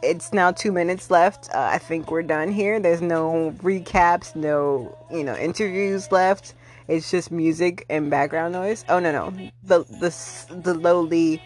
It's 0.02 0.32
now 0.32 0.52
two 0.52 0.70
minutes 0.70 1.10
left. 1.10 1.50
Uh, 1.54 1.68
I 1.72 1.78
think 1.78 2.10
we're 2.10 2.22
done 2.22 2.52
here. 2.52 2.78
There's 2.78 3.02
no 3.02 3.54
recaps, 3.62 4.36
no 4.36 4.96
you 5.10 5.24
know 5.24 5.36
interviews 5.36 6.12
left. 6.12 6.54
It's 6.86 7.10
just 7.10 7.30
music 7.30 7.84
and 7.90 8.10
background 8.10 8.52
noise. 8.52 8.84
Oh 8.88 8.98
no 8.98 9.10
no, 9.12 9.50
the 9.64 9.80
the 9.84 10.60
the 10.62 10.74
lowly 10.74 11.42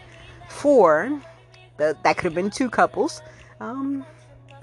four, 0.49 1.21
the, 1.77 1.97
that 2.03 2.17
could 2.17 2.25
have 2.25 2.35
been 2.35 2.49
two 2.49 2.69
couples, 2.69 3.21
um, 3.59 4.05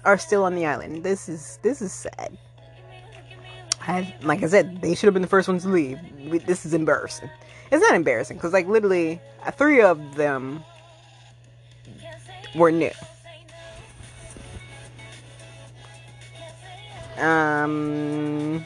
are 0.05 0.19
still 0.19 0.45
on 0.45 0.55
the 0.55 0.67
island. 0.67 1.03
This 1.03 1.29
is 1.29 1.59
this 1.63 1.83
is 1.83 1.93
sad. 1.93 2.39
I, 3.83 4.15
like 4.23 4.43
I 4.43 4.47
said, 4.47 4.83
they 4.83 4.95
should 4.95 5.07
have 5.07 5.15
been 5.15 5.23
the 5.23 5.29
first 5.29 5.49
ones 5.49 5.63
to 5.63 5.69
leave. 5.69 5.99
We, 6.29 6.39
this 6.39 6.67
is 6.67 6.75
embarrassing. 6.75 7.31
It's 7.73 7.81
not 7.81 7.95
embarrassing 7.95 8.37
because, 8.37 8.53
like, 8.53 8.67
literally, 8.69 9.21
three 9.53 9.81
of 9.81 10.17
them 10.17 10.63
were 12.55 12.71
new. 12.71 12.91
Um. 17.21 18.65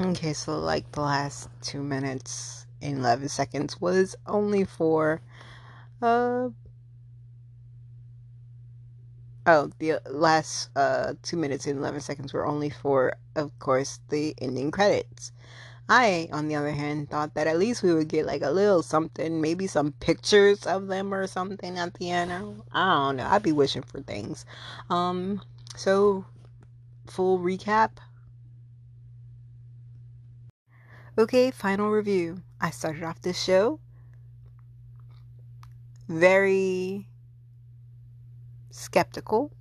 Okay, 0.00 0.32
so 0.32 0.58
like 0.58 0.90
the 0.92 1.02
last 1.02 1.48
two 1.62 1.82
minutes 1.82 2.66
and 2.82 2.98
eleven 2.98 3.28
seconds 3.28 3.80
was 3.80 4.16
only 4.26 4.64
for, 4.64 5.20
uh. 6.02 6.48
Oh, 9.46 9.70
the 9.78 10.00
last 10.10 10.70
uh 10.74 11.12
two 11.22 11.36
minutes 11.36 11.66
and 11.66 11.78
eleven 11.78 12.00
seconds 12.00 12.32
were 12.32 12.46
only 12.46 12.70
for, 12.70 13.14
of 13.36 13.56
course, 13.58 14.00
the 14.08 14.34
ending 14.40 14.70
credits. 14.70 15.32
I, 15.86 16.30
on 16.32 16.48
the 16.48 16.56
other 16.56 16.70
hand, 16.70 17.10
thought 17.10 17.34
that 17.34 17.46
at 17.46 17.58
least 17.58 17.82
we 17.82 17.92
would 17.92 18.08
get 18.08 18.24
like 18.24 18.40
a 18.40 18.50
little 18.50 18.82
something, 18.82 19.42
maybe 19.42 19.66
some 19.66 19.92
pictures 19.92 20.66
of 20.66 20.86
them 20.86 21.12
or 21.12 21.26
something 21.26 21.78
at 21.78 21.92
the 21.94 22.10
end. 22.10 22.32
I 22.72 22.94
don't 22.94 23.16
know. 23.18 23.26
I'd 23.26 23.42
be 23.42 23.52
wishing 23.52 23.82
for 23.82 24.00
things. 24.00 24.46
Um, 24.88 25.42
so 25.76 26.24
full 27.06 27.38
recap. 27.38 27.98
Okay, 31.16 31.50
final 31.50 31.90
review. 31.90 32.42
I 32.60 32.70
started 32.70 33.04
off 33.04 33.20
this 33.20 33.40
show 33.40 33.80
very 36.08 37.08
skeptical 38.70 39.52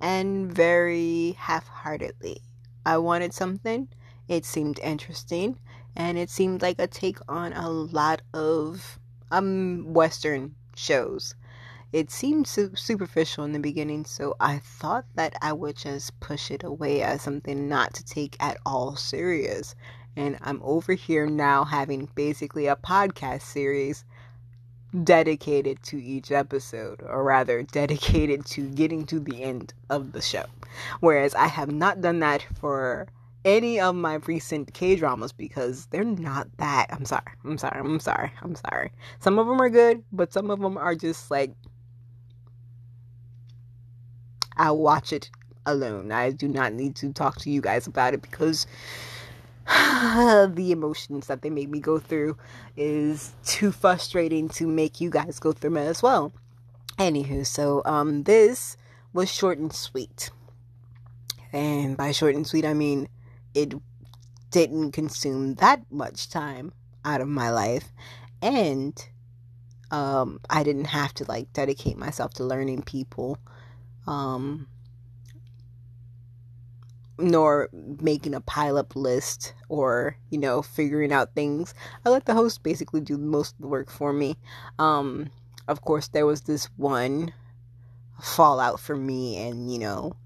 and 0.00 0.52
very 0.52 1.32
half 1.38 1.66
heartedly. 1.66 2.42
I 2.84 2.98
wanted 2.98 3.32
something, 3.32 3.88
it 4.28 4.44
seemed 4.44 4.78
interesting, 4.80 5.58
and 5.96 6.18
it 6.18 6.28
seemed 6.28 6.60
like 6.60 6.78
a 6.78 6.86
take 6.86 7.18
on 7.28 7.52
a 7.52 7.70
lot 7.70 8.22
of 8.34 8.98
um 9.30 9.92
Western 9.94 10.54
shows. 10.76 11.34
It 11.94 12.10
seemed 12.10 12.48
su- 12.48 12.74
superficial 12.74 13.44
in 13.44 13.52
the 13.52 13.60
beginning, 13.60 14.04
so 14.04 14.34
I 14.40 14.58
thought 14.58 15.04
that 15.14 15.36
I 15.40 15.52
would 15.52 15.76
just 15.76 16.18
push 16.18 16.50
it 16.50 16.64
away 16.64 17.02
as 17.02 17.22
something 17.22 17.68
not 17.68 17.94
to 17.94 18.04
take 18.04 18.36
at 18.40 18.56
all 18.66 18.96
serious. 18.96 19.76
And 20.16 20.36
I'm 20.40 20.60
over 20.64 20.94
here 20.94 21.26
now 21.26 21.62
having 21.62 22.08
basically 22.16 22.66
a 22.66 22.74
podcast 22.74 23.42
series 23.42 24.04
dedicated 25.04 25.84
to 25.84 26.02
each 26.02 26.32
episode, 26.32 27.00
or 27.00 27.22
rather, 27.22 27.62
dedicated 27.62 28.44
to 28.46 28.68
getting 28.70 29.06
to 29.06 29.20
the 29.20 29.44
end 29.44 29.72
of 29.88 30.10
the 30.10 30.20
show. 30.20 30.46
Whereas 30.98 31.32
I 31.36 31.46
have 31.46 31.70
not 31.70 32.00
done 32.00 32.18
that 32.18 32.44
for 32.58 33.06
any 33.44 33.78
of 33.78 33.94
my 33.94 34.14
recent 34.14 34.74
K 34.74 34.96
dramas 34.96 35.30
because 35.30 35.86
they're 35.92 36.02
not 36.02 36.48
that. 36.56 36.88
I'm 36.90 37.04
sorry. 37.04 37.22
I'm 37.44 37.56
sorry. 37.56 37.78
I'm 37.78 38.00
sorry. 38.00 38.32
I'm 38.42 38.56
sorry. 38.56 38.90
Some 39.20 39.38
of 39.38 39.46
them 39.46 39.60
are 39.62 39.70
good, 39.70 40.02
but 40.10 40.32
some 40.32 40.50
of 40.50 40.58
them 40.58 40.76
are 40.76 40.96
just 40.96 41.30
like 41.30 41.52
I'll 44.56 44.78
watch 44.78 45.12
it 45.12 45.30
alone. 45.66 46.12
I 46.12 46.30
do 46.30 46.48
not 46.48 46.72
need 46.72 46.94
to 46.96 47.12
talk 47.12 47.38
to 47.40 47.50
you 47.50 47.60
guys 47.60 47.86
about 47.86 48.14
it 48.14 48.22
because 48.22 48.66
the 49.66 50.68
emotions 50.70 51.26
that 51.26 51.42
they 51.42 51.50
make 51.50 51.70
me 51.70 51.80
go 51.80 51.98
through 51.98 52.36
is 52.76 53.32
too 53.44 53.72
frustrating 53.72 54.48
to 54.50 54.66
make 54.66 55.00
you 55.00 55.10
guys 55.10 55.38
go 55.38 55.52
through 55.52 55.76
as 55.78 56.02
well. 56.02 56.32
Anywho, 56.98 57.46
so 57.46 57.82
um 57.84 58.24
this 58.24 58.76
was 59.12 59.32
short 59.32 59.58
and 59.58 59.72
sweet. 59.72 60.30
And 61.52 61.96
by 61.96 62.12
short 62.12 62.34
and 62.34 62.46
sweet 62.46 62.64
I 62.64 62.74
mean 62.74 63.08
it 63.54 63.74
didn't 64.50 64.92
consume 64.92 65.54
that 65.54 65.82
much 65.90 66.28
time 66.28 66.72
out 67.04 67.20
of 67.20 67.28
my 67.28 67.50
life 67.50 67.92
and 68.42 69.08
um 69.90 70.40
I 70.50 70.62
didn't 70.62 70.86
have 70.86 71.14
to 71.14 71.24
like 71.24 71.52
dedicate 71.52 71.96
myself 71.96 72.34
to 72.34 72.44
learning 72.44 72.82
people 72.82 73.38
um 74.06 74.66
nor 77.16 77.68
making 77.72 78.34
a 78.34 78.40
pile 78.40 78.76
up 78.76 78.96
list 78.96 79.54
or 79.68 80.16
you 80.30 80.38
know 80.38 80.62
figuring 80.62 81.12
out 81.12 81.34
things 81.34 81.72
i 82.04 82.10
let 82.10 82.24
the 82.24 82.34
host 82.34 82.62
basically 82.62 83.00
do 83.00 83.16
most 83.16 83.54
of 83.54 83.60
the 83.60 83.68
work 83.68 83.90
for 83.90 84.12
me 84.12 84.36
um 84.78 85.30
of 85.68 85.80
course 85.82 86.08
there 86.08 86.26
was 86.26 86.42
this 86.42 86.66
one 86.76 87.32
fallout 88.20 88.80
for 88.80 88.96
me 88.96 89.36
and 89.36 89.72
you 89.72 89.78
know 89.78 90.16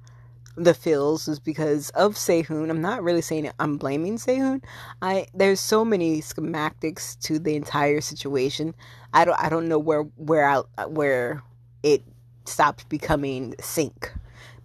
the 0.59 0.75
feels 0.75 1.29
is 1.29 1.39
because 1.39 1.91
of 1.91 2.15
Sehun. 2.15 2.69
I'm 2.69 2.81
not 2.81 3.03
really 3.03 3.23
saying 3.23 3.47
it, 3.47 3.55
I'm 3.59 3.77
blaming 3.77 4.17
Sehun. 4.17 4.63
I 5.01 5.27
there's 5.33 5.61
so 5.61 5.85
many 5.85 6.21
schematics 6.21 7.19
to 7.21 7.39
the 7.39 7.55
entire 7.55 8.01
situation. 8.01 8.75
I 9.15 9.25
don't 9.25 9.39
I 9.39 9.49
don't 9.49 9.69
know 9.69 9.79
where 9.79 10.03
where 10.17 10.49
I 10.49 10.85
where 10.87 11.43
it 11.83 12.03
stopped 12.49 12.89
becoming 12.89 13.55
sync. 13.61 14.13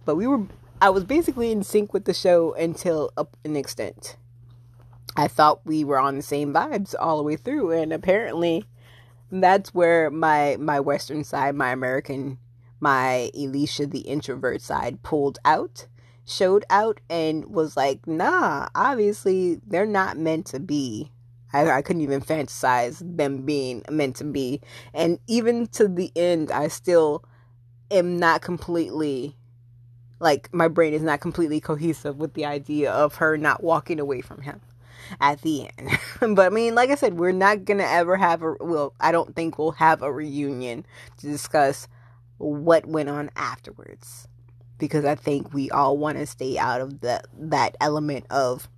But 0.04 0.16
we 0.16 0.26
were 0.26 0.46
I 0.80 0.90
was 0.90 1.04
basically 1.04 1.50
in 1.50 1.62
sync 1.62 1.92
with 1.92 2.04
the 2.04 2.14
show 2.14 2.52
until 2.54 3.10
up 3.16 3.36
an 3.44 3.56
extent. 3.56 4.16
I 5.16 5.28
thought 5.28 5.64
we 5.64 5.84
were 5.84 5.98
on 5.98 6.16
the 6.16 6.22
same 6.22 6.52
vibes 6.52 6.94
all 6.98 7.16
the 7.16 7.22
way 7.22 7.36
through 7.36 7.70
and 7.70 7.92
apparently 7.92 8.64
that's 9.30 9.74
where 9.74 10.10
my 10.10 10.56
my 10.58 10.80
western 10.80 11.24
side, 11.24 11.54
my 11.54 11.70
American, 11.70 12.38
my 12.80 13.30
Elisha 13.36 13.86
the 13.86 14.00
introvert 14.00 14.60
side 14.60 15.02
pulled 15.02 15.38
out, 15.44 15.86
showed 16.26 16.64
out 16.70 17.00
and 17.08 17.46
was 17.46 17.76
like, 17.76 18.06
"Nah, 18.06 18.68
obviously 18.74 19.60
they're 19.66 19.86
not 19.86 20.18
meant 20.18 20.46
to 20.46 20.60
be." 20.60 21.10
I, 21.54 21.70
I 21.70 21.82
couldn't 21.82 22.02
even 22.02 22.20
fantasize 22.20 23.00
them 23.16 23.42
being 23.42 23.82
meant 23.88 24.16
to 24.16 24.24
be. 24.24 24.60
And 24.92 25.20
even 25.28 25.68
to 25.68 25.86
the 25.86 26.10
end, 26.16 26.50
I 26.50 26.68
still 26.68 27.24
am 27.90 28.18
not 28.18 28.42
completely 28.42 29.36
like 30.20 30.52
my 30.54 30.68
brain 30.68 30.94
is 30.94 31.02
not 31.02 31.20
completely 31.20 31.60
cohesive 31.60 32.16
with 32.16 32.34
the 32.34 32.46
idea 32.46 32.90
of 32.90 33.16
her 33.16 33.36
not 33.36 33.62
walking 33.62 34.00
away 34.00 34.20
from 34.20 34.40
him 34.42 34.60
at 35.20 35.42
the 35.42 35.68
end. 35.78 35.90
but 36.36 36.46
I 36.46 36.48
mean, 36.48 36.74
like 36.74 36.90
I 36.90 36.94
said, 36.94 37.18
we're 37.18 37.32
not 37.32 37.64
gonna 37.64 37.84
ever 37.84 38.16
have 38.16 38.42
a 38.42 38.54
well, 38.60 38.94
I 39.00 39.12
don't 39.12 39.34
think 39.34 39.58
we'll 39.58 39.72
have 39.72 40.02
a 40.02 40.12
reunion 40.12 40.86
to 41.18 41.26
discuss 41.26 41.88
what 42.38 42.86
went 42.86 43.08
on 43.08 43.30
afterwards. 43.36 44.28
Because 44.76 45.04
I 45.04 45.14
think 45.14 45.54
we 45.54 45.70
all 45.70 45.96
want 45.96 46.18
to 46.18 46.26
stay 46.26 46.58
out 46.58 46.80
of 46.80 47.00
the 47.00 47.22
that 47.38 47.76
element 47.80 48.26
of 48.30 48.68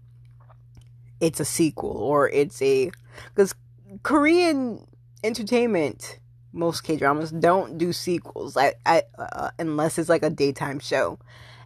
it's 1.21 1.41
a 1.41 1.45
sequel 1.45 1.97
or 1.97 2.29
it's 2.29 2.61
a 2.61 2.91
because 3.29 3.55
Korean 4.03 4.87
entertainment 5.25 6.19
most 6.57 6.83
K 6.83 6.97
dramas 6.97 7.31
don't 7.31 7.79
do 7.79 7.93
sequels 7.93 8.57
I, 8.57 8.75
I, 8.85 9.03
uh, 9.19 9.51
unless 9.59 9.99
it's 9.99 10.09
like 10.09 10.23
a 10.23 10.31
daytime 10.31 10.81
show, 10.81 11.19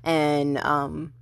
and 0.04 0.58
um, 0.58 1.12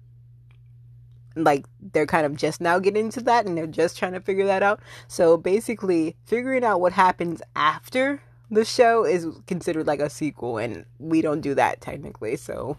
like 1.36 1.66
they're 1.92 2.06
kind 2.06 2.26
of 2.26 2.36
just 2.36 2.60
now 2.60 2.78
getting 2.78 3.06
into 3.06 3.20
that 3.22 3.46
and 3.46 3.56
they're 3.56 3.66
just 3.66 3.98
trying 3.98 4.12
to 4.12 4.20
figure 4.20 4.46
that 4.46 4.62
out. 4.62 4.80
So 5.06 5.36
basically, 5.36 6.16
figuring 6.24 6.64
out 6.64 6.80
what 6.80 6.92
happens 6.92 7.42
after 7.54 8.22
the 8.50 8.64
show 8.64 9.04
is 9.04 9.26
considered 9.46 9.86
like 9.86 10.00
a 10.00 10.08
sequel, 10.10 10.58
and 10.58 10.84
we 10.98 11.20
don't 11.20 11.40
do 11.40 11.54
that 11.54 11.80
technically. 11.80 12.36
So 12.36 12.76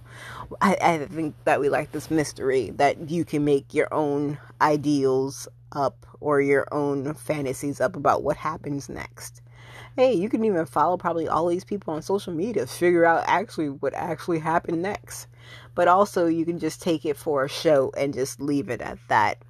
I, 0.61 0.77
I 0.81 0.97
think 1.05 1.35
that 1.43 1.59
we 1.59 1.69
like 1.69 1.91
this 1.91 2.09
mystery 2.09 2.71
that 2.71 3.09
you 3.09 3.23
can 3.23 3.45
make 3.45 3.73
your 3.73 3.93
own 3.93 4.39
ideals 4.61 5.47
up 5.71 6.05
or 6.19 6.41
your 6.41 6.67
own 6.71 7.13
fantasies 7.13 7.79
up 7.79 7.95
about 7.95 8.23
what 8.23 8.37
happens 8.37 8.89
next. 8.89 9.41
Hey, 9.95 10.13
you 10.13 10.29
can 10.29 10.45
even 10.45 10.65
follow 10.65 10.97
probably 10.97 11.27
all 11.27 11.47
these 11.47 11.63
people 11.63 11.93
on 11.93 12.01
social 12.01 12.33
media 12.33 12.65
to 12.65 12.67
figure 12.67 13.05
out 13.05 13.23
actually 13.27 13.69
what 13.69 13.93
actually 13.93 14.39
happened 14.39 14.81
next. 14.81 15.27
But 15.75 15.87
also, 15.87 16.27
you 16.27 16.45
can 16.45 16.59
just 16.59 16.81
take 16.81 17.05
it 17.05 17.17
for 17.17 17.43
a 17.43 17.49
show 17.49 17.91
and 17.97 18.13
just 18.13 18.39
leave 18.39 18.69
it 18.69 18.81
at 18.81 18.99
that. 19.07 19.43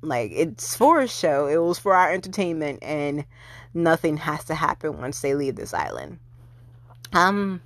Like, 0.00 0.32
it's 0.34 0.76
for 0.76 1.00
a 1.00 1.08
show, 1.08 1.46
it 1.46 1.56
was 1.56 1.78
for 1.78 1.94
our 1.94 2.12
entertainment, 2.12 2.80
and 2.82 3.24
nothing 3.74 4.16
has 4.18 4.44
to 4.44 4.54
happen 4.54 5.00
once 5.00 5.20
they 5.20 5.34
leave 5.34 5.56
this 5.56 5.74
island. 5.74 6.18
Um, 7.12 7.62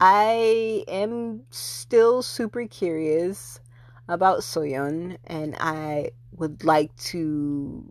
I 0.00 0.84
am 0.88 1.42
still 1.50 2.22
super 2.22 2.66
curious 2.66 3.60
about 4.08 4.40
Soyeon, 4.40 5.18
and 5.26 5.56
I 5.60 6.10
would 6.32 6.64
like 6.64 6.94
to 6.96 7.84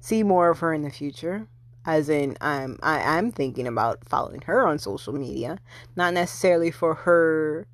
see 0.00 0.22
more 0.22 0.50
of 0.50 0.58
her 0.60 0.72
in 0.72 0.82
the 0.82 0.90
future. 0.90 1.48
As 1.84 2.08
in, 2.08 2.36
I'm 2.40 2.78
I, 2.82 3.16
I'm 3.16 3.30
thinking 3.30 3.66
about 3.66 4.08
following 4.08 4.40
her 4.42 4.66
on 4.66 4.78
social 4.78 5.12
media, 5.12 5.58
not 5.94 6.14
necessarily 6.14 6.70
for 6.72 6.94
her 6.94 7.66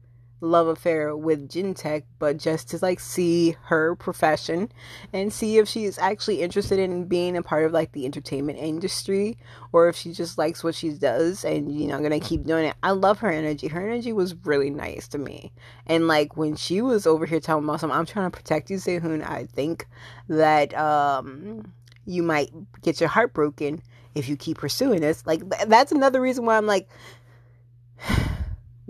love 0.42 0.66
affair 0.66 1.16
with 1.16 1.48
Jintaek, 1.48 2.02
but 2.18 2.36
just 2.36 2.68
to 2.70 2.78
like 2.82 3.00
see 3.00 3.56
her 3.64 3.94
profession 3.94 4.70
and 5.12 5.32
see 5.32 5.58
if 5.58 5.68
she 5.68 5.84
is 5.84 5.98
actually 5.98 6.42
interested 6.42 6.78
in 6.78 7.04
being 7.04 7.36
a 7.36 7.42
part 7.42 7.64
of 7.64 7.72
like 7.72 7.92
the 7.92 8.04
entertainment 8.04 8.58
industry 8.58 9.38
or 9.72 9.88
if 9.88 9.96
she 9.96 10.12
just 10.12 10.36
likes 10.36 10.62
what 10.62 10.74
she 10.74 10.90
does 10.90 11.44
and 11.44 11.72
you 11.72 11.86
know 11.86 11.96
I'm 11.96 12.02
gonna 12.02 12.20
keep 12.20 12.44
doing 12.44 12.66
it. 12.66 12.76
I 12.82 12.90
love 12.90 13.20
her 13.20 13.30
energy. 13.30 13.68
Her 13.68 13.80
energy 13.80 14.12
was 14.12 14.34
really 14.44 14.70
nice 14.70 15.08
to 15.08 15.18
me. 15.18 15.52
And 15.86 16.08
like 16.08 16.36
when 16.36 16.56
she 16.56 16.82
was 16.82 17.06
over 17.06 17.24
here 17.24 17.40
telling 17.40 17.66
something, 17.66 17.90
I'm 17.90 18.06
trying 18.06 18.30
to 18.30 18.36
protect 18.36 18.68
you, 18.68 18.76
Sehun, 18.76 19.24
I 19.26 19.46
think 19.46 19.86
that 20.28 20.74
um 20.74 21.72
you 22.04 22.22
might 22.22 22.50
get 22.82 23.00
your 23.00 23.08
heart 23.08 23.32
broken 23.32 23.80
if 24.14 24.28
you 24.28 24.36
keep 24.36 24.58
pursuing 24.58 25.00
this. 25.00 25.24
Like 25.24 25.48
that's 25.68 25.92
another 25.92 26.20
reason 26.20 26.44
why 26.44 26.56
I'm 26.56 26.66
like 26.66 26.88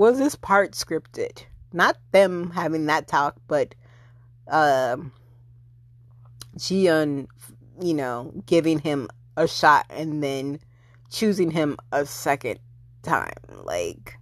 was 0.02 0.18
this 0.18 0.34
part 0.34 0.72
scripted? 0.72 1.44
Not 1.72 1.96
them 2.10 2.50
having 2.50 2.86
that 2.86 3.06
talk, 3.06 3.36
but 3.46 3.74
um 4.48 5.12
Jiyeon, 6.58 7.28
you 7.80 7.94
know, 7.94 8.32
giving 8.46 8.78
him 8.78 9.08
a 9.36 9.46
shot 9.48 9.86
and 9.88 10.22
then 10.22 10.58
choosing 11.08 11.50
him 11.50 11.76
a 11.92 12.04
second 12.04 12.58
time. 13.02 13.32
Like 13.64 14.18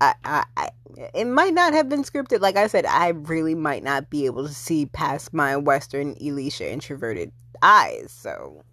I, 0.00 0.14
I, 0.24 0.44
I, 0.56 0.70
it 1.12 1.26
might 1.26 1.52
not 1.52 1.74
have 1.74 1.88
been 1.88 2.04
scripted. 2.04 2.40
Like 2.40 2.56
I 2.56 2.68
said, 2.68 2.86
I 2.86 3.08
really 3.08 3.54
might 3.54 3.82
not 3.82 4.10
be 4.10 4.26
able 4.26 4.46
to 4.46 4.54
see 4.54 4.86
past 4.86 5.34
my 5.34 5.56
Western 5.56 6.16
Elisha 6.24 6.70
introverted 6.72 7.32
eyes. 7.62 8.10
So, 8.10 8.64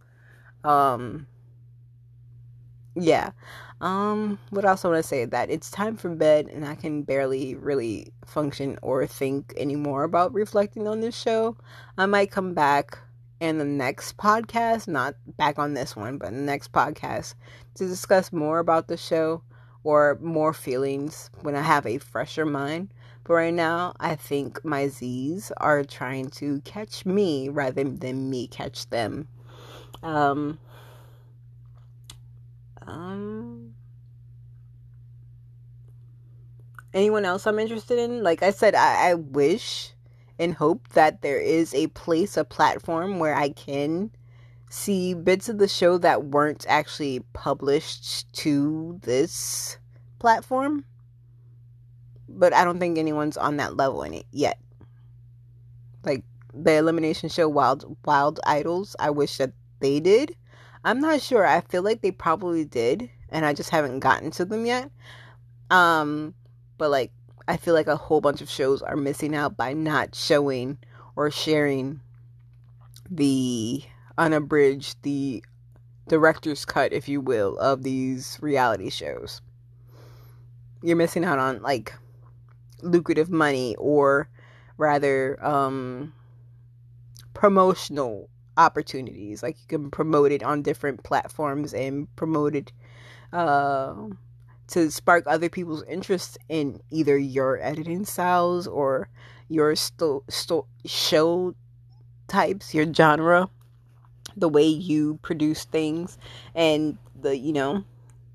um, 0.64 1.28
yeah. 3.00 3.32
Um, 3.80 4.39
what 4.50 4.66
else 4.66 4.84
I 4.84 4.88
want 4.88 5.04
to 5.04 5.08
say 5.08 5.26
that 5.26 5.52
it's 5.52 5.70
time 5.70 5.98
for 5.98 6.10
bed 6.10 6.48
and 6.48 6.66
I 6.66 6.76
can 6.76 7.04
barely 7.04 7.54
really 7.56 8.12
function 8.26 8.80
or 8.82 9.06
think 9.06 9.54
anymore 9.56 10.04
about 10.04 10.34
reflecting 10.34 10.88
on 10.88 11.02
this 11.02 11.16
show. 11.16 11.58
I 11.98 12.08
might 12.08 12.32
come 12.32 12.54
back 12.54 12.98
in 13.39 13.60
the 13.60 13.66
next 13.66 14.18
podcast, 14.18 14.88
not 14.88 15.16
back 15.38 15.60
on 15.60 15.76
this 15.76 15.95
one, 15.95 16.18
but 16.18 16.30
in 16.30 16.38
the 16.38 16.41
next 16.41 16.72
podcast 16.72 17.36
to 17.76 17.88
discuss 17.88 18.34
more 18.34 18.58
about 18.58 18.88
the 18.88 18.98
show 18.98 19.43
or 19.84 20.18
more 20.22 20.54
feelings 20.54 21.30
when 21.41 21.56
I 21.56 21.62
have 21.62 21.86
a 21.86 22.00
fresher 22.00 22.45
mind. 22.45 22.89
But 23.26 23.34
right 23.34 23.54
now, 23.54 23.93
I 24.00 24.16
think 24.16 24.64
my 24.66 24.88
Z's 24.88 25.52
are 25.58 25.84
trying 25.84 26.30
to 26.32 26.62
catch 26.62 27.06
me 27.06 27.50
rather 27.50 27.84
than 27.84 28.30
me 28.30 28.48
catch 28.48 28.89
them. 28.89 29.28
Um, 30.02 30.58
um, 32.88 33.73
anyone 36.93 37.25
else 37.25 37.45
I'm 37.45 37.59
interested 37.59 37.99
in? 37.99 38.23
Like 38.23 38.41
I 38.41 38.51
said, 38.51 38.75
I, 38.75 39.11
I 39.11 39.13
wish 39.13 39.93
and 40.39 40.53
hope 40.53 40.89
that 40.89 41.21
there 41.21 41.39
is 41.39 41.73
a 41.73 41.88
place, 41.88 42.38
a 42.38 42.43
platform 42.43 43.19
where 43.19 43.35
I 43.35 43.49
can 43.49 44.11
see 44.69 45.13
bits 45.13 45.49
of 45.49 45.57
the 45.57 45.67
show 45.67 45.97
that 45.97 46.25
weren't 46.25 46.65
actually 46.67 47.21
published 47.33 48.31
to 48.33 48.99
this 49.03 49.77
platform. 50.19 50.85
But 52.29 52.53
I 52.53 52.63
don't 52.63 52.79
think 52.79 52.97
anyone's 52.97 53.38
on 53.38 53.57
that 53.57 53.77
level 53.77 54.03
in 54.03 54.13
it 54.13 54.25
yet. 54.31 54.59
Like 56.03 56.23
the 56.53 56.73
elimination 56.73 57.29
show 57.29 57.47
Wild 57.47 57.97
Wild 58.05 58.39
Idols, 58.45 58.95
I 58.99 59.09
wish 59.09 59.38
that 59.38 59.53
they 59.79 59.99
did. 59.99 60.35
I'm 60.88 61.01
not 61.01 61.21
sure. 61.21 61.45
I 61.45 61.59
feel 61.59 61.83
like 61.83 62.01
they 62.01 62.11
probably 62.11 62.63
did 62.63 63.09
and 63.29 63.45
I 63.45 63.53
just 63.53 63.71
haven't 63.71 63.99
gotten 63.99 64.31
to 64.31 64.45
them 64.45 64.65
yet. 64.65 64.89
Um 65.69 66.33
but 66.77 66.89
like 66.89 67.11
I 67.45 67.57
feel 67.57 67.73
like 67.73 67.88
a 67.88 67.97
whole 67.97 68.21
bunch 68.21 68.39
of 68.39 68.49
shows 68.49 68.81
are 68.81 68.95
missing 68.95 69.35
out 69.35 69.57
by 69.57 69.73
not 69.73 70.15
showing 70.15 70.77
or 71.17 71.29
sharing 71.29 71.99
the 73.11 73.83
unabridged, 74.17 75.03
the 75.03 75.43
director's 76.07 76.63
cut, 76.63 76.93
if 76.93 77.09
you 77.09 77.19
will, 77.19 77.57
of 77.57 77.83
these 77.83 78.38
reality 78.39 78.89
shows. 78.89 79.41
You're 80.81 80.95
missing 80.95 81.25
out 81.25 81.38
on 81.38 81.61
like 81.61 81.93
lucrative 82.81 83.29
money 83.29 83.75
or 83.77 84.29
rather 84.77 85.38
um 85.45 86.13
promotional 87.33 88.29
opportunities. 88.58 89.43
Like 89.43 89.58
you 89.62 89.68
can 89.68 89.91
promote 89.91 90.32
it 90.32 90.43
on 90.43 90.62
different 90.62 91.03
platforms 91.03 91.74
and 91.74 92.14
promote 92.16 92.55
it 92.55 92.72
uh 93.34 93.95
to 94.68 94.91
spark 94.91 95.24
other 95.28 95.49
people's 95.49 95.84
interest 95.84 96.38
in 96.49 96.82
either 96.91 97.18
your 97.18 97.60
editing 97.62 98.05
styles 98.05 98.68
or 98.68 99.10
your 99.49 99.76
sto- 99.76 100.24
sto- 100.30 100.68
show 100.86 101.55
types, 102.28 102.74
your 102.74 102.91
genre, 102.93 103.49
the 104.36 104.49
way 104.49 104.66
you 104.68 105.20
produce 105.22 105.66
things, 105.66 106.18
and 106.55 106.97
the 107.20 107.38
you 107.38 107.53
know 107.53 107.84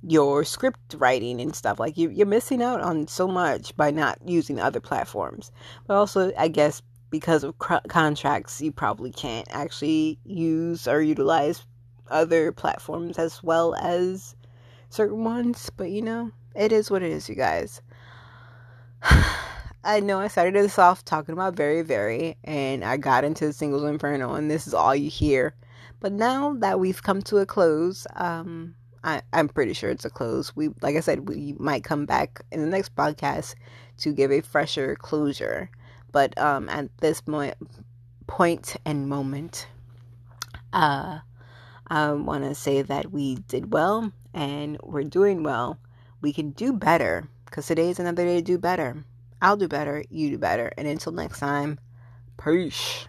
your 0.07 0.45
script 0.45 0.95
writing 0.99 1.41
and 1.41 1.55
stuff. 1.55 1.79
Like 1.79 1.97
you, 1.97 2.11
you're 2.11 2.27
missing 2.27 2.62
out 2.62 2.81
on 2.81 3.07
so 3.07 3.29
much 3.29 3.77
by 3.77 3.91
not 3.91 4.18
using 4.25 4.61
other 4.61 4.81
platforms. 4.81 5.53
But 5.87 5.95
also, 5.95 6.33
I 6.37 6.49
guess 6.49 6.83
because 7.13 7.45
of 7.45 7.59
cr- 7.59 7.87
contracts, 7.89 8.61
you 8.61 8.73
probably 8.73 9.13
can't 9.13 9.47
actually 9.51 10.19
use 10.25 10.89
or 10.89 11.01
utilize 11.01 11.65
other 12.11 12.51
platforms 12.51 13.19
as 13.19 13.43
well 13.43 13.77
as 13.77 14.35
certain 14.89 15.23
ones, 15.23 15.71
but 15.77 15.91
you 15.91 16.03
know, 16.03 16.33
it 16.57 16.73
is 16.73 16.91
what 16.91 17.03
it 17.03 17.13
is, 17.13 17.29
you 17.29 17.37
guys. 17.37 17.83
I 19.85 20.01
know 20.01 20.21
I 20.21 20.29
started 20.29 20.55
this 20.55 20.79
off 20.79 21.05
talking 21.05 21.35
about 21.35 21.55
Verivery, 21.55 22.37
and 22.45 22.85
I 22.85 22.97
got 22.97 23.25
into 23.25 23.53
singles 23.53 23.85
inferno, 23.85 24.35
and 24.35 24.51
this 24.51 24.67
is 24.67 24.75
all 24.75 24.95
you 24.95 25.11
hear. 25.11 25.55
But 26.01 26.13
now 26.13 26.55
that 26.55 26.81
we've 26.81 27.03
come 27.03 27.21
to 27.23 27.39
a 27.39 27.47
close, 27.47 28.07
um, 28.17 28.75
I, 29.05 29.23
I'm 29.33 29.49
pretty 29.49 29.75
sure 29.75 29.91
it's 29.91 30.05
a 30.05 30.11
close. 30.11 30.57
We, 30.57 30.71
like 30.81 30.97
I 30.97 31.01
said, 31.01 31.29
we 31.29 31.55
might 31.59 31.85
come 31.85 32.07
back 32.07 32.41
in 32.51 32.61
the 32.61 32.69
next 32.69 32.95
podcast 32.95 33.55
to 33.99 34.13
give 34.13 34.33
a 34.33 34.41
fresher 34.41 34.95
closure. 34.95 35.71
But 36.13 36.39
um, 36.39 36.69
at 36.69 36.97
this 36.99 37.21
point, 37.21 37.55
point 38.27 38.77
and 38.85 39.09
moment, 39.09 39.67
uh, 40.73 41.21
I 41.89 42.13
want 42.13 42.45
to 42.45 42.55
say 42.55 42.83
that 42.83 43.13
we 43.13 43.37
did 43.49 43.73
well 43.73 44.13
and 44.35 44.79
we're 44.83 45.05
doing 45.05 45.43
well. 45.43 45.79
We 46.21 46.33
can 46.33 46.51
do 46.51 46.73
better 46.73 47.29
because 47.47 47.67
today 47.67 47.91
is 47.91 47.99
another 47.99 48.25
day 48.25 48.37
to 48.37 48.43
do 48.43 48.59
better. 48.59 49.05
I'll 49.43 49.57
do 49.57 49.69
better, 49.69 50.05
you 50.11 50.31
do 50.31 50.39
better. 50.39 50.73
And 50.79 50.87
until 50.87 51.13
next 51.13 51.41
time, 51.41 51.79
peace. 52.43 53.07